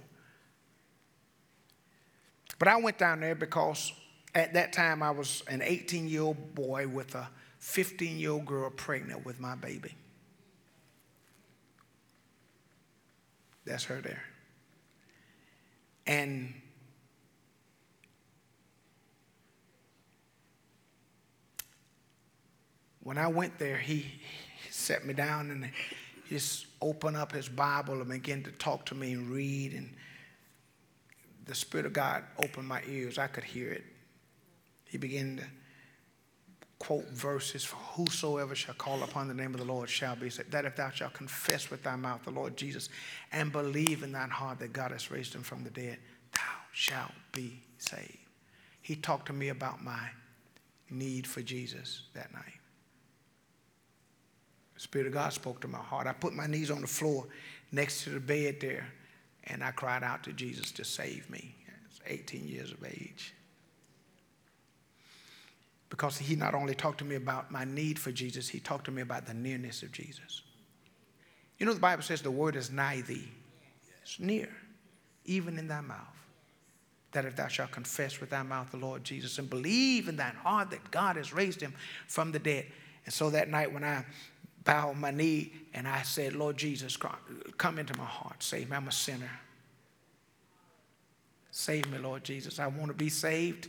But 2.64 2.72
I 2.72 2.78
went 2.78 2.98
down 2.98 3.20
there 3.20 3.36
because 3.36 3.92
at 4.34 4.54
that 4.54 4.72
time 4.72 5.04
I 5.04 5.12
was 5.12 5.44
an 5.50 5.62
18 5.62 6.08
year 6.08 6.22
old 6.22 6.56
boy 6.56 6.88
with 6.88 7.14
a 7.14 7.28
15 7.60 8.18
year 8.18 8.32
old 8.32 8.46
girl 8.46 8.70
pregnant 8.70 9.26
with 9.26 9.38
my 9.38 9.54
baby. 9.56 9.94
That's 13.66 13.84
her 13.84 14.00
there. 14.00 14.24
And 16.08 16.54
when 23.02 23.18
I 23.18 23.28
went 23.28 23.60
there, 23.60 23.76
he, 23.76 24.06
set 24.70 25.06
me 25.06 25.14
down 25.14 25.52
and 25.52 25.70
just 26.30 26.68
opened 26.82 27.18
up 27.18 27.34
his 27.34 27.50
Bible 27.50 28.00
and 28.00 28.10
began 28.10 28.42
to 28.44 28.52
talk 28.52 28.86
to 28.86 28.96
me 28.96 29.12
and 29.12 29.30
read 29.30 29.74
and 29.74 29.94
the 31.46 31.56
Spirit 31.56 31.86
of 31.86 31.94
God 31.94 32.24
opened 32.38 32.68
my 32.68 32.82
ears. 32.88 33.18
I 33.18 33.28
could 33.28 33.44
hear 33.44 33.72
it. 33.72 33.84
He 34.86 34.98
began 34.98 35.38
to 35.38 35.44
quote 36.80 37.08
verses 37.10 37.64
For 37.64 37.76
whosoever 37.78 38.56
shall 38.56 38.76
call 38.76 39.04
upon 39.04 39.28
the 39.28 39.34
name 39.34 39.54
of 39.54 39.60
the 39.60 39.66
Lord 39.66 39.90
shall 39.90 40.16
be 40.16 40.30
saved. 40.30 40.52
That 40.52 40.66
if 40.66 40.76
thou 40.76 40.90
shalt 40.90 41.14
confess 41.14 41.70
with 41.70 41.84
thy 41.84 41.96
mouth 41.96 42.24
the 42.24 42.32
Lord 42.32 42.56
Jesus 42.56 42.90
and 43.32 43.52
believe 43.52 44.04
in 44.04 44.12
thine 44.12 44.30
heart 44.30 44.60
that 44.60 44.74
God 44.74 44.92
has 44.92 45.12
raised 45.12 45.34
him 45.34 45.44
from 45.44 45.64
the 45.64 45.70
dead, 45.70 45.98
thou 46.34 46.42
shalt 46.72 47.12
be 47.32 47.62
saved. 47.78 48.18
He 48.82 48.96
talked 48.96 49.28
to 49.28 49.34
me 49.34 49.50
about 49.50 49.84
my 49.84 50.10
need 50.90 51.26
for 51.26 51.42
Jesus 51.42 52.04
that 52.14 52.34
night. 52.34 52.60
The 54.76 54.82
Spirit 54.82 55.08
of 55.08 55.14
God 55.14 55.32
spoke 55.34 55.62
to 55.62 55.68
my 55.68 55.80
heart. 55.80 56.08
I 56.08 56.14
put 56.14 56.34
my 56.34 56.48
knees 56.48 56.72
on 56.72 56.82
the 56.82 56.88
floor 56.88 57.28
next 57.72 58.04
to 58.04 58.10
the 58.10 58.20
bed 58.20 58.58
there 58.60 58.88
and 59.48 59.64
I 59.64 59.72
cried 59.72 60.04
out 60.04 60.24
to 60.24 60.34
Jesus 60.34 60.72
to 60.72 60.86
save 60.86 61.30
me. 61.30 61.56
I 61.68 61.72
was 61.88 62.00
18 62.08 62.48
years 62.48 62.72
of 62.72 62.84
age. 62.84 63.34
Because 65.90 66.18
he 66.18 66.36
not 66.36 66.56
only 66.56 66.74
talked 66.74 66.98
to 67.00 67.06
me 67.06 67.16
about 67.16 67.52
my 67.52 67.66
need 67.66 68.00
for 68.00 68.12
Jesus, 68.12 68.50
he 68.50 68.60
talked 68.60 68.86
to 68.86 68.92
me 68.92 69.02
about 69.02 69.28
the 69.28 69.34
nearness 69.34 69.84
of 69.84 69.92
Jesus. 69.92 70.42
You 71.60 71.66
know, 71.66 71.74
the 71.74 71.80
Bible 71.80 72.04
says 72.04 72.22
the 72.22 72.32
word 72.32 72.56
is 72.56 72.72
nigh 72.72 73.02
thee, 73.02 73.30
it's 74.02 74.20
near, 74.20 74.50
even 75.26 75.60
in 75.60 75.68
thy 75.68 75.82
mouth. 75.82 76.00
That 77.12 77.26
if 77.26 77.36
thou 77.36 77.48
shalt 77.48 77.72
confess 77.72 78.20
with 78.20 78.32
thy 78.32 78.42
mouth 78.42 78.72
the 78.72 78.78
Lord 78.78 79.04
Jesus 79.04 79.38
and 79.38 79.48
believe 79.48 80.10
in 80.10 80.16
thine 80.16 80.34
heart 80.34 80.72
that 80.72 80.90
God 80.90 81.16
has 81.16 81.32
raised 81.32 81.62
him 81.62 81.76
from 82.08 82.32
the 82.32 82.40
dead. 82.40 82.66
And 83.06 83.14
so 83.14 83.30
that 83.30 83.50
night 83.50 83.72
when 83.72 83.84
I 83.84 84.04
bowed 84.64 84.98
my 84.98 85.12
knee 85.12 85.54
and 85.74 85.88
I 85.88 86.04
said, 86.04 86.34
Lord 86.34 86.58
Jesus, 86.58 86.98
come 87.58 87.80
into 87.80 87.98
my 87.98 88.06
heart. 88.06 88.42
Save 88.42 88.70
me. 88.70 88.78
I'm 88.78 88.88
a 88.88 88.92
sinner. 88.92 89.30
Save 91.52 91.92
me, 91.92 91.98
Lord 91.98 92.24
Jesus. 92.24 92.60
I 92.60 92.68
want 92.68 92.88
to 92.88 92.94
be 92.94 93.10
saved 93.10 93.68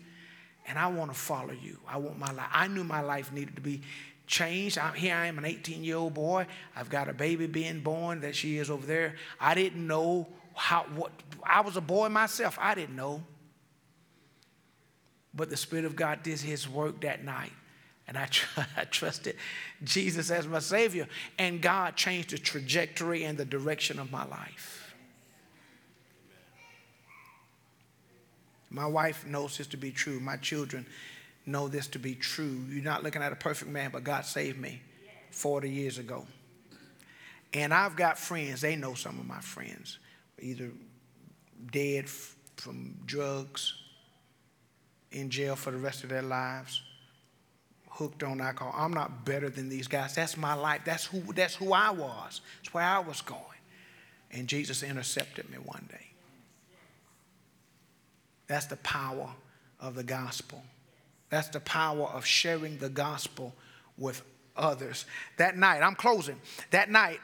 and 0.67 0.79
I 0.79 0.87
want 0.87 1.13
to 1.13 1.19
follow 1.19 1.53
you. 1.53 1.79
I 1.87 1.99
want 1.99 2.19
my 2.19 2.33
life. 2.33 2.49
I 2.53 2.69
knew 2.69 2.85
my 2.85 3.01
life 3.01 3.33
needed 3.33 3.57
to 3.57 3.63
be 3.63 3.83
changed. 4.27 4.79
I'm, 4.79 4.95
here 4.95 5.15
I 5.15 5.27
am, 5.27 5.39
an 5.39 5.45
18 5.45 5.85
year 5.85 5.97
old 5.97 6.15
boy. 6.15 6.47
I've 6.75 6.89
got 6.89 7.09
a 7.09 7.13
baby 7.13 7.47
being 7.47 7.81
born 7.81 8.21
that 8.21 8.35
she 8.35 8.59
is 8.59 8.71
over 8.71 8.87
there. 8.87 9.17
I 9.41 9.55
didn't 9.55 9.87
know 9.87 10.29
how, 10.55 10.87
what, 10.95 11.13
I 11.43 11.61
was 11.61 11.77
a 11.77 11.81
boy 11.81 12.09
myself. 12.09 12.59
I 12.61 12.75
didn't 12.75 12.97
know. 12.97 13.23
But 15.35 15.51
the 15.51 15.57
Spirit 15.57 15.85
of 15.85 15.97
God 15.97 16.23
did 16.23 16.41
His 16.41 16.69
work 16.69 17.01
that 17.01 17.25
night. 17.25 17.53
And 18.07 18.19
I, 18.19 18.27
tr- 18.27 18.61
I 18.77 18.85
trusted 18.85 19.37
Jesus 19.83 20.31
as 20.31 20.47
my 20.47 20.59
Savior. 20.59 21.09
And 21.39 21.61
God 21.61 21.97
changed 21.97 22.31
the 22.31 22.39
trajectory 22.39 23.25
and 23.25 23.39
the 23.39 23.45
direction 23.45 23.99
of 23.99 24.11
my 24.11 24.25
life. 24.25 24.95
My 28.71 28.87
wife 28.87 29.25
knows 29.27 29.57
this 29.57 29.69
to 29.69 29.77
be 29.77 29.93
true. 29.93 30.19
My 30.19 30.37
children 30.37 30.85
know 31.47 31.69
this 31.69 31.87
to 31.89 31.99
be 31.99 32.15
true. 32.15 32.61
You're 32.69 32.83
not 32.83 33.05
looking 33.05 33.23
at 33.23 33.33
a 33.33 33.37
perfect 33.37 33.71
man, 33.71 33.91
but 33.93 34.03
God 34.03 34.25
saved 34.25 34.59
me 34.59 34.83
40 35.31 35.71
years 35.71 35.99
ago. 35.99 36.27
And 37.53 37.73
I've 37.73 37.95
got 37.95 38.19
friends, 38.19 38.63
they 38.63 38.75
know 38.75 38.95
some 38.95 39.21
of 39.21 39.27
my 39.27 39.39
friends, 39.41 40.01
either 40.41 40.71
dead 41.71 42.09
from 42.57 42.97
drugs, 43.07 43.75
in 45.13 45.31
jail 45.31 45.55
for 45.55 45.71
the 45.71 45.77
rest 45.77 46.03
of 46.03 46.11
their 46.11 46.23
lives 46.23 46.83
hooked 47.95 48.25
on 48.25 48.41
alcohol. 48.41 48.75
I'm 48.77 48.93
not 48.93 49.25
better 49.25 49.49
than 49.49 49.69
these 49.69 49.87
guys. 49.87 50.15
That's 50.15 50.37
my 50.37 50.55
life. 50.55 50.83
That's 50.85 51.05
who, 51.05 51.21
that's 51.33 51.55
who 51.55 51.73
I 51.73 51.91
was. 51.91 52.41
That's 52.59 52.75
where 52.75 52.85
I 52.85 52.99
was 52.99 53.21
going. 53.21 53.41
And 54.33 54.49
Jesus 54.49 54.83
intercepted 54.83 55.49
me 55.49 55.59
one 55.59 55.89
day. 55.91 56.07
That's 58.49 58.67
the 58.67 58.77
power 58.77 59.31
of 59.81 59.95
the 59.95 60.03
gospel. 60.03 60.63
That's 61.31 61.49
the 61.49 61.61
power 61.61 62.07
of 62.09 62.27
sharing 62.27 62.79
the 62.79 62.89
gospel 62.89 63.55
with 63.97 64.23
others. 64.57 65.07
That 65.37 65.57
night, 65.57 65.83
I'm 65.83 65.95
closing. 65.95 66.41
That 66.71 66.91
night, 66.91 67.21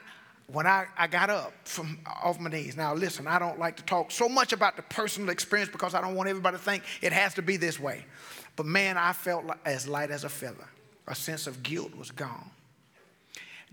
when 0.47 0.67
I, 0.67 0.85
I 0.97 1.07
got 1.07 1.29
up 1.29 1.53
from 1.63 1.99
off 2.05 2.39
my 2.39 2.49
knees. 2.49 2.75
Now 2.75 2.93
listen, 2.93 3.27
I 3.27 3.39
don't 3.39 3.59
like 3.59 3.77
to 3.77 3.83
talk 3.83 4.11
so 4.11 4.27
much 4.27 4.53
about 4.53 4.75
the 4.75 4.81
personal 4.83 5.29
experience 5.29 5.71
because 5.71 5.93
I 5.93 6.01
don't 6.01 6.15
want 6.15 6.29
everybody 6.29 6.57
to 6.57 6.63
think 6.63 6.83
it 7.01 7.13
has 7.13 7.33
to 7.35 7.41
be 7.41 7.57
this 7.57 7.79
way. 7.79 8.05
But 8.61 8.67
man, 8.67 8.95
I 8.95 9.11
felt 9.11 9.45
as 9.65 9.87
light 9.87 10.11
as 10.11 10.23
a 10.23 10.29
feather. 10.29 10.67
a 11.07 11.15
sense 11.15 11.47
of 11.47 11.63
guilt 11.63 11.97
was 11.97 12.11
gone. 12.11 12.51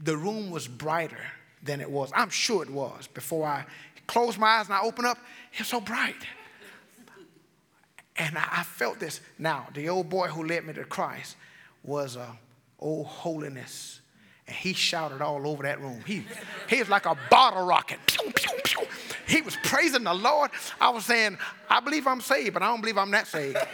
The 0.02 0.16
room 0.16 0.50
was 0.50 0.66
brighter 0.66 1.20
than 1.62 1.82
it 1.82 1.90
was. 1.90 2.10
I'm 2.14 2.30
sure 2.30 2.62
it 2.62 2.70
was. 2.70 3.06
Before 3.06 3.46
I 3.46 3.66
closed 4.06 4.38
my 4.38 4.46
eyes 4.46 4.64
and 4.64 4.74
I 4.74 4.80
opened 4.80 5.08
up, 5.08 5.18
it 5.52 5.58
was 5.58 5.68
so 5.68 5.78
bright. 5.82 6.16
And 8.16 8.38
I, 8.38 8.62
felt 8.62 8.98
this. 8.98 9.20
Now, 9.38 9.66
the 9.74 9.90
old 9.90 10.08
boy 10.08 10.28
who 10.28 10.42
led 10.46 10.64
me 10.64 10.72
to 10.72 10.84
Christ 10.84 11.36
was 11.84 12.16
a 12.16 12.38
old 12.80 13.08
holiness. 13.08 14.00
And 14.46 14.56
he 14.56 14.72
shouted 14.72 15.20
all 15.20 15.46
over 15.46 15.64
that 15.64 15.82
room. 15.82 16.02
He, 16.06 16.24
he 16.66 16.78
was 16.78 16.88
like 16.88 17.04
a 17.04 17.14
bottle 17.28 17.66
rocket. 17.66 17.98
Pew, 18.06 18.32
pew, 18.34 18.58
pew. 18.64 18.86
He 19.26 19.42
was 19.42 19.54
praising 19.64 20.04
the 20.04 20.14
Lord. 20.14 20.50
I 20.80 20.88
was 20.88 21.04
saying, 21.04 21.36
I 21.68 21.80
believe 21.80 22.06
I'm 22.06 22.22
saved, 22.22 22.54
but 22.54 22.62
I 22.62 22.68
don't 22.68 22.80
believe 22.80 22.96
I'm 22.96 23.10
that 23.10 23.26
saved. 23.26 23.58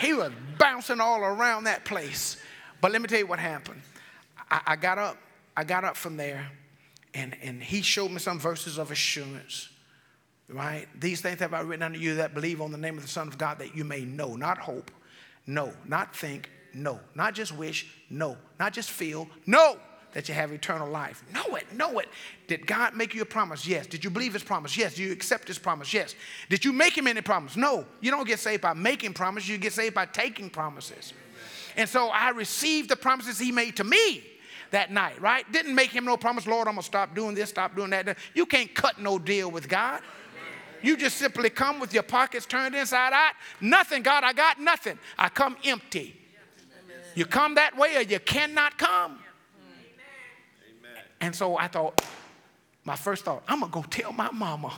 he 0.00 0.14
was 0.14 0.32
bouncing 0.58 1.00
all 1.00 1.20
around 1.20 1.64
that 1.64 1.84
place. 1.84 2.36
But 2.80 2.92
let 2.92 3.02
me 3.02 3.08
tell 3.08 3.18
you 3.18 3.26
what 3.26 3.38
happened. 3.38 3.82
I, 4.50 4.60
I 4.68 4.76
got 4.76 4.98
up. 4.98 5.16
I 5.56 5.64
got 5.64 5.84
up 5.84 5.96
from 5.96 6.16
there, 6.16 6.50
and, 7.12 7.36
and 7.42 7.62
he 7.62 7.82
showed 7.82 8.10
me 8.10 8.18
some 8.18 8.38
verses 8.38 8.78
of 8.78 8.90
assurance 8.90 9.68
right? 10.52 10.86
These 10.98 11.20
things 11.20 11.40
have 11.40 11.54
I 11.54 11.60
written 11.60 11.82
unto 11.82 11.98
you 11.98 12.16
that 12.16 12.34
believe 12.34 12.60
on 12.60 12.72
the 12.72 12.78
name 12.78 12.96
of 12.96 13.02
the 13.02 13.08
Son 13.08 13.28
of 13.28 13.38
God 13.38 13.58
that 13.58 13.76
you 13.76 13.84
may 13.84 14.04
know, 14.04 14.36
not 14.36 14.58
hope, 14.58 14.90
no, 15.46 15.72
not 15.86 16.14
think, 16.14 16.50
no, 16.74 17.00
not 17.14 17.34
just 17.34 17.52
wish, 17.52 17.90
no, 18.08 18.36
not 18.58 18.72
just 18.72 18.90
feel, 18.90 19.28
no, 19.46 19.78
that 20.12 20.28
you 20.28 20.34
have 20.34 20.52
eternal 20.52 20.88
life. 20.88 21.22
Know 21.32 21.56
it, 21.56 21.72
know 21.72 21.98
it. 21.98 22.08
Did 22.46 22.66
God 22.66 22.96
make 22.96 23.14
you 23.14 23.22
a 23.22 23.26
promise? 23.26 23.66
Yes. 23.66 23.86
Did 23.86 24.02
you 24.02 24.10
believe 24.10 24.32
his 24.32 24.42
promise? 24.42 24.76
Yes. 24.76 24.94
Do 24.94 25.02
you 25.02 25.12
accept 25.12 25.48
his 25.48 25.58
promise? 25.58 25.92
Yes. 25.92 26.14
Did 26.48 26.64
you 26.64 26.72
make 26.72 26.96
him 26.96 27.06
any 27.06 27.20
promise? 27.20 27.56
No. 27.56 27.84
You 28.00 28.10
don't 28.10 28.26
get 28.26 28.38
saved 28.38 28.62
by 28.62 28.74
making 28.74 29.14
promises, 29.14 29.48
you 29.48 29.58
get 29.58 29.72
saved 29.72 29.94
by 29.94 30.06
taking 30.06 30.50
promises. 30.50 31.12
And 31.76 31.88
so 31.88 32.08
I 32.08 32.30
received 32.30 32.88
the 32.88 32.96
promises 32.96 33.38
he 33.38 33.52
made 33.52 33.76
to 33.76 33.84
me 33.84 34.24
that 34.70 34.90
night, 34.90 35.20
right? 35.20 35.50
Didn't 35.52 35.74
make 35.74 35.90
him 35.90 36.04
no 36.04 36.16
promise, 36.16 36.46
Lord, 36.46 36.68
I'm 36.68 36.74
gonna 36.74 36.82
stop 36.82 37.14
doing 37.14 37.34
this, 37.34 37.50
stop 37.50 37.76
doing 37.76 37.90
that. 37.90 38.16
You 38.34 38.46
can't 38.46 38.74
cut 38.74 39.00
no 39.00 39.18
deal 39.18 39.50
with 39.50 39.68
God. 39.68 40.00
You 40.82 40.96
just 40.96 41.18
simply 41.18 41.50
come 41.50 41.78
with 41.78 41.92
your 41.92 42.02
pockets 42.02 42.46
turned 42.46 42.74
inside 42.74 43.12
out. 43.12 43.34
Nothing, 43.60 44.02
God, 44.02 44.24
I 44.24 44.32
got 44.32 44.58
nothing. 44.60 44.98
I 45.18 45.28
come 45.28 45.56
empty. 45.64 46.16
You 47.14 47.26
come 47.26 47.56
that 47.56 47.76
way 47.76 47.96
or 47.96 48.02
you 48.02 48.18
cannot 48.20 48.78
come. 48.78 49.18
And 51.20 51.34
so 51.34 51.56
I 51.56 51.68
thought, 51.68 52.04
my 52.84 52.96
first 52.96 53.24
thought, 53.24 53.42
I'm 53.46 53.60
to 53.60 53.68
go 53.68 53.82
tell 53.82 54.12
my 54.12 54.30
mama. 54.30 54.72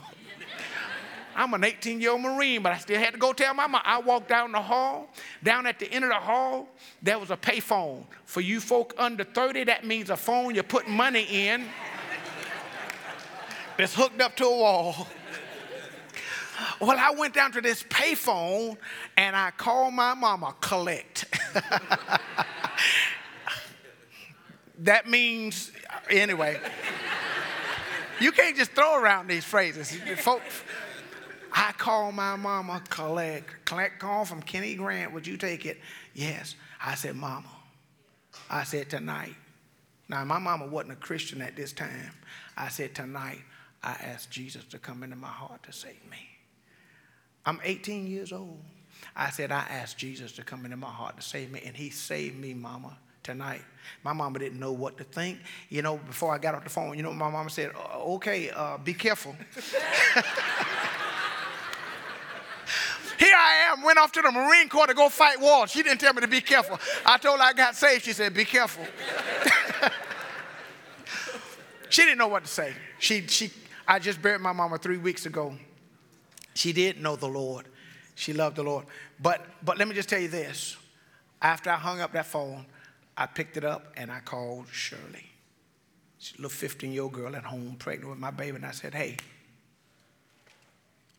I'm 1.35 1.53
an 1.53 1.63
18 1.63 1.99
year 1.99 2.11
old 2.11 2.21
Marine, 2.21 2.61
but 2.61 2.73
I 2.73 2.77
still 2.77 2.99
had 2.99 3.13
to 3.13 3.19
go 3.19 3.33
tell 3.33 3.53
my 3.53 3.65
mama. 3.67 3.81
I 3.85 3.99
walked 3.99 4.29
down 4.29 4.51
the 4.51 4.61
hall. 4.61 5.09
Down 5.43 5.65
at 5.65 5.79
the 5.79 5.91
end 5.91 6.03
of 6.03 6.09
the 6.09 6.15
hall, 6.15 6.67
there 7.01 7.17
was 7.17 7.31
a 7.31 7.37
payphone. 7.37 8.03
For 8.25 8.41
you 8.41 8.59
folk 8.59 8.93
under 8.97 9.23
30, 9.23 9.63
that 9.65 9.85
means 9.85 10.09
a 10.09 10.17
phone 10.17 10.53
you 10.53 10.63
put 10.63 10.87
money 10.87 11.23
in 11.23 11.65
that's 13.77 13.95
hooked 13.95 14.21
up 14.21 14.35
to 14.37 14.45
a 14.45 14.57
wall. 14.57 15.07
Well, 16.79 16.97
I 16.99 17.11
went 17.11 17.33
down 17.33 17.51
to 17.53 17.61
this 17.61 17.83
payphone 17.83 18.77
and 19.17 19.35
I 19.35 19.51
called 19.51 19.93
my 19.93 20.13
mama, 20.13 20.55
collect. 20.61 21.25
that 24.79 25.09
means, 25.09 25.71
anyway, 26.09 26.59
you 28.19 28.31
can't 28.31 28.55
just 28.55 28.71
throw 28.71 29.01
around 29.01 29.27
these 29.27 29.45
phrases. 29.45 29.91
Folks, 30.17 30.63
I 31.51 31.71
call 31.73 32.11
my 32.11 32.35
mama, 32.35 32.81
collect. 32.89 33.65
Collect 33.65 33.99
call 33.99 34.25
from 34.25 34.41
Kenny 34.41 34.75
Grant, 34.75 35.13
would 35.13 35.27
you 35.27 35.37
take 35.37 35.65
it? 35.65 35.79
Yes. 36.13 36.55
I 36.83 36.95
said, 36.95 37.15
Mama. 37.15 37.49
I 38.49 38.63
said, 38.63 38.89
tonight. 38.89 39.35
Now, 40.09 40.23
my 40.25 40.39
mama 40.39 40.67
wasn't 40.67 40.93
a 40.93 40.97
Christian 40.97 41.41
at 41.41 41.55
this 41.55 41.71
time. 41.71 42.11
I 42.57 42.69
said, 42.69 42.93
tonight, 42.93 43.41
I 43.83 43.91
asked 43.91 44.31
Jesus 44.31 44.65
to 44.65 44.79
come 44.79 45.03
into 45.03 45.15
my 45.15 45.27
heart 45.27 45.63
to 45.63 45.71
save 45.71 46.03
me. 46.09 46.17
I'm 47.45 47.59
18 47.63 48.07
years 48.07 48.31
old. 48.31 48.59
I 49.15 49.29
said, 49.29 49.51
I 49.51 49.65
asked 49.69 49.97
Jesus 49.97 50.31
to 50.33 50.43
come 50.43 50.65
into 50.65 50.77
my 50.77 50.89
heart 50.89 51.17
to 51.17 51.21
save 51.21 51.51
me, 51.51 51.61
and 51.65 51.75
he 51.75 51.89
saved 51.89 52.39
me, 52.39 52.53
mama, 52.53 52.97
tonight. 53.23 53.61
My 54.03 54.13
mama 54.13 54.39
didn't 54.39 54.59
know 54.59 54.71
what 54.71 54.97
to 54.97 55.03
think. 55.03 55.39
You 55.69 55.81
know, 55.81 55.97
before 55.97 56.33
I 56.33 56.37
got 56.37 56.55
off 56.55 56.63
the 56.63 56.69
phone, 56.69 56.95
you 56.97 57.03
know 57.03 57.13
my 57.13 57.29
mama 57.29 57.49
said? 57.49 57.71
Okay, 57.75 58.49
uh, 58.49 58.77
be 58.77 58.93
careful. 58.93 59.35
Here 63.17 63.35
I 63.35 63.71
am, 63.71 63.83
went 63.83 63.97
off 63.99 64.11
to 64.13 64.21
the 64.21 64.31
Marine 64.31 64.67
Corps 64.67 64.87
to 64.87 64.93
go 64.93 65.07
fight 65.07 65.39
wars. 65.39 65.71
She 65.71 65.81
didn't 65.81 65.99
tell 65.99 66.13
me 66.13 66.21
to 66.21 66.27
be 66.27 66.41
careful. 66.41 66.77
I 67.05 67.17
told 67.17 67.39
her 67.39 67.45
I 67.45 67.53
got 67.53 67.75
saved. 67.75 68.03
She 68.03 68.11
said, 68.11 68.33
be 68.33 68.43
careful. 68.43 68.85
she 71.89 72.01
didn't 72.01 72.17
know 72.17 72.27
what 72.27 72.43
to 72.43 72.49
say. 72.49 72.73
She, 72.99 73.25
she, 73.27 73.51
I 73.87 73.99
just 73.99 74.21
buried 74.21 74.41
my 74.41 74.51
mama 74.51 74.77
three 74.77 74.97
weeks 74.97 75.25
ago. 75.25 75.55
She 76.53 76.73
did 76.73 77.01
know 77.01 77.15
the 77.15 77.27
Lord. 77.27 77.67
She 78.15 78.33
loved 78.33 78.57
the 78.57 78.63
Lord. 78.63 78.85
But, 79.21 79.45
but 79.63 79.77
let 79.77 79.87
me 79.87 79.95
just 79.95 80.09
tell 80.09 80.19
you 80.19 80.27
this. 80.27 80.75
After 81.41 81.69
I 81.69 81.75
hung 81.75 82.01
up 82.01 82.11
that 82.13 82.25
phone, 82.25 82.65
I 83.17 83.25
picked 83.25 83.57
it 83.57 83.63
up 83.63 83.93
and 83.95 84.11
I 84.11 84.19
called 84.19 84.67
Shirley. 84.71 85.25
She's 86.17 86.37
a 86.39 86.41
little 86.41 86.49
15 86.49 86.91
year 86.91 87.03
old 87.03 87.13
girl 87.13 87.35
at 87.35 87.43
home, 87.43 87.75
pregnant 87.77 88.09
with 88.09 88.19
my 88.19 88.31
baby. 88.31 88.55
And 88.55 88.65
I 88.65 88.71
said, 88.71 88.93
Hey, 88.93 89.17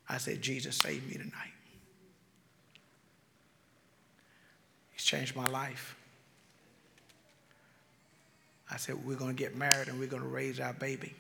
I 0.08 0.18
said, 0.18 0.42
Jesus 0.42 0.76
saved 0.76 1.08
me 1.08 1.14
tonight. 1.14 1.52
He's 4.92 5.04
changed 5.04 5.36
my 5.36 5.46
life. 5.46 5.96
I 8.70 8.76
said, 8.76 9.04
We're 9.04 9.16
going 9.16 9.36
to 9.36 9.40
get 9.40 9.56
married 9.56 9.88
and 9.88 9.98
we're 10.00 10.08
going 10.08 10.22
to 10.22 10.28
raise 10.28 10.58
our 10.58 10.72
baby. 10.72 11.14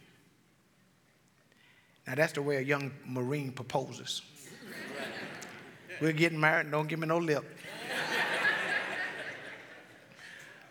Now, 2.06 2.14
that's 2.14 2.32
the 2.32 2.42
way 2.42 2.56
a 2.56 2.60
young 2.60 2.90
Marine 3.06 3.50
proposes. 3.52 4.22
We're 6.00 6.12
getting 6.12 6.38
married, 6.38 6.70
don't 6.70 6.86
give 6.86 6.98
me 6.98 7.06
no 7.06 7.18
lip. 7.18 7.44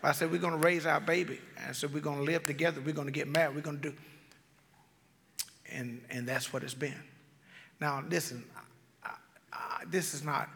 I 0.06 0.12
said, 0.12 0.30
We're 0.30 0.38
going 0.38 0.60
to 0.60 0.64
raise 0.64 0.86
our 0.86 1.00
baby. 1.00 1.40
I 1.68 1.72
said, 1.72 1.92
We're 1.92 2.00
going 2.00 2.18
to 2.18 2.24
live 2.24 2.42
together. 2.42 2.80
We're 2.84 2.94
going 2.94 3.06
to 3.06 3.12
get 3.12 3.28
married. 3.28 3.54
We're 3.54 3.62
going 3.62 3.80
to 3.80 3.90
do. 3.90 3.96
And, 5.72 6.00
and 6.10 6.26
that's 6.26 6.52
what 6.52 6.62
it's 6.62 6.74
been. 6.74 7.00
Now, 7.80 8.04
listen, 8.08 8.44
I, 9.04 9.10
I, 9.52 9.84
this 9.88 10.14
is 10.14 10.24
not 10.24 10.48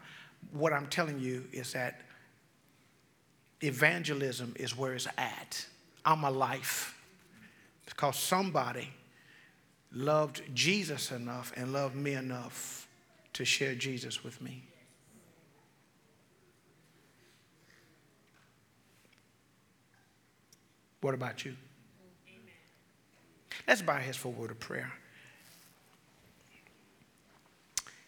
what 0.53 0.73
I'm 0.73 0.87
telling 0.87 1.19
you, 1.19 1.45
is 1.53 1.73
that 1.73 2.03
evangelism 3.63 4.55
is 4.57 4.77
where 4.77 4.95
it's 4.95 5.09
at. 5.17 5.67
I'm 6.05 6.25
a 6.25 6.31
life. 6.31 6.95
Because 7.87 8.17
somebody 8.17 8.91
loved 9.93 10.43
Jesus 10.55 11.11
enough 11.11 11.53
and 11.57 11.73
loved 11.73 11.97
me 11.97 12.13
enough 12.13 12.87
to 13.33 13.45
share 13.45 13.75
Jesus 13.75 14.23
with 14.23 14.41
me. 14.43 14.63
What 21.01 21.15
about 21.15 21.45
you? 21.45 21.55
Amen. 22.27 22.53
Let's 23.67 23.83
bow 23.83 23.95
our 23.95 24.01
heads 24.01 24.17
for 24.17 24.29
a 24.29 24.31
word 24.33 24.51
of 24.51 24.59
prayer. 24.59 24.93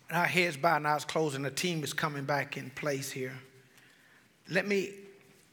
And 0.08 0.18
our 0.18 0.26
heads 0.26 0.56
bowed 0.56 0.78
and 0.78 0.88
eyes 0.88 1.04
closed, 1.04 1.36
and 1.36 1.44
the 1.44 1.50
team 1.50 1.84
is 1.84 1.92
coming 1.92 2.24
back 2.24 2.56
in 2.56 2.70
place 2.70 3.12
here. 3.12 3.34
Let 4.48 4.66
me 4.66 4.90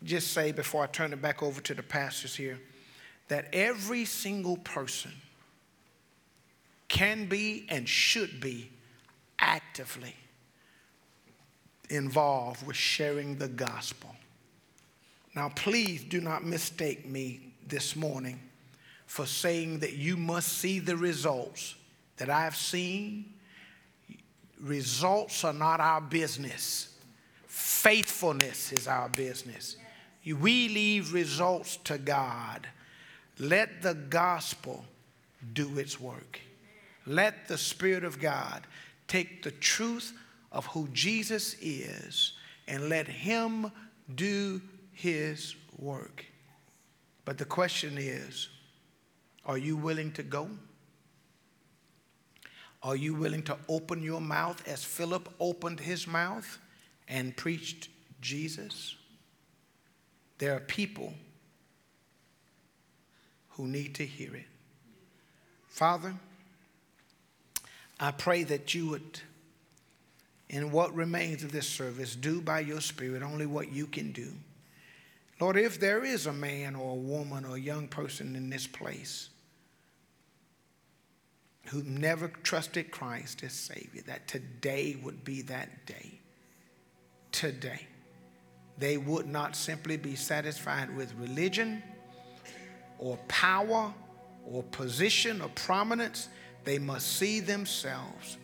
just 0.03 0.33
say 0.33 0.51
before 0.51 0.83
I 0.83 0.87
turn 0.87 1.13
it 1.13 1.21
back 1.21 1.43
over 1.43 1.61
to 1.61 1.73
the 1.73 1.83
pastors 1.83 2.35
here 2.35 2.59
that 3.27 3.47
every 3.53 4.05
single 4.05 4.57
person 4.57 5.11
can 6.87 7.25
be 7.27 7.65
and 7.69 7.87
should 7.87 8.39
be 8.39 8.71
actively 9.37 10.15
involved 11.89 12.65
with 12.65 12.75
sharing 12.75 13.37
the 13.37 13.47
gospel. 13.47 14.15
Now, 15.37 15.49
please 15.49 16.03
do 16.03 16.19
not 16.19 16.43
mistake 16.43 17.07
me 17.07 17.53
this 17.67 17.95
morning 17.95 18.39
for 19.05 19.27
saying 19.27 19.81
that 19.81 19.93
you 19.93 20.17
must 20.17 20.47
see 20.47 20.79
the 20.79 20.97
results 20.97 21.75
that 22.17 22.27
I've 22.27 22.55
seen. 22.55 23.33
Results 24.59 25.43
are 25.43 25.53
not 25.53 25.79
our 25.79 26.01
business, 26.01 26.97
faithfulness 27.45 28.71
is 28.71 28.87
our 28.87 29.09
business. 29.09 29.77
We 30.25 30.69
leave 30.69 31.13
results 31.13 31.77
to 31.83 31.99
God. 31.99 32.67
Let 33.37 33.83
the 33.83 33.93
gospel 33.93 34.85
do 35.53 35.77
its 35.77 35.99
work. 35.99 36.39
Let 37.05 37.47
the 37.47 37.59
Spirit 37.59 38.03
of 38.03 38.19
God 38.19 38.65
take 39.07 39.43
the 39.43 39.51
truth 39.51 40.13
of 40.51 40.65
who 40.65 40.87
Jesus 40.93 41.55
is 41.61 42.33
and 42.67 42.89
let 42.89 43.07
Him 43.07 43.71
do 44.15 44.61
His 44.97 45.55
work. 45.77 46.25
But 47.25 47.37
the 47.37 47.45
question 47.45 47.97
is 47.97 48.49
are 49.45 49.57
you 49.57 49.77
willing 49.77 50.11
to 50.13 50.23
go? 50.23 50.49
Are 52.83 52.95
you 52.95 53.13
willing 53.15 53.43
to 53.43 53.57
open 53.67 54.03
your 54.03 54.21
mouth 54.21 54.65
as 54.67 54.83
Philip 54.83 55.29
opened 55.39 55.79
his 55.79 56.07
mouth 56.07 56.59
and 57.07 57.35
preached 57.35 57.89
Jesus? 58.21 58.95
there 60.37 60.55
are 60.55 60.59
people 60.59 61.13
who 63.51 63.67
need 63.67 63.95
to 63.95 64.05
hear 64.05 64.35
it. 64.35 64.45
Father, 65.67 66.13
I 67.99 68.11
pray 68.11 68.43
that 68.43 68.73
you 68.73 68.89
would, 68.89 69.19
in 70.49 70.71
what 70.71 70.93
remains 70.93 71.43
of 71.43 71.51
this 71.51 71.67
service, 71.67 72.15
do 72.15 72.41
by 72.41 72.59
your 72.59 72.81
Spirit 72.81 73.23
only 73.23 73.45
what 73.45 73.71
you 73.71 73.87
can 73.87 74.11
do. 74.11 74.31
Lord, 75.39 75.57
if 75.57 75.79
there 75.79 76.03
is 76.03 76.25
a 76.25 76.33
man 76.33 76.75
or 76.75 76.91
a 76.91 76.95
woman 76.95 77.45
or 77.45 77.55
a 77.55 77.59
young 77.59 77.87
person 77.87 78.35
in 78.35 78.49
this 78.49 78.65
place 78.65 79.29
who 81.67 81.83
never 81.83 82.29
trusted 82.29 82.91
Christ 82.91 83.43
as 83.43 83.53
Savior, 83.53 84.01
that 84.07 84.27
today 84.27 84.97
would 85.03 85.23
be 85.23 85.43
that 85.43 85.85
day. 85.85 86.19
Today. 87.31 87.87
They 88.79 88.97
would 88.97 89.27
not 89.27 89.55
simply 89.55 89.97
be 89.97 90.15
satisfied 90.15 90.95
with 90.95 91.13
religion 91.15 91.83
or 92.99 93.17
power 93.27 93.93
or 94.45 94.63
position 94.63 95.41
or 95.41 95.49
prominence. 95.49 96.29
They 96.63 96.79
must 96.79 97.17
see 97.17 97.39
themselves 97.39 98.37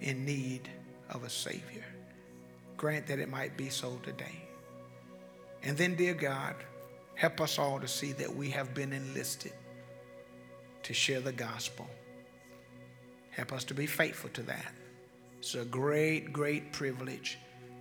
in 0.00 0.24
need 0.24 0.68
of 1.10 1.24
a 1.24 1.30
Savior. 1.30 1.84
Grant 2.80 3.06
that 3.08 3.18
it 3.18 3.28
might 3.28 3.58
be 3.58 3.68
so 3.68 4.00
today. 4.02 4.40
And 5.62 5.76
then, 5.76 5.96
dear 5.96 6.14
God, 6.14 6.54
help 7.14 7.38
us 7.42 7.58
all 7.58 7.78
to 7.78 7.86
see 7.86 8.12
that 8.12 8.34
we 8.34 8.48
have 8.48 8.72
been 8.72 8.94
enlisted 8.94 9.52
to 10.84 10.94
share 10.94 11.20
the 11.20 11.30
gospel. 11.30 11.86
Help 13.32 13.52
us 13.52 13.64
to 13.64 13.74
be 13.74 13.84
faithful 13.84 14.30
to 14.30 14.42
that. 14.44 14.72
It's 15.40 15.54
a 15.56 15.64
great, 15.66 16.32
great 16.32 16.72
privilege 16.72 17.38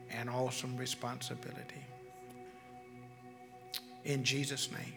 and 0.09 0.29
awesome 0.29 0.75
responsibility. 0.75 1.85
In 4.03 4.25
Jesus' 4.25 4.69
name, 4.69 4.95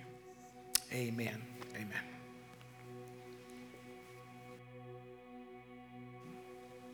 amen. 0.92 1.40
Amen. 1.76 2.11